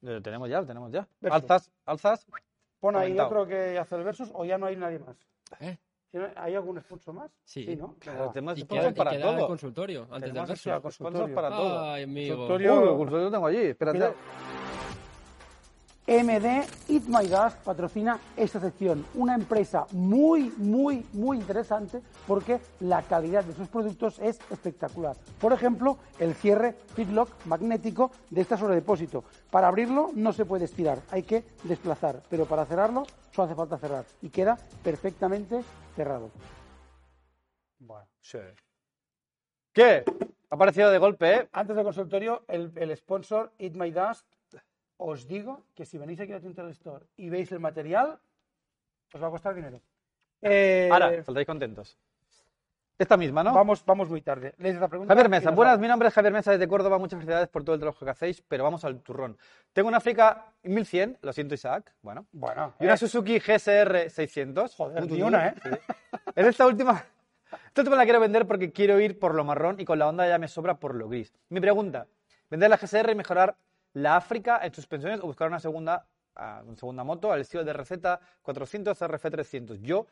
Lo 0.00 0.22
tenemos 0.22 0.48
ya, 0.48 0.60
lo 0.60 0.66
tenemos 0.66 0.92
ya. 0.92 1.06
Versus. 1.20 1.42
Alzas, 1.42 1.72
alzas. 1.84 2.26
pon 2.80 2.94
ahí 2.96 3.08
comentado. 3.08 3.28
otro 3.28 3.46
que 3.48 3.78
hace 3.78 3.96
el 3.96 4.04
versus 4.04 4.30
o 4.32 4.44
ya 4.44 4.56
no 4.58 4.66
hay 4.66 4.76
nadie 4.76 4.98
más. 5.00 5.16
¿Eh? 5.60 5.76
¿Tiene- 6.10 6.32
¿Hay 6.36 6.54
algún 6.54 6.80
sponsor 6.80 7.14
más? 7.14 7.30
Sí. 7.44 7.76
¿no? 7.76 7.96
Claro, 7.98 8.30
tenemos 8.32 8.54
para 8.94 9.10
queda 9.10 9.30
el 9.30 9.36
todo. 9.36 9.46
consultorio 9.48 10.06
antes 10.10 10.32
del 10.32 10.46
verso. 10.46 10.82
consultorio. 10.82 11.34
para 11.34 11.48
todo. 11.50 11.80
Ay, 11.90 12.04
amigo. 12.04 12.36
Consultorio. 12.36 12.72
Uy, 12.74 12.82
el 12.82 12.88
consultorio 12.88 13.24
lo 13.26 13.30
tengo 13.30 13.46
allí, 13.46 13.58
espérate. 13.58 14.14
MD 16.08 16.64
Eat 16.88 17.02
My 17.06 17.26
Dust 17.26 17.58
patrocina 17.58 18.18
esta 18.34 18.58
sección, 18.58 19.04
una 19.14 19.34
empresa 19.34 19.86
muy, 19.92 20.50
muy, 20.56 21.04
muy 21.12 21.36
interesante 21.36 22.00
porque 22.26 22.60
la 22.80 23.02
calidad 23.02 23.44
de 23.44 23.52
sus 23.52 23.68
productos 23.68 24.18
es 24.18 24.40
espectacular. 24.50 25.16
Por 25.38 25.52
ejemplo, 25.52 25.98
el 26.18 26.34
cierre 26.34 26.72
Fitlock 26.94 27.28
magnético 27.44 28.10
de 28.30 28.40
esta 28.40 28.56
sobre 28.56 28.76
depósito. 28.76 29.24
Para 29.50 29.68
abrirlo 29.68 30.10
no 30.14 30.32
se 30.32 30.46
puede 30.46 30.64
estirar, 30.64 31.02
hay 31.10 31.24
que 31.24 31.44
desplazar, 31.64 32.22
pero 32.30 32.46
para 32.46 32.64
cerrarlo 32.64 33.06
solo 33.30 33.44
hace 33.44 33.54
falta 33.54 33.76
cerrar 33.76 34.06
y 34.22 34.30
queda 34.30 34.56
perfectamente 34.82 35.62
cerrado. 35.94 36.30
Bueno, 37.80 38.08
sí. 38.22 38.38
¿Qué? 39.74 40.04
Ha 40.48 40.54
aparecido 40.54 40.90
de 40.90 40.96
golpe, 40.96 41.34
¿eh? 41.34 41.48
Antes 41.52 41.76
del 41.76 41.84
consultorio, 41.84 42.44
el, 42.48 42.72
el 42.76 42.96
sponsor 42.96 43.52
Eat 43.58 43.74
My 43.74 43.90
Dust, 43.90 44.24
os 44.98 45.26
digo 45.26 45.64
que 45.74 45.86
si 45.86 45.96
venís 45.96 46.20
aquí 46.20 46.32
a 46.32 46.40
Tintel 46.40 46.68
Store 46.70 47.06
y 47.16 47.30
veis 47.30 47.50
el 47.52 47.60
material, 47.60 48.18
os 49.14 49.22
va 49.22 49.28
a 49.28 49.30
costar 49.30 49.54
dinero. 49.54 49.80
Eh, 50.42 50.88
Ahora, 50.92 51.22
saldréis 51.24 51.46
contentos. 51.46 51.96
Esta 52.98 53.16
misma, 53.16 53.44
¿no? 53.44 53.54
Vamos, 53.54 53.84
vamos 53.86 54.08
muy 54.08 54.22
tarde. 54.22 54.54
Lees 54.58 54.74
esta 54.74 54.88
pregunta. 54.88 55.14
Javier 55.14 55.28
Mesa, 55.28 55.52
buenas, 55.52 55.78
mi 55.78 55.86
nombre 55.86 56.08
es 56.08 56.14
Javier 56.14 56.32
Mesa 56.32 56.50
desde 56.50 56.66
Córdoba, 56.66 56.98
muchas 56.98 57.16
felicidades 57.18 57.48
por 57.48 57.62
todo 57.62 57.74
el 57.74 57.80
trabajo 57.80 58.04
que 58.04 58.10
hacéis, 58.10 58.42
pero 58.42 58.64
vamos 58.64 58.84
al 58.84 59.00
turrón. 59.02 59.38
Tengo 59.72 59.86
una 59.86 59.98
África 59.98 60.52
1100, 60.64 61.18
lo 61.22 61.32
siento 61.32 61.54
Isaac, 61.54 61.94
bueno, 62.02 62.26
Bueno, 62.32 62.74
y 62.80 62.84
una 62.84 62.94
eh, 62.94 62.96
Suzuki 62.96 63.38
GSR 63.38 64.10
600. 64.10 64.74
Joder, 64.74 65.08
ni 65.08 65.22
una, 65.22 65.46
¿eh? 65.46 65.54
Sí. 65.62 65.70
Esta 66.34 66.66
última, 66.66 67.04
esta 67.68 67.82
última 67.82 67.96
la 67.96 68.02
quiero 68.02 68.18
vender 68.18 68.48
porque 68.48 68.72
quiero 68.72 68.98
ir 68.98 69.16
por 69.16 69.32
lo 69.32 69.44
marrón 69.44 69.78
y 69.78 69.84
con 69.84 70.00
la 70.00 70.08
onda 70.08 70.26
ya 70.26 70.38
me 70.38 70.48
sobra 70.48 70.80
por 70.80 70.96
lo 70.96 71.08
gris. 71.08 71.32
Mi 71.50 71.60
pregunta, 71.60 72.08
¿vender 72.50 72.68
la 72.68 72.78
GSR 72.78 73.12
y 73.12 73.14
mejorar 73.14 73.56
la 73.94 74.16
África 74.16 74.60
en 74.62 74.72
suspensiones 74.74 75.20
o 75.20 75.26
buscar 75.26 75.48
una 75.48 75.60
segunda, 75.60 76.06
ah, 76.36 76.62
una 76.66 76.76
segunda 76.76 77.04
moto 77.04 77.32
al 77.32 77.40
estilo 77.40 77.64
de 77.64 77.72
receta 77.72 78.20
400 78.42 79.00
RF 79.00 79.30
300? 79.30 79.80
Yo 79.80 80.06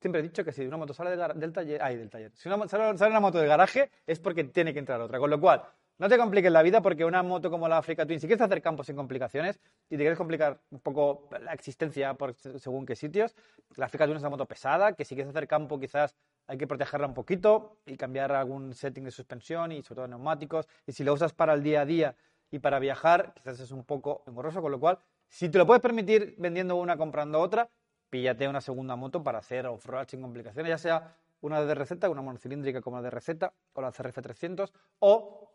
siempre 0.00 0.20
he 0.20 0.22
dicho 0.22 0.44
que 0.44 0.52
si 0.52 0.66
una 0.66 0.76
moto 0.76 0.94
sale 0.94 1.16
del, 1.16 1.52
taller, 1.52 1.82
ay, 1.82 1.96
del 1.96 2.10
taller, 2.10 2.32
si 2.34 2.48
una, 2.48 2.68
sale, 2.68 2.96
sale 2.96 3.10
una 3.10 3.20
moto 3.20 3.38
del 3.38 3.48
garaje 3.48 3.90
es 4.06 4.20
porque 4.20 4.44
tiene 4.44 4.72
que 4.72 4.78
entrar 4.78 5.00
otra, 5.00 5.18
con 5.18 5.30
lo 5.30 5.40
cual 5.40 5.62
no 5.98 6.08
te 6.08 6.16
compliques 6.16 6.52
la 6.52 6.62
vida 6.62 6.80
porque 6.80 7.04
una 7.04 7.24
moto 7.24 7.50
como 7.50 7.66
la 7.66 7.78
Africa 7.78 8.06
Twin, 8.06 8.20
si 8.20 8.28
quieres 8.28 8.40
hacer 8.40 8.62
campos 8.62 8.86
sin 8.86 8.94
complicaciones 8.94 9.58
y 9.90 9.96
te 9.96 10.02
quieres 10.02 10.16
complicar 10.16 10.60
un 10.70 10.78
poco 10.78 11.28
la 11.40 11.52
existencia 11.52 12.16
según 12.58 12.86
qué 12.86 12.94
sitios, 12.94 13.34
la 13.74 13.86
Africa 13.86 14.04
Twin 14.04 14.16
es 14.16 14.22
una 14.22 14.30
moto 14.30 14.46
pesada, 14.46 14.92
que 14.92 15.04
si 15.04 15.16
quieres 15.16 15.30
hacer 15.30 15.48
campo 15.48 15.80
quizás 15.80 16.14
hay 16.46 16.56
que 16.56 16.68
protegerla 16.68 17.08
un 17.08 17.14
poquito 17.14 17.78
y 17.84 17.96
cambiar 17.96 18.30
algún 18.30 18.74
setting 18.74 19.04
de 19.04 19.10
suspensión 19.10 19.72
y 19.72 19.82
sobre 19.82 19.96
todo 19.96 20.08
neumáticos, 20.08 20.68
y 20.86 20.92
si 20.92 21.02
lo 21.02 21.12
usas 21.12 21.32
para 21.32 21.52
el 21.52 21.64
día 21.64 21.80
a 21.80 21.84
día 21.84 22.14
y 22.50 22.58
para 22.58 22.78
viajar, 22.78 23.34
quizás 23.34 23.60
es 23.60 23.70
un 23.70 23.84
poco 23.84 24.22
engorroso, 24.26 24.62
con 24.62 24.72
lo 24.72 24.80
cual, 24.80 24.98
si 25.28 25.48
te 25.48 25.58
lo 25.58 25.66
puedes 25.66 25.82
permitir 25.82 26.34
vendiendo 26.38 26.76
una, 26.76 26.96
comprando 26.96 27.40
otra, 27.40 27.68
píllate 28.10 28.48
una 28.48 28.60
segunda 28.60 28.96
moto 28.96 29.22
para 29.22 29.38
hacer 29.38 29.66
off-road 29.66 30.08
sin 30.08 30.22
complicaciones, 30.22 30.70
ya 30.70 30.78
sea 30.78 31.16
una 31.40 31.62
de 31.62 31.74
receta, 31.74 32.08
una 32.08 32.22
monocilíndrica 32.22 32.80
como 32.80 32.96
la 32.96 33.02
de 33.02 33.10
receta, 33.10 33.52
o 33.74 33.82
la 33.82 33.92
CRF 33.92 34.20
300, 34.22 34.72
o 35.00 35.50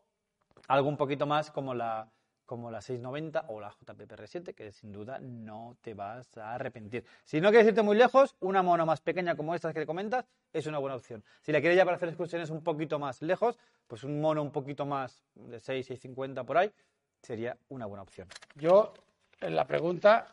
algo 0.67 0.88
un 0.88 0.97
poquito 0.97 1.25
más 1.25 1.51
como 1.51 1.73
la, 1.73 2.10
como 2.45 2.69
la 2.71 2.82
690 2.82 3.45
o 3.47 3.60
la 3.60 3.71
JPPR7, 3.71 4.53
que 4.53 4.71
sin 4.71 4.91
duda 4.91 5.19
no 5.19 5.77
te 5.82 5.93
vas 5.93 6.38
a 6.38 6.56
arrepentir. 6.56 7.06
Si 7.23 7.39
no 7.41 7.49
quieres 7.49 7.67
irte 7.67 7.82
muy 7.82 7.95
lejos, 7.97 8.36
una 8.41 8.62
mono 8.62 8.86
más 8.86 9.01
pequeña 9.01 9.36
como 9.36 9.56
estas 9.56 9.73
que 9.73 9.79
te 9.82 9.86
comentas 9.86 10.25
es 10.51 10.67
una 10.67 10.77
buena 10.79 10.95
opción. 10.95 11.23
Si 11.41 11.51
la 11.51 11.60
quieres 11.62 11.77
ya 11.77 11.86
para 11.86 11.97
hacer 11.97 12.10
excursiones 12.10 12.49
un 12.49 12.63
poquito 12.63 12.99
más 12.99 13.21
lejos, 13.21 13.58
pues 13.88 14.03
un 14.03 14.19
mono 14.19 14.41
un 14.41 14.51
poquito 14.51 14.86
más 14.86 15.23
de 15.36 15.60
6, 15.60 15.86
650 15.88 16.43
por 16.43 16.58
ahí, 16.58 16.71
sería 17.21 17.58
una 17.69 17.86
buena 17.86 18.03
opción. 18.03 18.27
Yo, 18.56 18.93
en 19.41 19.56
la 19.56 19.65
pregunta 19.65 20.27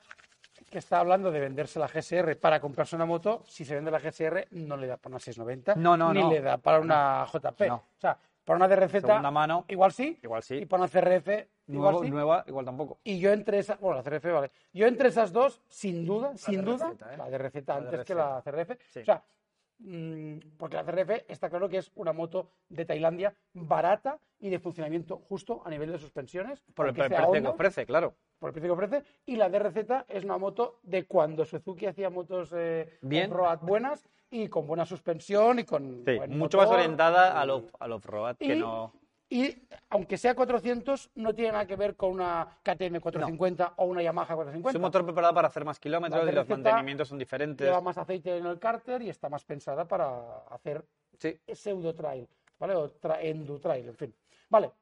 que 0.69 0.79
está 0.79 1.01
hablando 1.01 1.31
de 1.31 1.41
venderse 1.41 1.79
la 1.79 1.89
GSR 1.89 2.37
para 2.37 2.61
comprarse 2.61 2.95
una 2.97 3.07
moto, 3.07 3.43
si 3.47 3.65
se 3.65 3.75
vende 3.75 3.91
la 3.91 3.99
GSR 3.99 4.49
no 4.53 4.77
le 4.77 4.87
da 4.87 4.97
para 4.97 5.13
una 5.15 5.19
690, 5.21 5.75
No, 5.77 5.97
no, 5.97 6.13
ni 6.13 6.21
no. 6.21 6.31
le 6.31 6.41
da 6.41 6.59
para 6.59 6.81
una 6.81 7.25
JP. 7.33 7.61
No. 7.69 7.75
O 7.77 8.01
sea, 8.01 8.17
para 8.45 8.57
una 8.57 8.67
receta, 8.69 9.07
Segunda 9.09 9.31
mano, 9.31 9.65
igual 9.69 9.93
sí, 9.93 10.19
igual 10.23 10.43
sí. 10.43 10.57
y 10.57 10.67
para 10.67 10.83
una 10.85 10.91
CRF, 10.91 11.29
Nuevo- 11.79 12.03
sí. 12.05 12.11
nueva, 12.11 12.45
igual 12.47 12.65
tampoco. 12.65 12.99
Y 13.05 13.19
yo 13.19 13.33
entre 13.33 13.59
esas, 13.59 13.79
bueno, 13.81 13.97
la 13.99 14.03
CRF 14.03 14.25
vale. 14.33 14.51
Yo 14.73 14.87
entre 14.87 15.09
esas 15.09 15.33
dos, 15.33 15.61
sin 15.69 16.05
duda, 16.07 16.37
sin 16.37 16.65
duda, 16.65 16.87
receta, 16.91 17.15
¿eh? 17.15 17.17
la 17.19 17.31
de 17.31 17.39
receta 17.39 17.75
La 17.75 17.81
de 17.81 17.87
antes 17.89 18.05
que 18.07 18.15
la 18.15 18.43
CRF. 18.43 18.71
Sí. 18.91 19.01
O 19.01 19.05
sea, 19.05 19.23
mm, 19.79 20.39
porque 20.59 20.77
la 20.77 20.85
CRF 20.85 21.25
está 21.29 21.49
claro 21.49 21.69
que 21.69 21.79
es 21.79 21.91
una 21.95 22.13
moto 22.13 22.51
de 22.69 22.85
Tailandia 22.85 23.35
barata 23.55 24.19
y 24.39 24.49
de 24.51 24.59
funcionamiento 24.59 25.19
justo 25.29 25.63
a 25.65 25.71
nivel 25.71 25.91
de 25.93 25.99
suspensiones. 25.99 26.63
Por 26.75 26.87
el, 26.89 26.95
precio 26.95 27.31
que 27.33 27.47
ofrece, 27.49 27.87
claro. 27.87 28.15
por 28.39 28.49
el 28.51 28.53
precio 28.55 28.69
que 28.77 28.85
ofrece. 28.85 29.05
Y 29.27 29.37
la 29.37 29.49
DRZ 29.49 30.05
es 30.09 30.25
una 30.25 30.39
moto 30.39 30.79
de 30.83 31.05
cuando 31.07 31.45
Suzuki 31.45 31.87
hacía 31.87 32.11
motos 32.11 32.51
eh, 32.55 32.99
Bien. 33.03 33.31
off-road 33.31 33.59
buenas 33.61 34.09
y 34.31 34.49
con 34.49 34.67
buena 34.67 34.87
suspensión 34.87 35.59
y 35.59 35.65
con 35.65 36.05
Sí, 36.07 36.17
buen 36.17 36.39
mucho 36.39 36.57
más 36.59 36.71
orientada 36.71 37.41
al 37.41 37.51
off- 37.51 37.75
al 37.81 37.93
off-road 37.93 38.37
que 38.37 38.55
Y- 38.57 38.61
no... 38.61 38.93
Y 39.33 39.57
aunque 39.91 40.19
sea 40.19 40.35
400, 40.35 41.11
no 41.15 41.33
tiene 41.33 41.53
nada 41.53 41.65
que 41.65 41.77
ver 41.77 41.95
con 41.95 42.11
una 42.11 42.49
KTM 42.65 42.99
450 43.01 43.75
o 43.77 43.85
una 43.85 44.03
Yamaha 44.03 44.25
Es 44.33 44.37
450. 44.37 44.77
un 44.79 44.83
motor 44.83 45.05
preparado 45.05 45.35
para 45.35 45.47
hacer 45.49 45.65
más 45.65 45.79
kilómetros 45.79 46.29
y 46.29 46.33
los 46.33 46.49
mantenimientos 46.49 47.09
son 47.09 47.17
diferentes. 47.19 47.65
Lleva 47.65 47.81
más 47.81 47.97
aceite 47.97 48.37
en 48.37 48.47
el 48.47 48.59
cárter 48.59 49.03
y 49.03 49.09
está 49.09 49.29
más 49.29 49.45
pensada 49.45 49.87
para 49.87 50.39
hacer 50.51 50.85
Sí. 51.19 51.39
pseudo 51.55 51.95
trail, 51.95 52.27
¿vale? 52.59 52.75
O 52.75 52.91
tra 52.91 53.23
endo 53.23 53.59
trail, 53.61 53.87
en 53.89 53.97
fin. 53.97 54.15
Vale, 54.49 54.73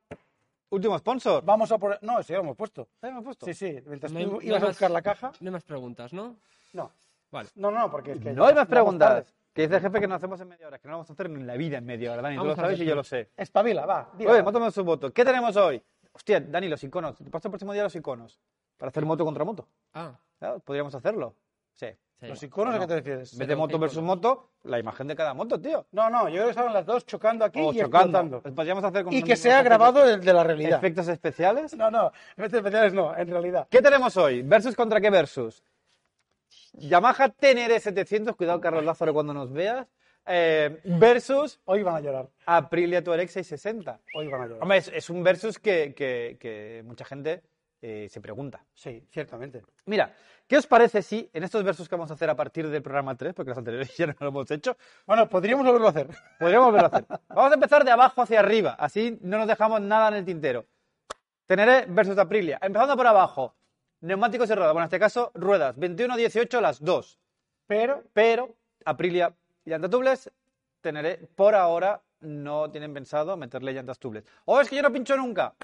Último 0.71 0.99
sponsor. 0.99 1.43
vamos 1.45 1.71
a 1.73 1.77
por... 1.79 1.99
No, 2.03 2.23
sí, 2.23 2.33
lo 2.33 2.41
hemos 2.41 2.57
puesto. 2.57 2.89
¿Ya 3.03 3.09
hemos 3.11 3.25
puesto? 3.25 3.45
Sí, 3.47 3.53
sí, 3.55 3.83
mientras 3.87 4.13
No 4.13 4.21
tú 4.21 4.33
no 4.33 4.43
ibas 4.43 4.63
a 4.63 4.67
buscar 4.69 4.91
la 4.91 5.03
caja. 5.03 5.33
No 5.41 5.49
hay 5.49 5.53
más 5.53 5.65
preguntas, 5.65 6.13
¿no? 6.15 6.37
No, 6.73 6.91
Vale. 7.31 7.49
no, 7.57 7.71
no, 7.71 7.91
porque 7.91 8.13
es 8.13 8.21
que... 8.21 8.33
No 8.33 8.47
hay 8.47 8.55
más 8.55 8.67
preguntas. 8.67 9.35
Que 9.59 9.63
dice 9.63 9.75
el 9.75 9.83
jefe 9.83 9.99
que 9.99 10.07
no 10.07 10.15
hacemos 10.15 10.41
en 10.41 10.47
media 10.47 10.69
hora, 10.69 10.79
que 10.79 10.87
no 10.87 10.93
lo 10.93 10.99
vamos 10.99 11.11
a 11.11 11.13
hacer 11.15 11.29
ni 11.29 11.41
en 11.41 11.47
la 11.49 11.57
vida 11.57 11.79
en 11.79 11.85
media 11.85 12.13
hora, 12.13 12.23
Dani. 12.23 12.37
Tú 12.37 12.43
Vamos 12.43 12.57
lo 12.57 12.63
a 12.63 12.65
sabes 12.65 12.81
y 12.81 12.85
yo 12.85 12.95
lo 12.95 13.03
sé. 13.03 13.31
Espabila, 13.37 13.87
va. 13.87 14.09
di, 14.17 14.25
Oye, 14.25 14.41
va. 14.41 14.53
moto 14.53 14.71
su 14.71 14.85
voto. 14.85 15.13
¿Qué 15.13 15.25
tenemos 15.25 15.57
hoy? 15.57 15.83
Hostia, 16.13 16.39
Dani, 16.39 16.69
los 16.69 16.85
iconos. 16.85 17.19
Te 17.19 17.29
paso 17.29 17.49
el 17.49 17.51
próximo 17.51 17.73
día 17.73 17.83
los 17.83 17.97
iconos. 17.97 18.39
Para 18.77 18.91
hacer 18.91 19.05
moto 19.05 19.25
contra 19.25 19.45
moto. 19.45 19.67
Ah, 19.95 20.17
¿Claro? 20.39 20.61
Podríamos 20.61 20.95
hacerlo. 20.95 21.35
Sí. 21.75 21.89
sí. 22.21 22.29
¿Los 22.29 22.41
iconos 22.41 22.73
a 22.73 22.79
No. 22.79 22.83
qué 22.83 22.87
te 22.87 22.95
refieres? 22.95 23.33
En 23.33 23.39
vez 23.41 23.49
de 23.49 23.55
Pero, 23.55 23.59
moto 23.59 23.73
¿qué 23.79 23.81
versus 23.81 24.01
moto, 24.05 24.51
la 24.63 24.79
imagen 24.79 25.09
de 25.09 25.17
cada 25.17 25.35
moto, 25.35 25.61
tío. 25.61 25.87
No, 25.91 26.09
no, 26.09 26.29
yo 26.29 26.35
creo 26.35 26.45
que 26.45 26.51
estaban 26.51 26.73
las 26.73 26.87
dos 26.87 27.05
chocando 27.05 27.45
aquí 27.45 27.59
O 27.61 27.73
y 27.73 27.79
chocando. 27.81 28.17
explotando. 28.21 28.55
Podríamos 28.55 28.85
hacer 28.85 29.03
con 29.03 29.13
Y 29.13 29.25
que 29.25 29.35
sea 29.35 29.61
grabado 29.65 30.09
el 30.09 30.21
de 30.21 30.33
la 30.33 30.45
realidad. 30.45 30.79
Efectos 30.79 31.09
especiales. 31.09 31.75
No, 31.77 31.91
no, 31.91 32.13
efectos 32.37 32.59
especiales 32.59 32.93
no, 32.95 33.17
en 33.17 33.27
realidad. 33.29 33.67
¿Qué 33.69 33.83
tenemos 33.83 34.17
hoy? 34.17 34.43
¿Versus 34.43 34.77
contra 34.77 35.01
qué 35.01 35.11
versus? 35.11 35.65
Yamaha 36.75 37.29
Tenere 37.31 37.81
700, 37.81 38.37
cuidado 38.37 38.61
Carlos 38.61 38.85
Lázaro 38.85 39.13
cuando 39.15 39.33
nos 39.35 39.53
veas, 39.53 39.87
eh, 40.27 40.81
versus 40.85 41.61
Hoy 41.65 41.83
van 41.83 41.97
a 41.97 42.01
llorar, 42.01 42.29
Aprilia 42.47 43.03
Touareg 43.03 43.29
660. 43.31 44.01
hoy 44.15 44.29
van 44.29 44.43
a 44.43 44.47
llorar. 44.47 44.63
Hombre, 44.63 44.79
es, 44.79 44.89
es 44.89 45.09
un 45.11 45.23
versus 45.23 45.59
que, 45.59 45.95
que- 45.95 46.37
que 46.39 46.83
mucha 46.85 47.05
gente 47.05 47.43
eh, 47.81 48.09
se 48.11 48.21
pregunta. 48.21 48.65
Sí, 48.75 49.07
ciertamente. 49.11 49.63
Mira, 49.87 50.13
¿qué 50.47 50.57
os 50.57 50.67
parece 50.67 51.01
si 51.01 51.31
en 51.33 51.45
estos 51.45 51.63
versus 51.65 51.89
que 51.89 51.95
vamos 51.95 52.11
a 52.11 52.15
hacer 52.15 52.29
a 52.29 52.35
partir 52.35 52.69
del 52.69 52.83
programa 52.83 53.17
3, 53.17 53.33
porque 53.35 53.51
los 53.51 53.59
anteriores 53.59 53.89
ya 53.97 54.07
no 54.09 54.15
lo 54.19 54.29
hemos 54.29 54.51
hecho, 54.51 54.77
Bueno, 55.07 55.29
podríamos 55.29 55.65
volverlo 55.65 55.87
a 55.87 55.91
hacer. 55.91 56.09
podríamos 56.39 56.67
volverlo 56.67 56.91
a 56.93 56.97
hacer? 56.99 57.19
Vamos 57.29 57.53
a 57.53 57.55
empezar 57.55 57.85
de 57.85 57.91
abajo 57.93 58.21
hacia 58.23 58.41
arriba, 58.41 58.73
así 58.79 59.17
no 59.23 59.39
nos 59.39 59.47
dejamos 59.47 59.81
nada 59.81 60.09
en 60.09 60.15
el 60.15 60.25
tintero. 60.25 60.67
Teneré 61.47 61.87
versus 61.89 62.19
Aprilia. 62.19 62.59
Empezando 62.61 62.95
por 62.97 63.07
abajo, 63.07 63.55
neumáticos 64.01 64.49
y 64.51 64.55
ruedas. 64.55 64.73
Bueno, 64.73 64.85
en 64.85 64.89
este 64.89 64.99
caso, 64.99 65.31
ruedas 65.35 65.77
21-18 65.77 66.61
las 66.61 66.83
dos. 66.83 67.19
Pero, 67.67 68.03
Pero 68.13 68.55
Aprilia 68.85 69.35
llantas 69.65 69.91
tubles, 69.91 70.31
Teneré 70.81 71.29
por 71.35 71.55
ahora 71.55 72.01
no 72.21 72.71
tienen 72.71 72.95
pensado 72.95 73.37
meterle 73.37 73.73
llantas 73.73 73.99
tubles. 73.99 74.25
O 74.45 74.61
es 74.61 74.69
que 74.69 74.77
yo 74.77 74.83
no 74.83 74.93
pincho 74.93 75.17
nunca. 75.17 75.55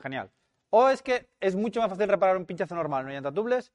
Genial. 0.00 0.30
O 0.70 0.88
es 0.88 1.02
que 1.02 1.28
es 1.40 1.54
mucho 1.56 1.80
más 1.80 1.90
fácil 1.90 2.08
reparar 2.08 2.36
un 2.36 2.46
pinchazo 2.46 2.74
normal 2.74 3.00
en 3.00 3.06
una 3.06 3.14
llanta 3.14 3.32
tubles 3.32 3.72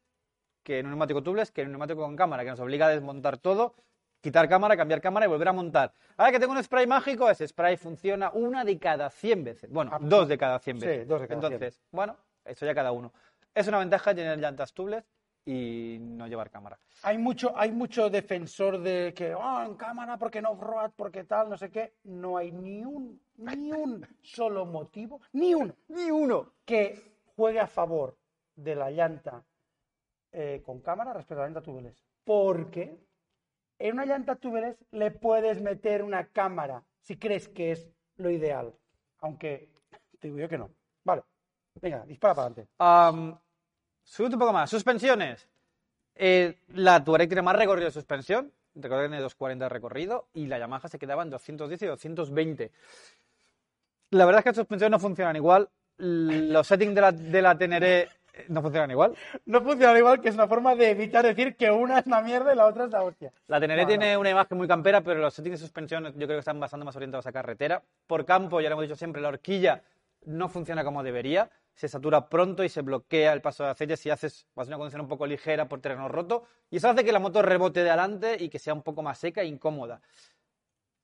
que 0.64 0.80
en 0.80 0.86
un 0.86 0.92
neumático 0.92 1.22
tubles 1.22 1.52
que 1.52 1.62
en 1.62 1.68
un 1.68 1.74
neumático 1.74 2.02
con 2.02 2.16
cámara, 2.16 2.44
que 2.44 2.50
nos 2.50 2.60
obliga 2.60 2.88
a 2.88 2.90
desmontar 2.90 3.38
todo, 3.38 3.76
quitar 4.22 4.50
cámara, 4.50 4.76
cambiar 4.76 5.00
cámara 5.02 5.26
y 5.26 5.30
volver 5.30 5.48
a 5.50 5.54
montar. 5.54 5.94
Ahora 6.18 6.32
que 6.32 6.40
tengo 6.40 6.54
un 6.54 6.64
spray 6.64 6.88
mágico, 6.88 7.30
ese 7.30 7.48
spray 7.48 7.78
funciona 7.78 8.32
una 8.34 8.64
de 8.66 8.80
cada 8.80 9.10
100 9.10 9.44
veces. 9.44 9.70
Bueno, 9.70 9.92
Ah, 9.94 10.00
dos 10.02 10.28
de 10.28 10.38
cada 10.38 10.58
100 10.60 10.80
sí, 10.80 10.86
veces. 10.88 11.08
dos 11.08 11.22
de 11.22 11.28
cada 11.28 11.40
100. 11.42 11.54
Entonces, 11.54 11.82
bueno, 11.92 12.18
eso 12.44 12.66
ya 12.66 12.74
cada 12.74 12.92
uno. 12.92 13.14
Es 13.54 13.68
una 13.68 13.80
ventaja 13.80 14.14
tener 14.14 14.38
llantas 14.40 14.74
tubles 14.74 15.04
y 15.46 15.98
no 16.02 16.28
llevar 16.28 16.50
cámara. 16.50 16.78
hay 17.04 17.18
mucho, 17.18 17.58
hay 17.58 17.72
mucho 17.72 18.10
defensor 18.10 18.80
de 18.82 19.14
que, 19.16 19.34
oh, 19.34 19.64
en 19.64 19.76
cámara, 19.76 20.18
porque 20.18 20.42
no 20.42 20.52
off-road, 20.52 20.92
porque 20.96 21.24
tal, 21.24 21.50
no 21.50 21.58
sé 21.58 21.72
qué. 21.72 21.94
No 22.04 22.38
hay 22.38 22.52
ni 22.52 22.84
un, 22.84 23.22
ni 23.38 23.72
un 23.72 24.06
solo 24.22 24.66
motivo, 24.66 25.22
ni 25.32 25.56
uno, 25.56 25.74
Ni 25.88 26.12
uno. 26.12 26.52
que 26.66 27.02
juegue 27.36 27.60
a 27.60 27.68
favor 27.68 28.18
de 28.56 28.76
la 28.76 28.92
llanta 28.92 29.44
eh, 30.34 30.62
con 30.66 30.82
cámara 30.82 31.14
respecto 31.14 31.42
a 31.42 31.46
la 31.46 31.48
llanta 31.48 31.62
tubeless. 31.62 32.04
Porque 32.26 33.00
en 33.80 33.94
una 33.94 34.06
llanta 34.06 34.36
tubeless 34.36 34.84
le 34.92 35.12
puedes 35.12 35.62
meter 35.62 36.04
una 36.04 36.28
cámara 36.28 36.84
si 37.00 37.18
crees 37.18 37.48
que 37.48 37.72
es 37.72 37.90
lo 38.18 38.30
ideal. 38.30 38.74
Aunque 39.20 39.72
te 40.20 40.28
digo 40.28 40.40
yo 40.40 40.50
que 40.50 40.58
no. 40.58 40.72
Venga, 41.82 42.06
dispara 42.06 42.36
para 42.36 42.48
adelante. 42.48 42.72
Am, 42.78 43.38
subid 44.04 44.34
un 44.34 44.40
poco 44.40 44.54
más. 44.54 44.70
Suspensiones. 44.70 45.48
Eh, 46.16 46.60
la 46.70 47.04
Touareg 47.04 47.28
tiene 47.28 47.42
más 47.42 47.56
recorrido 47.56 47.86
de 47.86 47.92
suspensión. 47.92 48.52
Recordad 48.76 49.04
que 49.04 49.10
tiene 49.10 49.22
240 49.22 49.66
de 49.66 49.70
recorrido. 49.70 50.28
Y 50.34 50.48
la 50.48 50.60
Yamaha 50.60 50.88
se 50.88 51.00
quedaba 51.00 51.24
en 51.24 51.30
210 51.30 51.82
y 51.82 51.86
220. 51.86 52.72
La 54.12 54.26
verdad 54.26 54.40
es 54.40 54.44
que 54.44 54.50
las 54.50 54.58
suspensiones 54.58 54.92
no 54.92 55.00
funcionan 55.00 55.36
igual. 55.36 55.70
Los 55.98 56.68
settings 56.68 56.96
de 56.96 57.02
la, 57.02 57.12
de 57.12 57.42
la 57.42 57.58
Teneré 57.58 58.02
eh, 58.02 58.46
no 58.50 58.62
funcionan 58.62 58.92
igual. 58.92 59.16
No 59.46 59.62
funciona 59.62 59.98
igual, 59.98 60.22
que 60.22 60.30
es 60.30 60.36
una 60.36 60.48
forma 60.48 60.76
de 60.76 60.92
evitar 60.92 61.26
decir 61.26 61.56
que 61.56 61.72
una 61.72 62.00
es 62.00 62.06
una 62.06 62.22
mierda 62.22 62.54
y 62.54 62.56
la 62.56 62.68
otra 62.68 62.86
es 62.86 62.92
la 62.92 63.04
hostia. 63.04 63.32
La 63.48 63.60
Teneré 63.60 63.82
No, 63.82 63.88
tiene 63.88 64.16
una 64.18 64.30
imagen 64.30 64.58
muy 64.58 64.68
campera, 64.68 65.02
pero 65.02 65.20
los 65.20 65.34
settings 65.34 65.60
de 65.60 65.66
suspensión 65.66 66.06
yo 66.06 66.12
creo 66.12 66.28
que 66.28 66.40
están 66.40 66.60
bastante 66.60 66.86
más 66.86 66.96
orientados 66.96 67.26
a 67.26 67.32
carretera. 67.32 67.82
Por 68.06 68.26
campo, 68.26 68.62
ya 68.62 68.70
lo 68.70 68.74
hemos 68.74 68.84
dicho 68.84 68.96
siempre, 68.96 69.22
la 69.22 69.30
horquilla 69.30 69.82
no 70.28 70.50
funciona 70.50 70.84
como 70.84 71.04
debería. 71.04 71.50
Se 71.74 71.88
satura 71.88 72.28
pronto 72.30 72.64
y 72.64 72.70
se 72.70 72.82
bloquea 72.82 73.34
el 73.34 73.42
paso 73.42 73.64
de 73.64 73.70
aceite 73.70 73.98
si 73.98 74.10
haces 74.10 74.48
vas 74.56 74.68
una 74.68 74.78
condición 74.78 75.02
un 75.02 75.08
poco 75.08 75.26
ligera 75.26 75.68
por 75.68 75.80
terreno 75.80 76.08
roto. 76.10 76.44
Y 76.70 76.78
eso 76.78 76.90
hace 76.90 77.04
que 77.06 77.12
la 77.12 77.20
moto 77.20 77.42
rebote 77.42 77.84
de 77.84 77.90
adelante 77.90 78.38
y 78.40 78.50
que 78.50 78.60
sea 78.60 78.74
un 78.74 78.84
poco 78.84 79.04
más 79.04 79.18
seca 79.18 79.42
e 79.42 79.46
incómoda. 79.46 80.02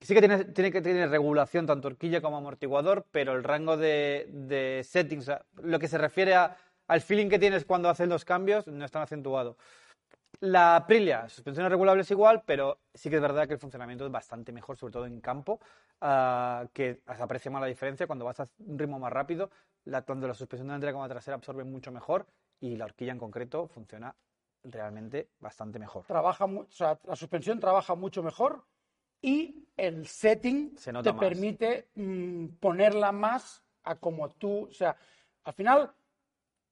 Sí 0.01 0.13
que 0.13 0.19
tiene, 0.19 0.45
tiene 0.45 0.71
que 0.71 0.81
tener 0.81 1.09
regulación 1.09 1.65
tanto 1.65 1.87
horquilla 1.87 2.21
como 2.21 2.37
amortiguador, 2.37 3.05
pero 3.11 3.33
el 3.33 3.43
rango 3.43 3.77
de, 3.77 4.81
settings, 4.83 5.31
lo 5.61 5.79
que 5.79 5.87
se 5.87 5.97
refiere 5.97 6.35
a- 6.35 6.57
al 6.87 6.99
feeling 6.99 7.29
que 7.29 7.39
tienes 7.39 7.63
cuando 7.63 7.87
haces 7.89 8.09
los 8.09 8.25
cambios, 8.25 8.67
no 8.67 8.83
es 8.83 8.91
tan 8.91 9.03
acentuado. 9.03 9.57
La 10.45 10.75
Aprilia, 10.75 11.29
suspensiones 11.29 11.71
regulables 11.71 12.11
igual, 12.11 12.43
pero 12.45 12.81
sí 12.93 13.09
que 13.09 13.15
es 13.15 13.21
verdad 13.21 13.47
que 13.47 13.53
el 13.53 13.59
funcionamiento 13.59 14.05
es 14.05 14.11
bastante 14.11 14.51
mejor, 14.51 14.75
sobre 14.75 14.91
todo 14.91 15.05
en 15.05 15.21
campo, 15.21 15.61
ah, 16.01 16.65
que 16.73 17.01
se 17.15 17.23
aprecia 17.23 17.49
más 17.49 17.61
la 17.61 17.67
diferencia 17.67 18.07
cuando 18.07 18.25
vas 18.25 18.41
a 18.41 18.49
un 18.59 18.77
ritmo 18.77 18.99
más 18.99 19.13
rápido, 19.13 19.49
la, 19.85 20.01
tanto 20.01 20.27
la 20.27 20.33
suspensión 20.33 20.67
delantera 20.67 20.91
como 20.91 21.05
la 21.05 21.13
trasera 21.13 21.35
absorben 21.35 21.71
mucho 21.71 21.93
mejor 21.93 22.27
y 22.59 22.75
la 22.75 22.83
horquilla 22.83 23.13
en 23.13 23.19
concreto 23.19 23.67
funciona 23.67 24.13
realmente 24.65 25.29
bastante 25.39 25.79
mejor. 25.79 26.03
Trabaja, 26.07 26.43
o 26.43 26.67
sea, 26.69 26.99
la 27.05 27.15
suspensión 27.15 27.61
trabaja 27.61 27.95
mucho 27.95 28.21
mejor 28.21 28.65
y 29.21 29.65
el 29.77 30.05
setting 30.07 30.77
Se 30.77 30.91
te 30.91 31.13
más. 31.13 31.21
permite 31.21 31.87
mm, 31.95 32.47
ponerla 32.59 33.13
más 33.13 33.63
a 33.85 33.95
como 33.95 34.29
tú, 34.31 34.65
o 34.65 34.73
sea, 34.73 34.93
al 35.45 35.53
final 35.53 35.93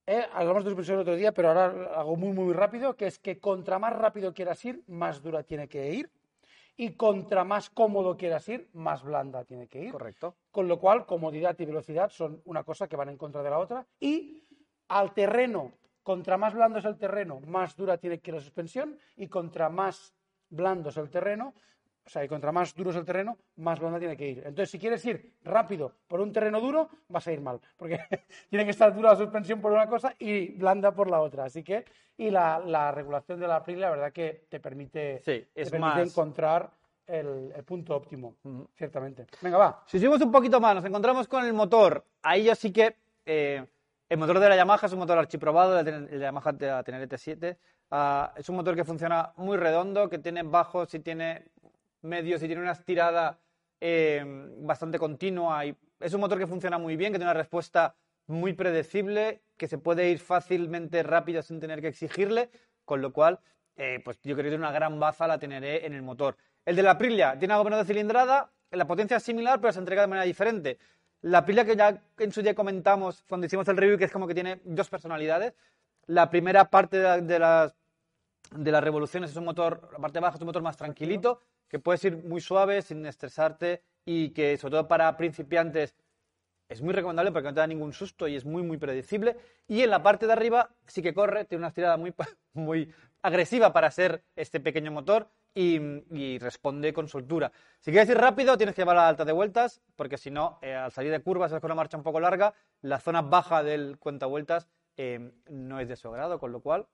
eh, 0.06 0.24
hablamos 0.32 0.64
de 0.64 0.70
suspensión 0.70 0.96
el 0.96 1.02
otro 1.02 1.16
día, 1.16 1.32
pero 1.32 1.48
ahora 1.48 1.66
hago 1.94 2.16
muy 2.16 2.32
muy 2.32 2.52
rápido, 2.52 2.96
que 2.96 3.06
es 3.06 3.18
que 3.18 3.38
contra 3.38 3.78
más 3.78 3.92
rápido 3.92 4.34
quieras 4.34 4.64
ir, 4.64 4.82
más 4.86 5.22
dura 5.22 5.42
tiene 5.42 5.68
que 5.68 5.92
ir 5.94 6.10
y 6.76 6.94
contra 6.94 7.44
más 7.44 7.70
cómodo 7.70 8.16
quieras 8.16 8.48
ir, 8.48 8.68
más 8.72 9.02
blanda 9.02 9.44
tiene 9.44 9.68
que 9.68 9.84
ir. 9.84 9.92
Correcto. 9.92 10.36
Con 10.50 10.68
lo 10.68 10.78
cual, 10.78 11.06
comodidad 11.06 11.58
y 11.58 11.64
velocidad 11.64 12.10
son 12.10 12.40
una 12.44 12.64
cosa 12.64 12.88
que 12.88 12.96
van 12.96 13.08
en 13.08 13.16
contra 13.16 13.42
de 13.42 13.50
la 13.50 13.58
otra. 13.58 13.86
Y 14.00 14.42
al 14.88 15.12
terreno, 15.12 15.72
contra 16.02 16.36
más 16.38 16.54
blando 16.54 16.78
es 16.78 16.84
el 16.84 16.98
terreno, 16.98 17.40
más 17.40 17.76
dura 17.76 17.98
tiene 17.98 18.18
que 18.18 18.30
ir 18.30 18.34
la 18.36 18.40
suspensión. 18.40 18.98
Y 19.16 19.28
contra 19.28 19.68
más 19.68 20.14
blando 20.48 20.88
es 20.88 20.96
el 20.96 21.10
terreno, 21.10 21.54
o 22.04 22.08
sea, 22.10 22.24
y 22.24 22.28
contra 22.28 22.50
más 22.52 22.74
duro 22.74 22.90
es 22.90 22.96
el 22.96 23.04
terreno, 23.04 23.38
más 23.56 23.78
blanda 23.78 23.98
tiene 23.98 24.16
que 24.16 24.28
ir. 24.28 24.38
Entonces, 24.38 24.70
si 24.70 24.78
quieres 24.78 25.04
ir 25.04 25.34
rápido 25.44 25.92
por 26.08 26.20
un 26.20 26.32
terreno 26.32 26.60
duro, 26.60 26.88
vas 27.08 27.26
a 27.28 27.32
ir 27.32 27.40
mal. 27.40 27.60
Porque 27.76 27.98
tiene 28.50 28.64
que 28.64 28.72
estar 28.72 28.94
dura 28.94 29.10
la 29.10 29.16
suspensión 29.16 29.60
por 29.60 29.72
una 29.72 29.86
cosa 29.86 30.14
y 30.18 30.48
blanda 30.52 30.92
por 30.92 31.08
la 31.10 31.20
otra. 31.20 31.44
Así 31.44 31.62
que, 31.62 31.84
y 32.16 32.30
la, 32.30 32.58
la 32.58 32.90
regulación 32.92 33.38
de 33.40 33.46
la 33.46 33.56
Aprilia, 33.56 33.86
la 33.86 33.90
verdad 33.90 34.12
que 34.12 34.46
te 34.48 34.58
permite, 34.60 35.18
Sí, 35.24 35.46
te 35.54 35.62
es 35.62 35.70
permite 35.70 35.94
más- 36.00 36.08
encontrar 36.10 36.70
el, 37.06 37.52
el 37.54 37.64
punto 37.64 37.94
óptimo, 37.96 38.36
ciertamente. 38.74 39.26
Venga, 39.40 39.58
va. 39.58 39.82
Si 39.86 39.98
subimos 39.98 40.20
un 40.22 40.32
poquito 40.32 40.60
más, 40.60 40.74
nos 40.74 40.84
encontramos 40.84 41.28
con 41.28 41.44
el 41.44 41.52
motor. 41.52 42.04
Ahí 42.22 42.44
yo 42.44 42.54
sí 42.54 42.72
que. 42.72 42.96
eh, 43.26 43.64
el 44.08 44.18
motor 44.18 44.38
de 44.40 44.48
la 44.50 44.56
Yamaha 44.56 44.86
es 44.86 44.92
un 44.92 44.98
motor 44.98 45.16
archiprobado, 45.16 45.78
el 45.80 46.20
Yamaha 46.20 46.52
de 46.52 46.66
la 46.66 46.82
Tenere 46.82 47.08
T7. 47.08 47.56
Ah, 47.92 48.32
es 48.36 48.46
un 48.50 48.56
motor 48.56 48.74
que 48.76 48.84
funciona 48.84 49.32
muy 49.36 49.56
redondo, 49.56 50.08
que 50.10 50.18
tiene 50.18 50.42
bajos 50.42 50.92
y 50.94 51.00
tiene 51.00 51.46
medios 52.02 52.42
y 52.42 52.46
tiene 52.46 52.62
una 52.62 52.72
estirada 52.72 53.38
eh, 53.80 54.22
bastante 54.58 54.98
continua. 54.98 55.64
Y 55.66 55.76
es 56.00 56.12
un 56.14 56.20
motor 56.20 56.38
que 56.38 56.46
funciona 56.46 56.78
muy 56.78 56.96
bien, 56.96 57.12
que 57.12 57.18
tiene 57.18 57.30
una 57.30 57.38
respuesta 57.40 57.94
muy 58.26 58.52
predecible, 58.52 59.42
que 59.56 59.68
se 59.68 59.78
puede 59.78 60.10
ir 60.10 60.18
fácilmente 60.18 61.02
rápido 61.02 61.42
sin 61.42 61.60
tener 61.60 61.80
que 61.80 61.88
exigirle, 61.88 62.50
con 62.84 63.02
lo 63.02 63.12
cual, 63.12 63.40
eh, 63.76 64.00
pues 64.04 64.20
yo 64.22 64.36
creo 64.36 64.50
que 64.50 64.56
una 64.56 64.72
gran 64.72 64.98
baza 65.00 65.26
la 65.26 65.38
Teneré 65.38 65.86
en 65.86 65.92
el 65.94 66.02
motor. 66.02 66.36
El 66.64 66.76
de 66.76 66.82
la 66.82 66.92
Aprilia 66.92 67.38
tiene 67.38 67.54
algo 67.54 67.64
menos 67.64 67.80
de 67.80 67.84
cilindrada, 67.84 68.50
la 68.70 68.86
potencia 68.86 69.16
es 69.16 69.22
similar, 69.22 69.60
pero 69.60 69.72
se 69.72 69.80
entrega 69.80 70.02
de 70.02 70.08
manera 70.08 70.24
diferente. 70.24 70.78
La 71.22 71.38
Aprilia 71.38 71.64
que 71.64 71.76
ya 71.76 72.00
en 72.18 72.32
su 72.32 72.42
día 72.42 72.54
comentamos 72.54 73.22
cuando 73.28 73.46
hicimos 73.46 73.66
el 73.68 73.76
review, 73.76 73.98
que 73.98 74.04
es 74.04 74.12
como 74.12 74.26
que 74.26 74.34
tiene 74.34 74.60
dos 74.64 74.88
personalidades. 74.88 75.54
La 76.06 76.30
primera 76.30 76.70
parte 76.70 76.96
de, 76.98 77.02
la- 77.02 77.20
de 77.20 77.38
las, 77.38 77.74
de 78.56 78.72
las 78.72 78.82
revoluciones 78.82 79.30
es 79.30 79.36
un 79.36 79.44
motor, 79.44 79.88
la 79.92 79.98
parte 79.98 80.20
baja 80.20 80.36
es 80.36 80.40
un 80.40 80.46
motor 80.46 80.62
más 80.62 80.76
tranquilito, 80.76 81.40
que 81.72 81.78
puedes 81.78 82.04
ir 82.04 82.18
muy 82.18 82.42
suave, 82.42 82.82
sin 82.82 83.06
estresarte 83.06 83.82
y 84.04 84.30
que 84.30 84.58
sobre 84.58 84.72
todo 84.72 84.88
para 84.88 85.16
principiantes 85.16 85.96
es 86.68 86.82
muy 86.82 86.92
recomendable 86.92 87.32
porque 87.32 87.48
no 87.48 87.54
te 87.54 87.60
da 87.60 87.66
ningún 87.66 87.94
susto 87.94 88.28
y 88.28 88.36
es 88.36 88.44
muy, 88.44 88.62
muy 88.62 88.76
predecible. 88.76 89.38
Y 89.66 89.80
en 89.80 89.88
la 89.88 90.02
parte 90.02 90.26
de 90.26 90.34
arriba 90.34 90.70
sí 90.86 91.00
que 91.00 91.14
corre, 91.14 91.46
tiene 91.46 91.60
una 91.60 91.68
estirada 91.68 91.96
muy, 91.96 92.12
muy 92.52 92.92
agresiva 93.22 93.72
para 93.72 93.90
ser 93.90 94.22
este 94.36 94.60
pequeño 94.60 94.92
motor 94.92 95.30
y, 95.54 96.38
responde 96.38 96.92
con 96.92 97.08
soltura. 97.08 97.50
Si 97.80 97.90
quieres 97.90 98.10
ir 98.10 98.18
rápido, 98.18 98.58
tienes 98.58 98.74
que 98.74 98.82
llevarla 98.82 99.06
a 99.06 99.08
alta 99.08 99.24
de 99.24 99.32
vueltas 99.32 99.80
porque 99.96 100.18
si 100.18 100.30
no, 100.30 100.58
eh, 100.60 100.74
al 100.74 100.92
salir 100.92 101.10
de 101.10 101.20
curvas, 101.20 101.52
es 101.52 101.60
con 101.60 101.68
una 101.68 101.74
marcha 101.74 101.96
un 101.96 102.02
poco 102.02 102.20
larga, 102.20 102.52
la 102.82 103.00
zona 103.00 103.22
baja 103.22 103.62
del 103.62 103.98
cuenta 103.98 104.26
vueltas 104.26 104.68
eh, 104.98 105.32
no 105.48 105.80
es 105.80 105.88
de 105.88 105.96
su 105.96 106.08
agrado, 106.08 106.38
con 106.38 106.52
lo 106.52 106.60
cual 106.60 106.86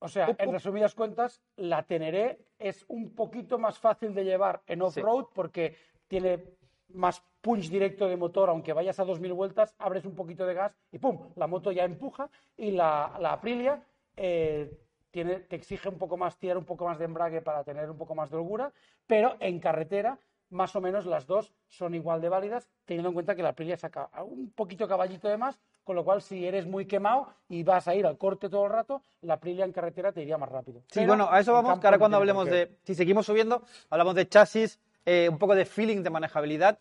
O 0.00 0.08
sea, 0.08 0.34
en 0.38 0.52
resumidas 0.52 0.94
cuentas, 0.94 1.42
la 1.56 1.82
Teneré 1.82 2.46
es 2.58 2.84
un 2.88 3.14
poquito 3.14 3.58
más 3.58 3.78
fácil 3.78 4.14
de 4.14 4.24
llevar 4.24 4.62
en 4.66 4.80
off-road 4.82 5.26
porque 5.34 5.76
tiene 6.08 6.56
más 6.88 7.22
punch 7.40 7.68
directo 7.68 8.08
de 8.08 8.16
motor, 8.16 8.48
aunque 8.48 8.72
vayas 8.72 8.98
a 8.98 9.04
2000 9.04 9.32
vueltas, 9.34 9.74
abres 9.78 10.06
un 10.06 10.14
poquito 10.14 10.46
de 10.46 10.54
gas 10.54 10.76
y 10.90 10.98
¡pum! 10.98 11.32
La 11.36 11.46
moto 11.46 11.70
ya 11.70 11.84
empuja. 11.84 12.30
Y 12.56 12.70
la, 12.70 13.16
la 13.20 13.34
Aprilia 13.34 13.84
eh, 14.16 14.70
tiene, 15.10 15.40
te 15.40 15.56
exige 15.56 15.88
un 15.88 15.98
poco 15.98 16.16
más, 16.16 16.38
tirar 16.38 16.56
un 16.56 16.64
poco 16.64 16.86
más 16.86 16.98
de 16.98 17.04
embrague 17.04 17.42
para 17.42 17.62
tener 17.62 17.90
un 17.90 17.98
poco 17.98 18.14
más 18.14 18.30
de 18.30 18.38
holgura, 18.38 18.72
pero 19.06 19.36
en 19.38 19.60
carretera 19.60 20.18
más 20.50 20.74
o 20.74 20.80
menos 20.80 21.06
las 21.06 21.26
dos 21.26 21.52
son 21.68 21.94
igual 21.94 22.20
de 22.20 22.28
válidas, 22.28 22.68
teniendo 22.84 23.08
en 23.08 23.14
cuenta 23.14 23.36
que 23.36 23.42
la 23.42 23.50
Aprilia 23.50 23.76
saca 23.76 24.10
un 24.24 24.50
poquito 24.50 24.88
caballito 24.88 25.28
de 25.28 25.36
más, 25.36 25.60
con 25.84 25.96
lo 25.96 26.04
cual 26.04 26.22
si 26.22 26.46
eres 26.46 26.66
muy 26.66 26.86
quemado 26.86 27.34
y 27.48 27.62
vas 27.62 27.88
a 27.88 27.94
ir 27.94 28.06
al 28.06 28.18
corte 28.18 28.48
todo 28.48 28.66
el 28.66 28.72
rato, 28.72 29.02
la 29.22 29.34
Aprilia 29.34 29.64
en 29.64 29.72
carretera 29.72 30.12
te 30.12 30.22
iría 30.22 30.38
más 30.38 30.48
rápido. 30.48 30.80
Sí, 30.82 31.00
Pero 31.00 31.08
bueno, 31.08 31.28
a 31.30 31.40
eso 31.40 31.52
vamos, 31.52 31.78
que 31.78 31.86
ahora 31.86 31.98
cuando 31.98 32.16
hablemos 32.16 32.46
de, 32.46 32.76
si 32.84 32.94
seguimos 32.94 33.26
subiendo, 33.26 33.62
hablamos 33.88 34.14
de 34.14 34.28
chasis, 34.28 34.78
eh, 35.04 35.28
un 35.30 35.38
poco 35.38 35.54
de 35.54 35.64
feeling, 35.64 36.02
de 36.02 36.10
manejabilidad. 36.10 36.78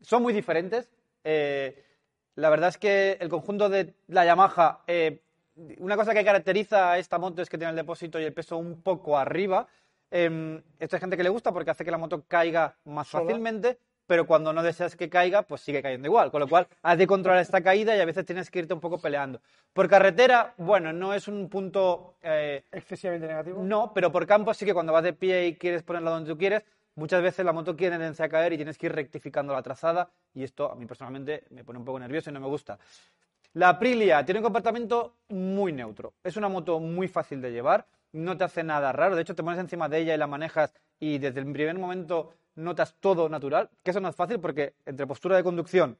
Son 0.00 0.22
muy 0.22 0.32
diferentes. 0.32 0.90
Eh, 1.24 1.84
la 2.34 2.50
verdad 2.50 2.70
es 2.70 2.78
que 2.78 3.18
el 3.20 3.28
conjunto 3.28 3.68
de 3.68 3.94
la 4.08 4.24
Yamaha, 4.24 4.82
eh, 4.86 5.22
una 5.78 5.96
cosa 5.96 6.14
que 6.14 6.24
caracteriza 6.24 6.92
a 6.92 6.98
esta 6.98 7.18
moto 7.18 7.42
es 7.42 7.50
que 7.50 7.58
tiene 7.58 7.70
el 7.70 7.76
depósito 7.76 8.18
y 8.18 8.24
el 8.24 8.32
peso 8.32 8.56
un 8.56 8.82
poco 8.82 9.18
arriba. 9.18 9.66
Eh, 10.10 10.62
esto 10.78 10.96
hay 10.96 11.00
gente 11.00 11.16
que 11.16 11.22
le 11.22 11.28
gusta 11.28 11.52
porque 11.52 11.70
hace 11.70 11.84
que 11.84 11.90
la 11.90 11.98
moto 11.98 12.24
caiga 12.26 12.76
más 12.84 13.08
Sola. 13.08 13.24
fácilmente, 13.24 13.78
pero 14.06 14.26
cuando 14.26 14.52
no 14.52 14.62
deseas 14.62 14.96
que 14.96 15.08
caiga, 15.08 15.42
pues 15.42 15.60
sigue 15.60 15.82
cayendo 15.82 16.08
igual. 16.08 16.30
Con 16.30 16.40
lo 16.40 16.48
cual, 16.48 16.66
has 16.82 16.98
de 16.98 17.06
controlar 17.06 17.40
esta 17.40 17.62
caída 17.62 17.96
y 17.96 18.00
a 18.00 18.04
veces 18.04 18.24
tienes 18.24 18.50
que 18.50 18.60
irte 18.60 18.74
un 18.74 18.80
poco 18.80 18.98
peleando. 18.98 19.40
Por 19.72 19.88
carretera, 19.88 20.54
bueno, 20.58 20.92
no 20.92 21.14
es 21.14 21.28
un 21.28 21.48
punto 21.48 22.16
eh, 22.22 22.64
excesivamente 22.72 23.26
negativo. 23.26 23.62
no, 23.62 23.92
pero 23.94 24.12
por 24.12 24.26
campo 24.26 24.52
sí 24.54 24.64
que 24.64 24.74
cuando 24.74 24.92
vas 24.92 25.04
de 25.04 25.12
pie 25.12 25.46
y 25.46 25.56
quieres 25.56 25.82
ponerla 25.82 26.10
donde 26.10 26.30
tú 26.30 26.38
quieres, 26.38 26.62
muchas 26.94 27.22
veces 27.22 27.44
la 27.44 27.52
moto 27.52 27.74
tiene 27.74 27.96
tendencia 27.96 28.26
a 28.26 28.28
caer 28.28 28.52
y 28.52 28.56
tienes 28.56 28.76
que 28.76 28.86
ir 28.86 28.92
rectificando 28.92 29.52
la 29.52 29.62
trazada 29.62 30.10
y 30.34 30.42
esto 30.42 30.70
a 30.70 30.74
mí 30.74 30.86
personalmente 30.86 31.44
me 31.50 31.64
pone 31.64 31.78
un 31.78 31.84
poco 31.84 31.98
nervioso 31.98 32.30
y 32.30 32.32
no 32.32 32.40
me 32.40 32.48
gusta. 32.48 32.78
La 33.54 33.68
Aprilia 33.68 34.24
tiene 34.24 34.40
un 34.40 34.44
comportamiento 34.44 35.16
muy 35.28 35.72
neutro. 35.72 36.14
Es 36.24 36.38
una 36.38 36.48
moto 36.48 36.80
muy 36.80 37.06
fácil 37.06 37.42
de 37.42 37.52
llevar, 37.52 37.86
no 38.12 38.36
te 38.36 38.44
hace 38.44 38.62
nada 38.62 38.92
raro. 38.92 39.14
De 39.14 39.22
hecho, 39.22 39.34
te 39.34 39.42
pones 39.42 39.58
encima 39.58 39.88
de 39.88 39.98
ella 39.98 40.14
y 40.14 40.18
la 40.18 40.26
manejas 40.26 40.74
y 40.98 41.18
desde 41.18 41.40
el 41.40 41.52
primer 41.52 41.78
momento 41.78 42.32
notas 42.54 42.94
todo 43.00 43.28
natural, 43.28 43.70
que 43.82 43.90
eso 43.90 44.00
no 44.00 44.08
es 44.08 44.16
fácil 44.16 44.40
porque 44.40 44.74
entre 44.86 45.06
postura 45.06 45.36
de 45.36 45.44
conducción, 45.44 45.98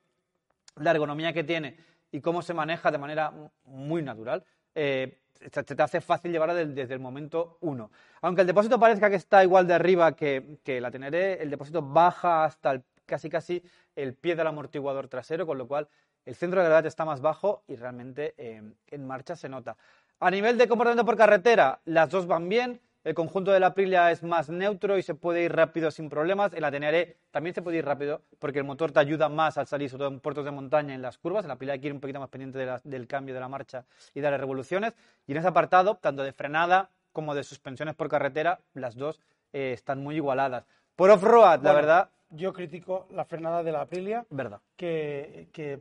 la 0.76 0.90
ergonomía 0.92 1.32
que 1.32 1.44
tiene 1.44 1.76
y 2.10 2.20
cómo 2.20 2.42
se 2.42 2.54
maneja 2.54 2.90
de 2.90 2.98
manera 2.98 3.32
muy 3.64 4.02
natural, 4.02 4.44
eh, 4.74 5.18
se 5.40 5.62
te 5.62 5.82
hace 5.82 6.00
fácil 6.00 6.30
llevarla 6.30 6.54
desde 6.54 6.94
el 6.94 7.00
momento 7.00 7.58
uno. 7.60 7.90
Aunque 8.20 8.42
el 8.42 8.46
depósito 8.46 8.78
parezca 8.78 9.10
que 9.10 9.16
está 9.16 9.42
igual 9.42 9.66
de 9.66 9.74
arriba 9.74 10.14
que, 10.14 10.58
que 10.62 10.80
la 10.80 10.90
Teneré, 10.90 11.42
el 11.42 11.50
depósito 11.50 11.82
baja 11.82 12.44
hasta 12.44 12.70
el- 12.72 12.84
casi 13.06 13.28
casi 13.28 13.62
el 13.96 14.14
pie 14.14 14.36
del 14.36 14.46
amortiguador 14.46 15.08
trasero, 15.08 15.46
con 15.46 15.58
lo 15.58 15.66
cual 15.66 15.88
el 16.24 16.34
centro 16.36 16.60
de 16.60 16.66
gravedad 16.66 16.86
está 16.86 17.04
más 17.04 17.20
bajo 17.20 17.64
y 17.66 17.74
realmente 17.76 18.34
eh, 18.38 18.62
en 18.86 19.06
marcha 19.06 19.34
se 19.34 19.48
nota. 19.48 19.76
A 20.20 20.30
nivel 20.30 20.56
de 20.56 20.68
comportamiento 20.68 21.04
por 21.04 21.16
carretera, 21.16 21.80
las 21.84 22.08
dos 22.08 22.26
van 22.26 22.48
bien. 22.48 22.80
El 23.04 23.14
conjunto 23.14 23.50
de 23.50 23.58
la 23.58 23.68
Aprilia 23.68 24.10
es 24.12 24.22
más 24.22 24.48
neutro 24.48 24.96
y 24.96 25.02
se 25.02 25.14
puede 25.16 25.42
ir 25.42 25.52
rápido 25.52 25.90
sin 25.90 26.08
problemas. 26.08 26.52
En 26.54 26.60
la 26.62 26.70
Teneré 26.70 27.16
también 27.32 27.52
se 27.52 27.60
puede 27.60 27.78
ir 27.78 27.84
rápido 27.84 28.22
porque 28.38 28.58
el 28.60 28.64
motor 28.64 28.92
te 28.92 29.00
ayuda 29.00 29.28
más 29.28 29.58
al 29.58 29.66
salir, 29.66 29.90
sobre 29.90 30.02
todo 30.04 30.08
en 30.14 30.20
puertos 30.20 30.44
de 30.44 30.52
montaña, 30.52 30.94
en 30.94 31.02
las 31.02 31.18
curvas. 31.18 31.44
En 31.44 31.48
la 31.48 31.54
Aprilia 31.54 31.72
hay 31.74 31.80
que 31.80 31.88
ir 31.88 31.92
un 31.92 32.00
poquito 32.00 32.20
más 32.20 32.28
pendiente 32.28 32.58
de 32.58 32.66
la- 32.66 32.80
del 32.84 33.08
cambio 33.08 33.34
de 33.34 33.40
la 33.40 33.48
marcha 33.48 33.84
y 34.14 34.20
de 34.20 34.30
las 34.30 34.38
revoluciones. 34.38 34.94
Y 35.26 35.32
en 35.32 35.38
ese 35.38 35.48
apartado, 35.48 35.96
tanto 35.96 36.22
de 36.22 36.32
frenada 36.32 36.90
como 37.12 37.34
de 37.34 37.42
suspensiones 37.42 37.94
por 37.96 38.08
carretera, 38.08 38.60
las 38.74 38.94
dos 38.94 39.20
eh, 39.52 39.72
están 39.72 40.00
muy 40.02 40.14
igualadas. 40.16 40.64
Por 40.96 41.10
off-road, 41.10 41.62
la 41.62 41.72
verdad, 41.72 42.08
Yo 42.30 42.52
critico 42.54 43.06
la 43.10 43.24
frenada 43.26 43.62
de 43.62 43.72
la 43.72 43.82
Aprilia, 43.82 44.24
verdad. 44.30 44.60
que, 44.76 45.48
que 45.52 45.80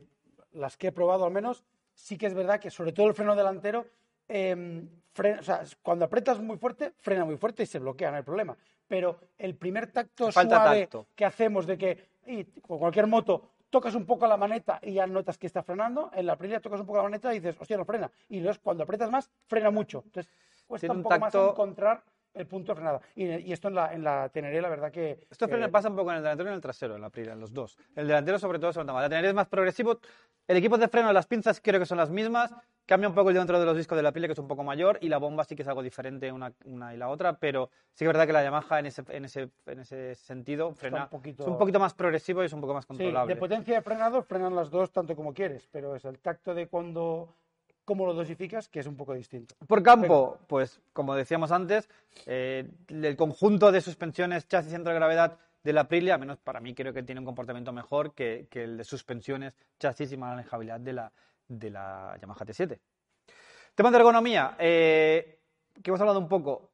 las 0.52 0.76
que 0.76 0.88
he 0.88 0.92
probado 0.92 1.24
al 1.24 1.32
menos, 1.32 1.64
sí 1.94 2.18
que 2.18 2.26
es 2.26 2.34
verdad 2.34 2.60
que 2.60 2.70
sobre 2.70 2.92
todo 2.92 3.06
el 3.06 3.14
freno 3.14 3.34
delantero, 3.34 3.86
eh, 4.34 4.84
frena- 5.14 5.40
o 5.40 5.42
sea, 5.42 5.62
cuando 5.82 6.04
aprietas 6.06 6.40
muy 6.40 6.56
fuerte, 6.56 6.92
frena 7.00 7.24
muy 7.24 7.36
fuerte 7.36 7.62
y 7.62 7.66
se 7.66 7.78
bloquea, 7.78 8.10
no 8.10 8.16
hay 8.16 8.22
problema. 8.22 8.56
Pero 8.88 9.18
el 9.38 9.54
primer 9.56 9.90
tacto 9.92 10.32
Falta 10.32 10.56
suave 10.62 10.80
tacto. 10.82 11.06
que 11.14 11.24
hacemos 11.24 11.66
de 11.66 11.78
que 11.78 12.08
y, 12.26 12.44
con 12.60 12.78
cualquier 12.78 13.06
moto 13.06 13.50
tocas 13.70 13.94
un 13.94 14.04
poco 14.06 14.26
la 14.26 14.36
maneta 14.36 14.78
y 14.82 14.92
ya 14.94 15.06
notas 15.06 15.38
que 15.38 15.46
está 15.46 15.62
frenando, 15.62 16.10
en 16.14 16.26
la 16.26 16.34
Aprilia 16.34 16.60
tocas 16.60 16.80
un 16.80 16.86
poco 16.86 16.98
la 16.98 17.04
maneta 17.04 17.34
y 17.34 17.40
dices, 17.40 17.56
hostia, 17.60 17.76
no 17.76 17.84
frena. 17.84 18.10
Y 18.28 18.38
entonces 18.38 18.60
cuando 18.62 18.84
aprietas 18.84 19.10
más, 19.10 19.30
frena 19.46 19.70
mucho. 19.70 20.02
Entonces 20.06 20.30
cuesta 20.66 20.86
Tiene 20.86 20.92
un 20.92 20.98
un 20.98 21.02
poco 21.04 21.18
más 21.18 21.34
encontrar 21.34 22.02
el 22.34 22.46
punto 22.46 22.72
de 22.72 22.76
frenada. 22.76 23.00
Y, 23.14 23.24
y 23.26 23.52
esto 23.52 23.68
en 23.68 23.74
la, 23.74 23.92
en 23.92 24.02
la 24.04 24.28
Teneré, 24.28 24.60
la 24.60 24.68
verdad 24.68 24.90
que... 24.90 25.26
Esto 25.30 25.46
que- 25.48 25.68
pasa 25.68 25.88
un 25.88 25.96
poco 25.96 26.10
en 26.10 26.18
el 26.18 26.22
delantero 26.22 26.48
y 26.48 26.52
en 26.52 26.54
el 26.56 26.60
trasero, 26.60 26.94
en 26.94 27.00
la 27.00 27.08
Aprilia, 27.08 27.32
en 27.32 27.40
los 27.40 27.52
dos. 27.52 27.76
El 27.94 28.06
delantero 28.06 28.38
sobre 28.38 28.58
todo 28.58 28.72
se 28.72 28.80
nota 28.80 28.92
más. 28.92 29.02
La 29.02 29.08
Teneré 29.08 29.28
es 29.28 29.34
más 29.34 29.48
progresivo. 29.48 29.98
El 30.48 30.56
equipo 30.56 30.76
de 30.78 30.88
freno, 30.88 31.12
las 31.12 31.26
pinzas 31.26 31.60
creo 31.62 31.78
que 31.80 31.86
son 31.86 31.98
las 31.98 32.10
mismas. 32.10 32.54
Cambia 32.84 33.08
un 33.08 33.14
poco 33.14 33.28
el 33.30 33.34
diámetro 33.34 33.60
de 33.60 33.64
los 33.66 33.76
discos 33.76 33.94
de 33.96 34.02
la 34.02 34.08
Aprilia, 34.08 34.26
que 34.26 34.32
es 34.32 34.38
un 34.40 34.48
poco 34.48 34.64
mayor, 34.64 34.98
y 35.00 35.08
la 35.08 35.18
bomba 35.18 35.44
sí 35.44 35.54
que 35.54 35.62
es 35.62 35.68
algo 35.68 35.82
diferente 35.84 36.32
una, 36.32 36.52
una 36.64 36.92
y 36.92 36.96
la 36.96 37.08
otra, 37.10 37.38
pero 37.38 37.70
sí 37.92 37.98
que 37.98 38.04
es 38.06 38.08
verdad 38.08 38.26
que 38.26 38.32
la 38.32 38.42
Yamaha 38.42 38.80
en 38.80 38.86
ese, 38.86 39.04
en 39.08 39.24
ese, 39.24 39.50
en 39.66 39.78
ese 39.78 40.16
sentido 40.16 40.72
frena. 40.74 41.04
un 41.04 41.08
poquito- 41.10 41.44
Es 41.44 41.48
un 41.48 41.58
poquito 41.58 41.78
más 41.78 41.94
progresivo 41.94 42.42
y 42.42 42.46
es 42.46 42.52
un 42.52 42.60
poco 42.60 42.74
más 42.74 42.82
Sí, 42.84 42.88
controlable. 42.88 43.34
de 43.34 43.38
potencia 43.40 43.74
de 43.76 43.82
frenado 43.82 44.20
frenan 44.24 44.56
las 44.56 44.68
dos 44.68 44.90
tanto 44.90 45.14
como 45.14 45.32
quieres, 45.32 45.68
pero 45.70 45.94
es 45.94 46.04
el 46.04 46.18
tacto 46.18 46.54
de 46.54 46.66
cuando 46.66 47.32
cómo 47.84 48.06
lo 48.06 48.14
dosificas 48.14 48.68
que 48.68 48.80
es 48.80 48.86
un 48.86 48.96
poco 48.96 49.14
distinto. 49.14 49.54
Por 49.66 49.82
campo, 49.82 50.38
pues 50.46 50.80
como 50.92 51.14
decíamos 51.14 51.50
antes, 51.52 51.88
eh, 52.26 52.70
el 52.88 53.16
conjunto 53.16 53.72
de 53.72 53.80
suspensiones, 53.80 54.46
chasis 54.48 54.72
centro 54.72 54.92
de 54.92 54.98
gravedad 54.98 55.38
de 55.62 55.72
la 55.72 55.82
Aprilia, 55.82 56.14
al 56.14 56.20
menos 56.20 56.38
para 56.38 56.60
mí 56.60 56.74
creo 56.74 56.92
que 56.92 57.02
tiene 57.02 57.20
un 57.20 57.24
comportamiento 57.24 57.72
mejor 57.72 58.14
que, 58.14 58.46
que 58.50 58.64
el 58.64 58.76
de 58.76 58.84
suspensiones, 58.84 59.56
chasis 59.78 60.12
y 60.12 60.16
manejabilidad 60.16 60.80
de 60.80 60.92
la, 60.92 61.12
de 61.48 61.70
la 61.70 62.16
Yamaha 62.20 62.44
T7. 62.44 62.78
Tema 63.74 63.90
de 63.90 63.96
ergonomía, 63.96 64.56
eh, 64.58 65.38
que 65.82 65.90
hemos 65.90 66.00
hablado 66.00 66.18
un 66.18 66.28
poco. 66.28 66.70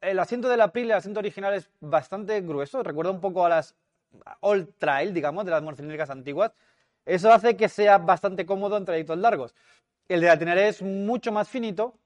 El 0.00 0.18
asiento 0.18 0.48
de 0.48 0.56
la 0.56 0.64
Aprilia, 0.64 0.94
el 0.94 0.98
asiento 0.98 1.20
original 1.20 1.54
es 1.54 1.70
bastante 1.80 2.40
grueso, 2.40 2.82
recuerda 2.82 3.10
un 3.10 3.20
poco 3.20 3.44
a 3.44 3.48
las 3.48 3.76
All 4.40 4.74
Trail, 4.78 5.14
digamos, 5.14 5.44
de 5.44 5.50
las 5.50 5.62
monocilíndricas 5.62 6.10
antiguas. 6.10 6.52
Eso 7.04 7.32
hace 7.32 7.56
que 7.56 7.68
sea 7.68 7.98
bastante 7.98 8.46
cómodo 8.46 8.76
en 8.76 8.84
trayectos 8.84 9.18
largos. 9.18 9.54
El 10.08 10.20
de 10.20 10.26
la 10.26 10.38
Teneré 10.38 10.68
es 10.68 10.82
mucho 10.82 11.32
más 11.32 11.48
finito 11.48 11.98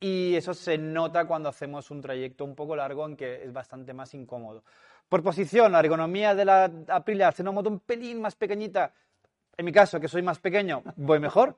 y 0.00 0.34
eso 0.34 0.52
se 0.52 0.76
nota 0.76 1.26
cuando 1.26 1.48
hacemos 1.48 1.90
un 1.90 2.00
trayecto 2.00 2.44
un 2.44 2.54
poco 2.54 2.74
largo 2.74 3.06
en 3.06 3.16
que 3.16 3.44
es 3.44 3.52
bastante 3.52 3.94
más 3.94 4.12
incómodo. 4.14 4.64
Por 5.08 5.22
posición, 5.22 5.70
la 5.70 5.80
ergonomía 5.80 6.34
de 6.34 6.44
la 6.44 6.70
Aprilia, 6.88 7.30
ser 7.30 7.44
una 7.44 7.52
moto 7.52 7.70
un 7.70 7.78
pelín 7.78 8.20
más 8.20 8.34
pequeñita, 8.34 8.92
en 9.56 9.64
mi 9.64 9.72
caso, 9.72 10.00
que 10.00 10.08
soy 10.08 10.22
más 10.22 10.38
pequeño, 10.40 10.82
voy 10.96 11.20
mejor. 11.20 11.56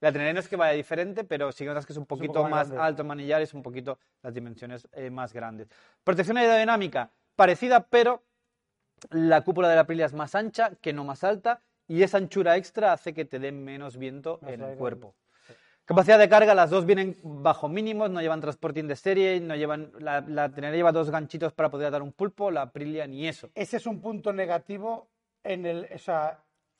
La 0.00 0.12
Teneré 0.12 0.34
no 0.34 0.40
es 0.40 0.48
que 0.48 0.56
vaya 0.56 0.72
diferente, 0.72 1.24
pero 1.24 1.50
sí 1.50 1.64
que 1.64 1.68
notas 1.68 1.86
que 1.86 1.92
es 1.92 1.96
un 1.96 2.06
poquito 2.06 2.34
poco 2.34 2.48
más 2.48 2.68
grande. 2.68 2.86
alto 2.86 3.02
en 3.02 3.08
manillares, 3.08 3.54
un 3.54 3.62
poquito 3.62 3.98
las 4.22 4.34
dimensiones 4.34 4.86
eh, 4.92 5.10
más 5.10 5.32
grandes. 5.32 5.68
Protección 6.04 6.36
aerodinámica, 6.36 7.10
parecida, 7.36 7.86
pero 7.88 8.22
la 9.10 9.40
cúpula 9.42 9.68
de 9.68 9.76
la 9.76 9.82
Aprilia 9.82 10.06
es 10.06 10.12
más 10.12 10.34
ancha 10.34 10.72
que 10.80 10.92
no 10.92 11.04
más 11.04 11.24
alta 11.24 11.62
y 11.92 12.02
esa 12.02 12.16
anchura 12.16 12.56
extra 12.56 12.94
hace 12.94 13.12
que 13.12 13.26
te 13.26 13.38
dé 13.38 13.52
menos 13.52 13.98
viento 13.98 14.38
Más 14.40 14.54
en 14.54 14.62
el 14.62 14.78
cuerpo. 14.78 15.14
Capacidad 15.84 16.18
de 16.18 16.26
carga, 16.26 16.54
las 16.54 16.70
dos 16.70 16.86
vienen 16.86 17.18
bajo 17.22 17.68
mínimos, 17.68 18.08
no 18.08 18.22
llevan 18.22 18.40
transporting 18.40 18.84
de 18.84 18.96
serie, 18.96 19.40
no 19.40 19.54
llevan, 19.56 19.92
la, 19.98 20.22
la 20.22 20.48
Teneré 20.48 20.78
lleva 20.78 20.90
dos 20.90 21.10
ganchitos 21.10 21.52
para 21.52 21.70
poder 21.70 21.90
dar 21.90 22.00
un 22.00 22.12
pulpo, 22.12 22.50
la 22.50 22.62
Aprilia 22.62 23.06
ni 23.06 23.28
eso. 23.28 23.50
Ese 23.54 23.76
es 23.76 23.84
un 23.84 24.00
punto 24.00 24.32
negativo 24.32 25.10
en 25.44 25.66
el, 25.66 25.86
o 25.94 25.98
sea, 25.98 26.38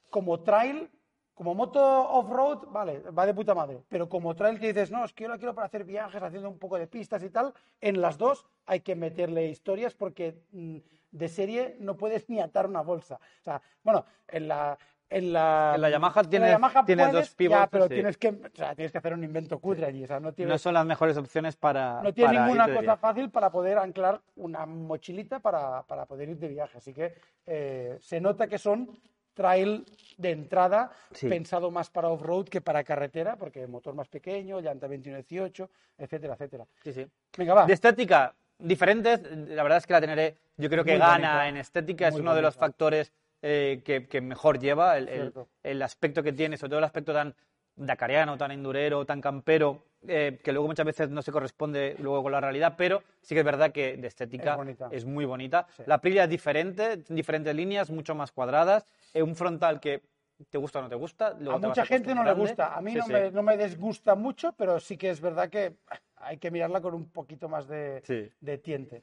como 0.08 0.40
trail, 0.40 0.88
como 1.34 1.54
moto 1.54 1.82
off-road, 1.82 2.68
vale, 2.70 3.00
va 3.10 3.26
de 3.26 3.34
puta 3.34 3.54
madre. 3.54 3.82
Pero 3.90 4.08
como 4.08 4.34
trail 4.34 4.58
que 4.58 4.68
dices, 4.68 4.90
no, 4.90 5.04
es 5.04 5.12
que 5.12 5.24
yo 5.24 5.28
la 5.28 5.36
quiero 5.36 5.54
para 5.54 5.66
hacer 5.66 5.84
viajes, 5.84 6.22
haciendo 6.22 6.48
un 6.48 6.58
poco 6.58 6.78
de 6.78 6.86
pistas 6.86 7.22
y 7.22 7.28
tal, 7.28 7.52
en 7.82 8.00
las 8.00 8.16
dos 8.16 8.46
hay 8.64 8.80
que 8.80 8.94
meterle 8.94 9.48
historias 9.48 9.92
porque 9.92 10.40
mm, 10.52 10.78
de 11.12 11.28
serie 11.28 11.76
no 11.78 11.96
puedes 11.96 12.28
ni 12.28 12.40
atar 12.40 12.66
una 12.66 12.80
bolsa. 12.80 13.16
O 13.40 13.44
sea, 13.44 13.62
bueno, 13.84 14.04
en 14.26 14.48
la. 14.48 14.78
En 15.14 15.32
la, 15.32 15.72
En 15.74 15.80
la 15.82 15.90
Yamaha 15.90 16.20
en 16.20 16.24
la 16.24 16.30
tienes- 16.30 16.50
Yamaha 16.52 16.84
tienes 16.84 17.08
puedes, 17.08 17.26
dos 17.26 17.34
pivots, 17.34 17.60
ya, 17.60 17.66
pero 17.66 17.84
sí. 17.88 17.94
tienes 17.94 18.16
que, 18.16 18.28
o 18.28 18.56
sea, 18.56 18.74
tienes 18.74 18.92
que 18.92 18.98
hacer 18.98 19.12
un 19.12 19.22
invento 19.24 19.58
cutre 19.58 19.86
allí. 19.86 20.04
O 20.04 20.06
sea, 20.06 20.20
no 20.20 20.32
tiene, 20.32 20.50
No 20.52 20.58
son 20.58 20.74
las 20.74 20.86
mejores 20.86 21.16
opciones 21.16 21.56
para. 21.56 22.00
no 22.02 22.12
tiene 22.14 22.32
para 22.34 22.46
ninguna 22.46 22.64
cosa 22.68 22.80
viaje. 22.80 22.98
fácil 23.00 23.30
para 23.30 23.50
poder 23.50 23.78
anclar 23.78 24.20
una 24.36 24.64
mochilita 24.66 25.40
para, 25.40 25.82
para 25.82 26.06
poder 26.06 26.30
ir 26.30 26.38
de 26.38 26.48
viaje. 26.48 26.78
Así 26.78 26.92
que 26.94 27.14
eh, 27.46 27.98
se 28.00 28.20
nota 28.20 28.46
que 28.46 28.58
son 28.58 28.88
trail 29.34 29.84
de 30.18 30.30
entrada, 30.30 30.90
Sí. 31.12 31.28
pensado 31.28 31.70
más 31.70 31.88
para 31.90 32.08
off-road 32.08 32.46
que 32.48 32.60
para 32.60 32.84
carretera, 32.84 33.36
porque 33.36 33.66
motor 33.66 33.94
más 33.94 34.08
pequeño, 34.08 34.60
llanta 34.60 34.86
21-18, 34.88 35.68
etcétera, 35.98 36.34
etcétera. 36.34 36.66
Sí, 36.84 36.92
sí. 36.92 37.06
Venga, 37.38 37.54
va. 37.54 37.66
De 37.66 37.72
estética, 37.72 38.34
diferentes. 38.58 39.20
La 39.48 39.62
verdad 39.62 39.78
es 39.78 39.86
que 39.86 39.92
la 39.94 40.00
Teneré, 40.00 40.36
yo 40.58 40.68
creo 40.68 40.84
que 40.84 40.92
Muy 40.92 41.00
gana 41.00 41.14
bonita. 41.14 41.48
en 41.48 41.56
estética. 41.56 42.08
Es 42.08 42.12
Muy 42.14 42.20
uno 42.22 42.34
de 42.34 42.42
los 42.42 42.56
factores 42.56 43.12
eh, 43.42 43.82
que, 43.84 44.06
que 44.08 44.20
mejor 44.20 44.58
lleva. 44.58 44.96
El, 44.96 45.08
el- 45.08 45.34
el 45.62 45.82
aspecto 45.82 46.22
que 46.22 46.32
tiene, 46.32 46.56
sobre 46.56 46.70
todo 46.70 46.78
el 46.78 46.84
aspecto 46.84 47.12
tan 47.12 47.34
dacariano, 47.76 48.36
tan 48.36 48.50
endurero, 48.50 49.04
tan 49.06 49.20
campero, 49.20 49.84
eh, 50.06 50.40
que 50.42 50.52
luego 50.52 50.66
muchas 50.68 50.84
veces 50.86 51.08
no 51.10 51.22
se 51.22 51.30
corresponde 51.32 51.96
luego 51.98 52.22
con 52.24 52.32
la 52.32 52.40
realidad, 52.40 52.74
pero 52.76 53.02
sí 53.20 53.34
que 53.34 53.40
es 53.40 53.44
verdad 53.44 53.70
que 53.72 53.96
de 53.96 54.08
estética 54.08 54.58
Es 54.90 54.98
es 54.98 55.04
muy 55.04 55.24
bonita. 55.24 55.66
Sí. 55.76 55.82
La 55.86 55.94
Aprilia 55.96 56.24
es 56.24 56.30
diferente, 56.30 56.98
diferentes 57.08 57.54
líneas, 57.54 57.90
mucho 57.90 58.14
más 58.14 58.32
cuadradas, 58.32 58.84
eh, 59.14 59.22
un 59.22 59.34
frontal 59.36 59.80
que 59.80 60.02
te 60.50 60.58
gusta 60.58 60.80
o 60.80 60.82
no 60.82 60.88
te 60.88 60.96
gusta. 60.96 61.34
luego 61.38 61.52
a 61.56 61.60
te 61.60 61.68
mucha 61.68 61.84
gente 61.84 62.14
no 62.14 62.24
le 62.24 62.32
gusta. 62.32 62.74
A 62.76 62.80
mí 62.82 62.92
Sí, 62.92 62.98
no, 62.98 63.04
sí. 63.06 63.12
Me, 63.12 63.30
no 63.30 63.42
me 63.42 63.56
desgusta 63.56 64.14
mucho, 64.16 64.52
pero 64.52 64.80
sí 64.80 64.96
que 64.96 65.10
es 65.10 65.20
verdad 65.20 65.48
que 65.48 65.76
hay 66.16 66.38
que 66.38 66.50
mirarla 66.50 66.80
con 66.80 66.94
un 66.94 67.08
poquito 67.10 67.48
más 67.48 67.68
de, 67.68 68.02
de 68.40 68.58
tiente. 68.58 69.02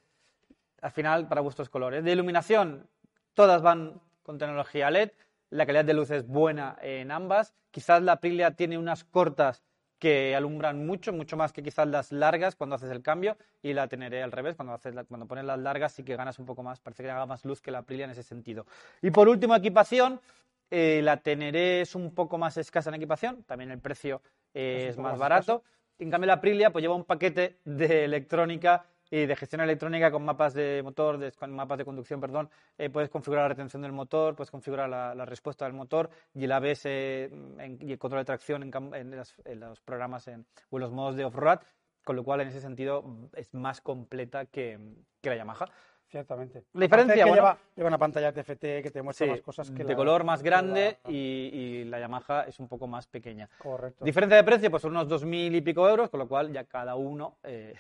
al 0.82 0.92
final 0.92 1.28
para 1.28 1.42
gustos 1.42 1.70
colores. 1.70 2.04
De 2.04 2.12
iluminación, 2.12 2.88
todas 3.34 3.62
van 3.62 4.02
con 4.30 4.38
tecnología 4.38 4.91
LED, 4.91 5.09
la 5.49 5.65
calidad 5.65 5.86
de 5.86 5.95
luz 5.95 6.11
es 6.11 6.27
buena 6.27 6.77
en 6.84 7.09
ambas. 7.09 7.55
Quizás 7.71 8.03
la 8.03 8.11
Aprilia 8.11 8.51
tiene 8.51 8.77
unas 8.77 9.03
cortas 9.03 9.63
que 9.97 10.36
alumbran 10.36 10.86
mucho, 10.86 11.11
mucho 11.11 11.36
más 11.36 11.51
que 11.51 11.63
quizás 11.63 11.88
las 11.88 12.11
largas 12.11 12.55
cuando 12.55 12.75
haces 12.75 12.91
el 12.91 13.01
cambio 13.01 13.38
y 13.63 13.73
la 13.73 13.88
Teneré 13.88 14.21
al 14.21 14.32
revés, 14.32 14.55
cuando, 14.55 14.73
haces 14.73 14.93
la- 14.93 15.03
cuando 15.03 15.25
pones 15.25 15.45
las 15.45 15.57
largas 15.57 15.93
sí 15.93 16.03
que 16.03 16.15
ganas 16.15 16.38
un 16.38 16.45
poco 16.45 16.61
más, 16.61 16.80
parece 16.80 17.01
que 17.01 17.09
haga 17.09 17.25
más 17.25 17.43
luz 17.43 17.59
que 17.59 17.71
la 17.71 17.80
Aprilia 17.80 18.05
en 18.05 18.11
ese 18.11 18.21
sentido. 18.21 18.67
Y 19.01 19.09
por 19.09 19.27
último, 19.27 19.55
equipación, 19.55 20.21
eh, 20.69 21.01
la 21.03 21.17
Teneré 21.17 21.82
es 21.82 21.95
un 21.95 22.13
poco 22.13 22.38
más 22.38 22.55
escasa 22.57 22.91
en 22.91 22.95
equipación, 22.97 23.41
también 23.45 23.71
el 23.71 23.80
precio 23.80 24.21
eh, 24.53 24.89
Es 24.91 24.97
más 24.99 25.17
barato. 25.17 25.63
En 25.97 26.11
cambio, 26.11 26.27
la 26.27 26.34
Aprilia 26.34 26.71
pues, 26.71 26.84
lleva 26.84 26.93
un 26.93 27.03
paquete 27.03 27.57
de 27.65 28.05
electrónica 28.05 28.86
y 29.12 29.26
de 29.26 29.36
gestión 29.36 29.62
electrónica 29.62 30.12
con 30.12 30.24
mapas 30.24 30.53
de 30.53 30.82
motor, 30.84 31.18
de, 31.18 31.32
con 31.32 31.51
mapas 31.51 31.78
de 31.80 31.86
conducción, 31.86 32.20
perdón. 32.22 32.49
Eh, 32.78 32.89
puedes 32.89 33.10
configurar 33.10 33.45
la 33.45 33.49
retención 33.49 33.82
del 33.82 33.91
motor, 33.91 34.36
puedes 34.36 34.51
configurar 34.51 34.89
la, 34.89 35.16
la 35.16 35.26
respuesta 35.26 35.66
del 35.66 35.74
motor 35.74 36.10
y 36.34 36.43
el 36.45 36.51
ABS 36.51 36.86
eh, 36.86 37.24
en- 37.60 37.78
y 37.82 37.91
el 37.91 37.97
control 37.97 38.22
de 38.22 38.26
tracción 38.26 38.64
en, 38.64 38.72
en 38.93 39.16
las- 39.18 39.36
en 39.45 39.60
los 39.60 39.82
programas 39.82 40.28
en, 40.28 40.45
o 40.70 40.78
en 40.78 40.82
los 40.82 40.91
modos 40.91 41.16
de 41.16 41.26
off-road, 41.26 41.60
con 42.03 42.16
lo 42.16 42.24
cual 42.24 42.41
en 42.41 42.49
ese 42.49 42.62
sentido 42.62 43.01
mm, 43.03 43.26
es 43.34 43.53
más 43.53 43.82
completa 43.82 44.45
que, 44.45 44.80
que 45.22 45.30
la 45.30 45.36
Yamaha. 45.38 45.66
Ciertamente. 46.07 46.64
La 46.74 46.82
diferencia, 46.82 47.14
Aparte 47.14 47.20
que 47.20 47.24
bueno- 47.24 47.36
lleva, 47.36 47.57
lleva 47.76 47.88
una 47.88 47.97
pantalla 47.99 48.32
TFT 48.34 48.82
que 48.82 48.89
te 48.91 49.01
muestra 49.03 49.28
Sí, 49.28 49.32
más 49.32 49.41
cosas 49.41 49.70
que 49.70 49.84
de 49.84 49.89
la- 49.91 49.95
color 49.95 50.24
más 50.24 50.41
grande 50.41 50.97
la- 51.03 51.12
y, 51.12 51.16
y 51.16 51.84
la 51.86 51.99
Yamaha 51.99 52.45
es 52.47 52.60
un 52.60 52.68
poco 52.68 52.88
más 52.88 53.05
pequeña. 53.05 53.47
Correcto. 53.60 54.03
Diferencia 54.03 54.38
de 54.38 54.43
precio, 54.43 54.72
pues 54.72 54.82
son 54.82 54.91
unos 54.91 55.07
2.000 55.07 55.55
y 55.55 55.62
pico 55.62 55.88
euros, 55.88 56.10
con 56.10 56.20
lo 56.20 56.28
cual 56.28 56.51
ya 56.51 56.64
cada 56.64 56.95
uno 56.95 57.38
eh, 57.43 57.76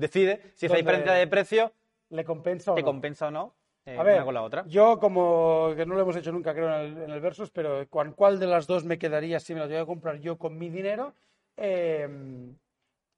decide 0.00 0.40
si 0.56 0.66
esa 0.66 0.74
¿Dónde- 0.74 0.82
diferencia 0.82 1.12
de 1.12 1.26
precio 1.26 1.72
¿Le 2.08 2.24
compensa 2.24 2.72
o 2.72 2.74
te 2.74 2.80
no? 2.82 2.86
compensa 2.86 3.28
o 3.28 3.30
no 3.30 3.54
eh, 3.86 3.96
A 3.96 4.02
ver, 4.02 4.16
una 4.16 4.24
con 4.24 4.34
la 4.34 4.42
otra. 4.42 4.64
yo 4.66 4.98
como 4.98 5.72
que 5.76 5.86
no 5.86 5.94
lo 5.94 6.00
hemos 6.02 6.16
hecho 6.16 6.32
nunca 6.32 6.52
creo 6.52 6.68
en 6.68 6.80
el, 6.98 7.02
en 7.04 7.10
el 7.10 7.20
Versus, 7.20 7.50
pero 7.50 7.86
¿cuál, 7.88 8.14
cuál 8.14 8.38
de 8.40 8.46
las 8.46 8.66
dos 8.66 8.84
me 8.84 8.98
quedaría 8.98 9.38
si 9.40 9.54
me 9.54 9.60
las 9.60 9.68
voy 9.68 9.78
a 9.78 9.86
comprar 9.86 10.18
yo 10.20 10.36
con 10.38 10.58
mi 10.58 10.68
dinero? 10.68 11.14
Eh, 11.56 12.08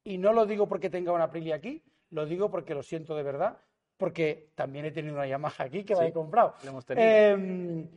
y 0.05 0.19
no 0.19 0.33
lo 0.33 0.47
digo 0.47 0.69
porque 0.69 0.91
tenga 0.91 1.13
una 1.13 1.25
Aprilia 1.25 1.57
aquí, 1.57 1.83
lo 2.11 2.27
digo 2.27 2.51
porque 2.51 2.75
lo 2.75 2.83
siento 2.83 3.17
de 3.17 3.23
verdad, 3.23 3.57
porque 3.97 4.51
también 4.55 4.85
he 4.85 4.91
tenido 4.93 5.15
una 5.15 5.27
Yamaha 5.27 5.65
aquí 5.65 5.85
que 5.85 5.95
la 5.95 6.03
Sí, 6.03 6.07
he 6.09 6.13
comprado. 6.13 6.55
hemos 6.65 6.85
tenido. 6.85 7.07
Eh, 7.09 7.89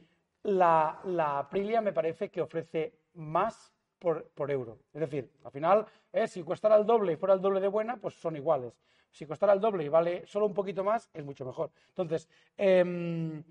la, 0.44 1.00
la 1.06 1.40
Aprilia 1.40 1.82
me 1.82 1.94
parece 1.94 2.30
que 2.30 2.42
ofrece 2.42 2.94
más 3.14 3.74
por, 4.06 4.30
por 4.36 4.52
euro. 4.52 4.78
Es 4.94 5.02
decir, 5.02 5.32
al 5.44 5.52
final, 5.52 5.84
eh, 6.14 6.28
si 6.28 6.44
costara 6.44 6.76
el 6.76 6.86
doble 6.86 7.14
y 7.14 7.16
fuera 7.16 7.34
el 7.34 7.42
doble 7.42 7.60
de 7.60 7.68
buena, 7.68 7.98
pues 7.98 8.14
son 8.14 8.36
iguales. 8.36 8.80
Si 9.10 9.26
costara 9.26 9.52
el 9.52 9.60
doble 9.60 9.84
y 9.84 9.90
vale 9.90 10.28
solo 10.28 10.46
un 10.46 10.54
poquito 10.54 10.84
más, 10.84 11.10
es 11.12 11.26
mucho 11.26 11.44
mejor. 11.44 11.72
Entonces, 11.88 12.30
em, 12.56 13.44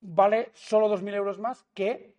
vale 0.00 0.50
solo 0.54 0.88
2.000 0.88 1.14
euros 1.14 1.40
más 1.40 1.64
que 1.74 2.14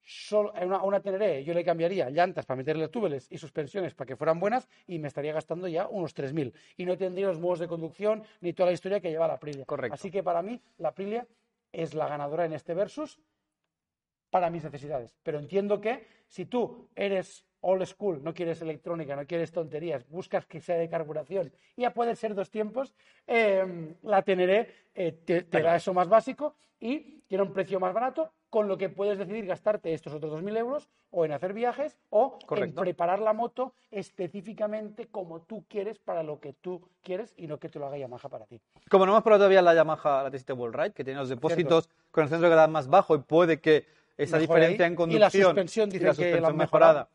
solo, 0.00 0.54
a 0.54 0.64
una, 0.64 0.80
una 0.84 1.00
Teneré. 1.00 1.42
Yo 1.42 1.54
le 1.54 1.64
cambiaría 1.64 2.08
llantas 2.08 2.46
para 2.46 2.58
meterle 2.58 2.86
túbeles 2.86 3.26
y 3.32 3.38
suspensiones 3.38 3.96
para 3.96 4.06
que 4.06 4.14
fueran 4.14 4.38
buenas 4.38 4.68
y 4.86 5.00
me 5.00 5.08
estaría 5.08 5.32
gastando 5.32 5.66
ya 5.66 5.88
unos 5.88 6.14
3.000. 6.14 6.52
Y 6.76 6.84
no 6.84 6.96
tendría 6.96 7.26
los 7.26 7.40
modos 7.40 7.58
de 7.58 7.66
conducción 7.66 8.22
ni 8.40 8.52
toda 8.52 8.68
la 8.68 8.74
historia 8.74 9.00
que 9.00 9.10
lleva 9.10 9.26
la 9.26 9.34
Aprilia. 9.34 9.64
Correcto. 9.64 9.94
Así 9.94 10.08
que 10.08 10.22
para 10.22 10.40
mí, 10.40 10.62
la 10.76 10.90
Aprilia 10.90 11.26
es 11.72 11.94
la 11.94 12.06
ganadora 12.06 12.44
en 12.44 12.52
este 12.52 12.74
versus 12.74 13.18
para 14.30 14.50
mis 14.50 14.64
necesidades. 14.64 15.16
Pero 15.22 15.38
entiendo 15.38 15.80
que 15.80 16.06
si 16.28 16.46
tú 16.46 16.88
eres 16.94 17.44
old 17.60 17.84
school, 17.86 18.22
no 18.22 18.34
quieres 18.34 18.62
electrónica, 18.62 19.16
no 19.16 19.26
quieres 19.26 19.50
tonterías, 19.50 20.08
buscas 20.08 20.46
que 20.46 20.60
sea 20.60 20.76
de 20.76 20.88
carburación 20.88 21.52
ya 21.76 21.92
puede 21.92 22.14
ser 22.14 22.34
dos 22.34 22.50
tiempos, 22.50 22.94
eh, 23.26 23.94
la 24.02 24.22
Teneré 24.22 24.72
eh, 24.94 25.12
te, 25.12 25.42
te 25.42 25.62
da 25.62 25.76
eso 25.76 25.92
más 25.92 26.08
básico 26.08 26.54
y 26.80 27.20
tiene 27.26 27.42
un 27.42 27.52
precio 27.52 27.80
más 27.80 27.92
barato, 27.92 28.32
con 28.50 28.68
lo 28.68 28.78
que 28.78 28.88
puedes 28.88 29.18
decidir 29.18 29.46
gastarte 29.46 29.92
estos 29.92 30.14
otros 30.14 30.42
2.000 30.42 30.56
euros 30.56 30.88
o 31.10 31.24
en 31.24 31.32
hacer 31.32 31.52
viajes 31.52 31.98
o 32.10 32.38
en 32.40 32.46
Correcto. 32.46 32.80
preparar 32.80 33.20
la 33.20 33.34
moto 33.34 33.74
específicamente 33.90 35.06
como 35.08 35.42
tú 35.42 35.64
quieres 35.68 35.98
para 35.98 36.22
lo 36.22 36.40
que 36.40 36.54
tú 36.54 36.88
quieres 37.02 37.34
y 37.36 37.46
no 37.46 37.58
que 37.58 37.68
te 37.68 37.78
lo 37.78 37.86
haga 37.86 37.98
Yamaha 37.98 38.28
para 38.28 38.46
ti. 38.46 38.60
Como 38.90 39.04
no 39.04 39.12
hemos 39.12 39.22
probado 39.22 39.40
todavía 39.40 39.60
la 39.60 39.74
Yamaha, 39.74 40.22
la 40.22 40.30
TCT 40.30 40.50
World 40.52 40.76
Ride, 40.76 40.92
que 40.92 41.04
tiene 41.04 41.20
los 41.20 41.28
depósitos 41.28 41.90
con 42.10 42.24
el 42.24 42.30
centro 42.30 42.48
de 42.48 42.54
gravedad 42.54 42.70
más 42.70 42.88
bajo 42.88 43.14
y 43.14 43.18
puede 43.18 43.60
que 43.60 43.86
esa 44.18 44.38
diferencia 44.38 44.84
ahí. 44.84 44.88
en 44.88 44.92
Y 44.92 44.96
conducción 44.96 45.20
la 45.20 45.30
suspensión, 45.30 45.88
dicen 45.88 46.08
la 46.08 46.14
que 46.14 46.20
la 46.20 46.26
suspensión 46.26 46.50
han 46.50 46.56
mejorada. 46.56 46.92
mejorado. 46.92 47.10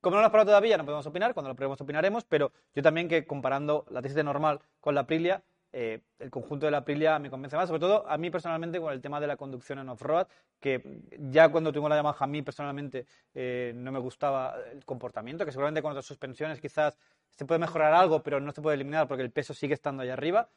Como 0.00 0.16
no 0.16 0.20
lo 0.20 0.26
hemos 0.26 0.30
probado 0.32 0.48
todavía, 0.48 0.76
no 0.76 0.84
podemos 0.84 1.06
opinar, 1.06 1.32
cuando 1.32 1.48
lo 1.48 1.56
probemos 1.56 1.80
opinaremos, 1.80 2.24
pero 2.24 2.52
yo 2.74 2.82
también 2.82 3.08
que 3.08 3.26
comparando 3.26 3.86
la 3.90 4.02
TCT 4.02 4.22
normal 4.22 4.60
con 4.80 4.94
la 4.94 5.00
Aprilia, 5.00 5.42
eh, 5.72 6.02
el 6.20 6.30
conjunto 6.30 6.66
de 6.66 6.72
la 6.72 6.78
Aprilia 6.78 7.18
me 7.18 7.30
convence 7.30 7.56
más, 7.56 7.66
sobre 7.68 7.80
todo 7.80 8.08
a 8.08 8.16
mí 8.16 8.30
personalmente 8.30 8.78
con 8.78 8.92
el 8.92 9.00
tema 9.00 9.18
de 9.18 9.26
la 9.26 9.36
conducción 9.36 9.80
en 9.80 9.88
off-road, 9.88 10.28
que 10.60 11.00
ya 11.18 11.48
cuando 11.48 11.72
tengo 11.72 11.88
la 11.88 11.96
Yamaha 11.96 12.16
a 12.20 12.26
mí 12.28 12.42
personalmente 12.42 13.06
eh, 13.34 13.72
no 13.74 13.90
me 13.90 13.98
gustaba 13.98 14.54
el 14.70 14.84
comportamiento, 14.84 15.44
que 15.44 15.50
seguramente 15.50 15.82
con 15.82 15.90
otras 15.90 16.04
suspensiones 16.06 16.60
quizás 16.60 16.96
se 17.30 17.44
puede 17.44 17.58
mejorar 17.58 17.92
algo, 17.92 18.22
pero 18.22 18.38
no 18.38 18.52
se 18.52 18.62
puede 18.62 18.76
eliminar 18.76 19.08
porque 19.08 19.24
el 19.24 19.32
peso 19.32 19.52
sigue 19.52 19.74
estando 19.74 20.02
ahí 20.04 20.10
arriba. 20.10 20.48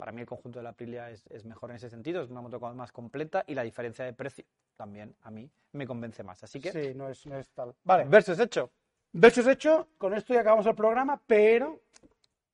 Para 0.00 0.12
mí 0.12 0.22
el 0.22 0.26
conjunto 0.26 0.58
de 0.58 0.62
la 0.62 0.70
Aprilia 0.70 1.10
es, 1.10 1.26
es 1.26 1.44
mejor 1.44 1.68
en 1.68 1.76
ese 1.76 1.90
sentido, 1.90 2.22
es 2.22 2.30
una 2.30 2.40
moto 2.40 2.58
más 2.74 2.90
completa 2.90 3.44
y 3.46 3.54
la 3.54 3.62
diferencia 3.62 4.02
de 4.02 4.14
precio 4.14 4.46
también 4.74 5.14
a 5.20 5.30
mí 5.30 5.50
me 5.72 5.86
convence 5.86 6.22
más. 6.22 6.42
Así 6.42 6.58
que, 6.58 6.72
Sí, 6.72 6.94
no 6.94 7.10
es, 7.10 7.26
no 7.26 7.36
es 7.36 7.50
tal. 7.50 7.74
Vale. 7.84 8.04
versus 8.04 8.38
hecho. 8.40 8.70
Versus 9.12 9.46
hecho, 9.46 9.88
con 9.98 10.14
esto 10.14 10.32
ya 10.32 10.40
acabamos 10.40 10.64
el 10.64 10.74
programa, 10.74 11.20
pero 11.26 11.82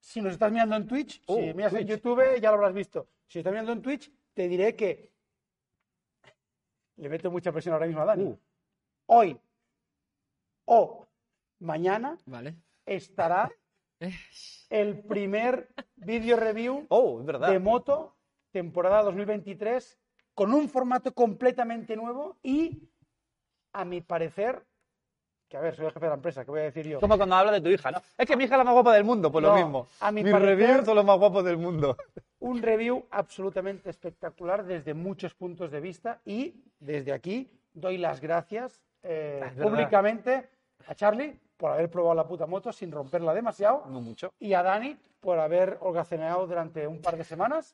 si 0.00 0.20
nos 0.20 0.32
estás 0.32 0.50
mirando 0.50 0.74
en 0.74 0.88
Twitch, 0.88 1.22
Oh, 1.26 1.36
si 1.36 1.54
miras 1.54 1.72
en 1.74 1.86
Twitch. 1.86 1.88
YouTube 2.00 2.40
ya 2.40 2.50
lo 2.50 2.56
habrás 2.56 2.74
visto. 2.74 3.06
Si 3.28 3.38
estás 3.38 3.52
mirando 3.52 3.70
en 3.72 3.82
Twitch, 3.82 4.10
te 4.34 4.48
diré 4.48 4.74
que 4.74 5.12
le 6.96 7.08
meto 7.08 7.30
mucha 7.30 7.52
presión 7.52 7.74
ahora 7.74 7.86
mismo 7.86 8.02
a 8.02 8.06
Dani. 8.06 8.24
Uh. 8.24 8.38
Hoy 9.06 9.38
o 10.64 11.06
mañana 11.60 12.18
Vale. 12.26 12.56
estará 12.84 13.52
el 14.70 15.00
primer 15.00 15.68
vídeo 15.96 16.36
review 16.36 16.86
Oh, 16.90 17.20
es 17.20 17.26
verdad. 17.26 17.50
de 17.50 17.58
moto 17.58 18.14
temporada 18.50 19.02
2023 19.02 19.98
con 20.34 20.52
un 20.52 20.68
formato 20.68 21.12
completamente 21.14 21.96
nuevo 21.96 22.36
y, 22.42 22.88
a 23.72 23.84
mi 23.84 24.00
parecer, 24.02 24.64
que 25.48 25.56
a 25.56 25.60
ver, 25.60 25.74
soy 25.76 25.86
el 25.86 25.92
jefe 25.92 26.04
de 26.06 26.10
la 26.10 26.16
empresa, 26.16 26.44
¿qué 26.44 26.50
voy 26.50 26.60
a 26.60 26.64
decir 26.64 26.86
yo? 26.86 27.00
Como 27.00 27.16
cuando 27.16 27.34
habla 27.36 27.52
de 27.52 27.60
tu 27.60 27.68
hija, 27.70 27.90
¿no? 27.90 28.02
Es 28.18 28.26
que 28.26 28.36
mi 28.36 28.44
hija 28.44 28.54
es 28.54 28.58
la 28.58 28.64
más 28.64 28.74
guapa 28.74 28.92
del 28.94 29.04
mundo, 29.04 29.30
por 29.32 29.42
No, 29.42 29.48
lo 29.50 29.54
mismo. 29.56 29.88
a 30.00 30.12
mi 30.12 30.22
Mis 30.22 30.32
parecer- 30.32 30.56
reviews 30.58 30.84
son 30.84 30.96
los 30.96 31.04
más 31.04 31.18
guapos 31.18 31.44
del 31.44 31.56
mundo. 31.58 31.96
Un 32.40 32.62
review 32.62 33.06
absolutamente 33.10 33.88
espectacular 33.88 34.64
desde 34.64 34.92
muchos 34.94 35.34
puntos 35.34 35.70
de 35.70 35.80
vista 35.80 36.20
y 36.24 36.62
desde 36.80 37.12
aquí 37.12 37.50
doy 37.72 37.96
las 37.98 38.20
gracias 38.20 38.82
eh, 39.02 39.40
Ah, 39.42 39.52
públicamente 39.62 40.48
a 40.86 40.94
Charlie 40.94 41.38
por 41.56 41.70
haber 41.72 41.90
probado 41.90 42.14
la 42.14 42.26
puta 42.26 42.46
moto 42.46 42.72
sin 42.72 42.90
romperla 42.92 43.32
demasiado 43.34 43.84
No 43.88 44.00
mucho. 44.00 44.32
y 44.38 44.52
a 44.52 44.62
Dani 44.62 44.96
por 45.20 45.38
haber 45.38 45.78
holgazaneado 45.80 46.46
durante 46.46 46.86
un 46.86 47.00
par 47.00 47.16
de 47.16 47.24
semanas, 47.24 47.72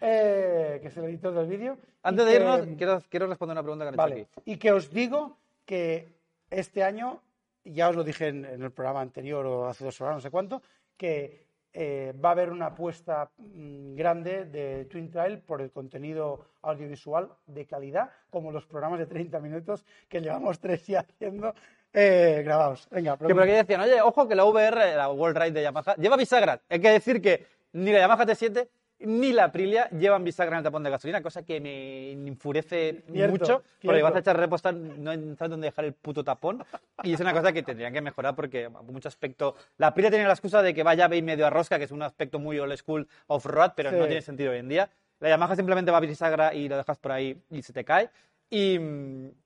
eh, 0.00 0.78
que 0.80 0.88
es 0.88 0.96
el 0.96 1.04
editor 1.04 1.34
del 1.34 1.46
vídeo. 1.46 1.76
Antes 2.02 2.24
de 2.26 2.30
que- 2.32 2.36
irnos, 2.38 2.60
quiero, 2.76 3.02
quiero 3.08 3.26
responder 3.26 3.54
una 3.54 3.62
pregunta 3.62 3.84
que 3.84 3.88
han 3.88 3.94
hecho 3.94 4.02
Vale, 4.02 4.28
aquí. 4.32 4.42
y 4.44 4.56
que 4.56 4.72
os 4.72 4.90
digo 4.92 5.36
que 5.64 6.08
este 6.50 6.82
año, 6.84 7.20
ya 7.64 7.88
os 7.88 7.96
lo 7.96 8.04
dije 8.04 8.28
en, 8.28 8.44
en 8.44 8.62
el 8.62 8.70
programa 8.70 9.00
anterior 9.00 9.46
o 9.46 9.66
hace 9.68 9.84
dos 9.84 10.00
horas, 10.00 10.14
no 10.16 10.20
sé 10.20 10.30
cuánto, 10.30 10.62
que 10.96 11.46
eh, 11.74 12.12
va 12.22 12.28
a 12.28 12.32
haber 12.32 12.50
una 12.50 12.66
apuesta 12.66 13.30
mm, 13.38 13.94
grande 13.94 14.44
de 14.44 14.84
Twin 14.84 15.10
Trail 15.10 15.38
por 15.38 15.62
el 15.62 15.70
contenido 15.70 16.44
audiovisual 16.60 17.30
de 17.46 17.64
calidad, 17.66 18.10
como 18.30 18.52
los 18.52 18.66
programas 18.66 18.98
de 18.98 19.06
30 19.06 19.40
minutos 19.40 19.84
que 20.08 20.20
llevamos 20.20 20.60
tres 20.60 20.86
ya 20.86 21.00
haciendo 21.00 21.54
eh, 21.92 22.42
grabados. 22.44 22.86
Venga, 22.90 23.16
Que 23.16 23.34
por 23.34 23.42
aquí 23.42 23.52
decían, 23.52 23.80
oye, 23.80 24.00
ojo 24.00 24.28
que 24.28 24.34
la 24.34 24.44
VR, 24.44 24.96
la 24.96 25.10
World 25.10 25.36
Ride 25.38 25.52
de 25.52 25.62
Yamaha, 25.62 25.94
lleva 25.96 26.16
bisagra. 26.16 26.60
Hay 26.68 26.80
que 26.80 26.90
decir 26.90 27.20
que 27.20 27.46
ni 27.72 27.92
la 27.92 28.00
Yamaha 28.00 28.24
T7 28.26 28.68
ni 29.04 29.32
la 29.32 29.44
Aprilia 29.44 29.88
llevan 29.90 30.22
bisagra 30.22 30.54
en 30.54 30.58
el 30.58 30.64
tapón 30.64 30.84
de 30.84 30.90
gasolina, 30.90 31.20
cosa 31.22 31.42
que 31.42 31.60
me 31.60 32.12
enfurece 32.28 33.02
Cierto, 33.12 33.32
mucho, 33.32 33.62
porque 33.82 33.96
cierto. 33.98 34.04
vas 34.04 34.14
a 34.14 34.18
echar 34.20 34.36
repostar, 34.38 34.74
no 34.74 35.12
sabes 35.34 35.50
dónde 35.50 35.66
dejar 35.66 35.84
el 35.86 35.92
puto 35.92 36.22
tapón, 36.22 36.64
y 37.02 37.12
es 37.14 37.18
una 37.18 37.32
cosa 37.32 37.52
que 37.52 37.64
tendrían 37.64 37.92
que 37.92 38.00
mejorar 38.00 38.36
porque 38.36 38.68
mucho 38.68 39.08
aspecto... 39.08 39.56
La 39.76 39.88
Aprilia 39.88 40.08
tiene 40.10 40.24
la 40.24 40.32
excusa 40.34 40.62
de 40.62 40.72
que 40.72 40.84
vaya 40.84 41.12
y 41.12 41.20
medio 41.22 41.48
a 41.48 41.50
rosca, 41.50 41.78
que 41.78 41.84
es 41.86 41.90
un 41.90 42.02
aspecto 42.02 42.38
muy 42.38 42.60
old 42.60 42.76
school 42.76 43.08
off-road, 43.26 43.72
pero 43.74 43.90
Sí. 43.90 43.96
no 43.96 44.06
tiene 44.06 44.22
sentido 44.22 44.52
hoy 44.52 44.58
en 44.58 44.68
día. 44.68 44.88
La 45.18 45.30
Yamaha 45.30 45.56
simplemente 45.56 45.90
va 45.90 45.98
a 45.98 46.00
bisagra 46.00 46.54
y 46.54 46.68
lo 46.68 46.76
dejas 46.76 46.98
por 46.98 47.10
ahí 47.10 47.36
y 47.50 47.62
se 47.62 47.72
te 47.72 47.84
cae. 47.84 48.08
Y, 48.54 48.78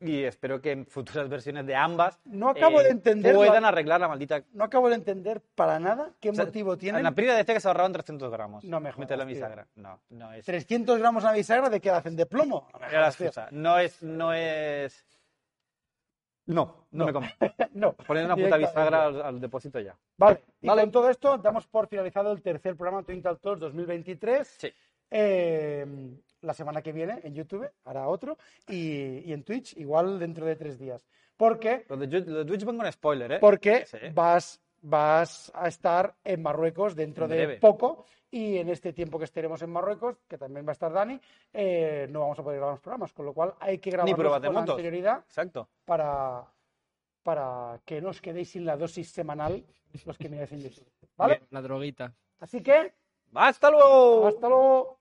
y 0.01 0.25
espero 0.25 0.61
que 0.61 0.73
en 0.73 0.85
futuras 0.85 1.29
versiones 1.29 1.65
de 1.65 1.77
ambas 1.77 2.19
No 2.25 2.49
acabo 2.49 2.81
de 2.83 2.89
entender 2.89 3.37
puedan 3.37 3.63
la- 3.63 3.69
arreglar 3.69 4.01
la 4.01 4.09
maldita 4.09 4.43
No 4.53 4.65
acabo 4.65 4.89
de 4.89 4.97
entender 4.97 5.41
para 5.55 5.79
nada 5.79 6.11
qué 6.21 6.31
o 6.31 6.35
sea, 6.35 6.47
motivo 6.47 6.77
tienen. 6.77 6.99
En 6.99 7.03
la 7.05 7.11
Aprilia 7.11 7.37
decía 7.37 7.55
que 7.55 7.61
se 7.61 7.69
ahorraban 7.69 7.93
300 7.93 8.29
gramos. 8.33 8.65
No 8.65 8.81
me 8.81 8.91
jodas, 8.91 9.29
tío. 9.29 9.37
bisagra. 9.37 9.69
No, 9.77 10.01
no 10.11 10.33
es. 10.33 10.45
300 10.45 10.99
gramos 10.99 11.25
a 11.25 11.31
bisagra 11.33 11.71
de 11.71 11.81
que 11.81 11.89
hacen 11.89 12.17
de 12.17 12.27
plomo. 12.27 12.69
No 12.73 12.81
me 12.81 12.91
la 12.91 13.09
es, 13.81 14.03
no 14.03 14.33
es. 14.33 15.07
No, 16.47 16.89
no, 16.91 17.07
me 17.07 17.13
convence. 17.13 17.37
No. 17.75 17.93
Poner 17.93 18.25
una 18.25 18.35
puta 18.35 18.57
bisagra 18.57 19.05
al, 19.07 19.23
al 19.23 19.41
depósito 19.41 19.79
ya. 19.79 19.97
Vale, 20.17 20.43
y 20.61 20.67
Vale. 20.67 20.83
con 20.83 20.91
todo 20.91 21.11
esto 21.11 21.39
damos 21.39 21.69
por 21.69 21.87
finalizado 21.87 22.33
el 22.33 22.43
tercer 22.43 22.75
programa 22.75 23.05
Twin 23.05 23.23
Talk 23.23 23.41
Talks 23.41 23.61
2023. 23.61 24.49
Sí. 24.59 24.73
Eh, 25.11 25.87
la 26.47 26.55
semana 26.55 26.81
que 26.83 26.93
viene 26.93 27.21
en 27.25 27.35
YouTube 27.35 27.69
hará 27.85 28.09
otro 28.09 28.39
y, 28.69 29.19
y 29.29 29.33
en 29.33 29.43
Twitch 29.43 29.77
igual 29.77 30.19
dentro 30.19 30.47
de 30.47 30.57
tres 30.57 30.79
días. 30.79 31.07
Porque, 31.37 31.85
Lo 31.89 31.97
de, 31.97 32.07
lo 32.07 32.39
de 32.39 32.45
Twitch 32.47 32.65
pongo 32.65 32.83
un 32.83 32.91
spoiler, 32.91 33.33
¿eh? 33.33 33.39
porque 33.41 33.85
Sí. 33.87 33.99
vas, 34.15 34.61
vas 34.81 35.53
a 35.55 35.69
estar 35.69 36.15
en 36.25 36.43
Marruecos 36.43 36.95
dentro 36.97 37.25
En 37.27 37.31
de 37.33 37.57
poco 37.59 38.07
y 38.31 38.57
en 38.57 38.69
este 38.71 38.93
tiempo 38.93 39.19
que 39.19 39.25
estaremos 39.27 39.61
en 39.63 39.71
Marruecos, 39.71 40.17
que 40.29 40.39
también 40.39 40.65
va 40.67 40.71
a 40.71 40.73
estar 40.73 40.93
Dani, 40.93 41.21
eh, 41.53 42.07
no 42.11 42.21
vamos 42.21 42.39
a 42.39 42.43
poder 42.43 42.59
grabar 42.59 42.75
los 42.75 42.81
programas, 42.81 43.13
con 43.13 43.27
lo 43.27 43.33
cual 43.35 43.55
hay 43.61 43.79
que 43.79 43.91
de 44.41 44.47
con 44.49 44.55
motos. 44.55 44.71
anterioridad 44.71 45.19
Exacto. 45.27 45.69
para, 45.85 46.45
para 47.23 47.81
que 47.85 48.01
no 48.01 48.11
os 48.11 48.21
quedéis 48.21 48.51
sin 48.51 48.65
la 48.65 48.77
dosis 48.77 49.11
semanal 49.11 49.65
los 50.05 50.17
que 50.19 50.29
miráis 50.29 50.53
en 50.53 50.61
YouTube. 50.61 50.87
¿Vale? 51.17 51.43
La 51.51 51.61
droguita. 51.63 52.13
Así 52.41 52.63
que, 52.63 52.93
¡Hasta 53.35 53.71
luego! 53.71 54.27
hasta 54.27 54.49
luego. 54.49 54.99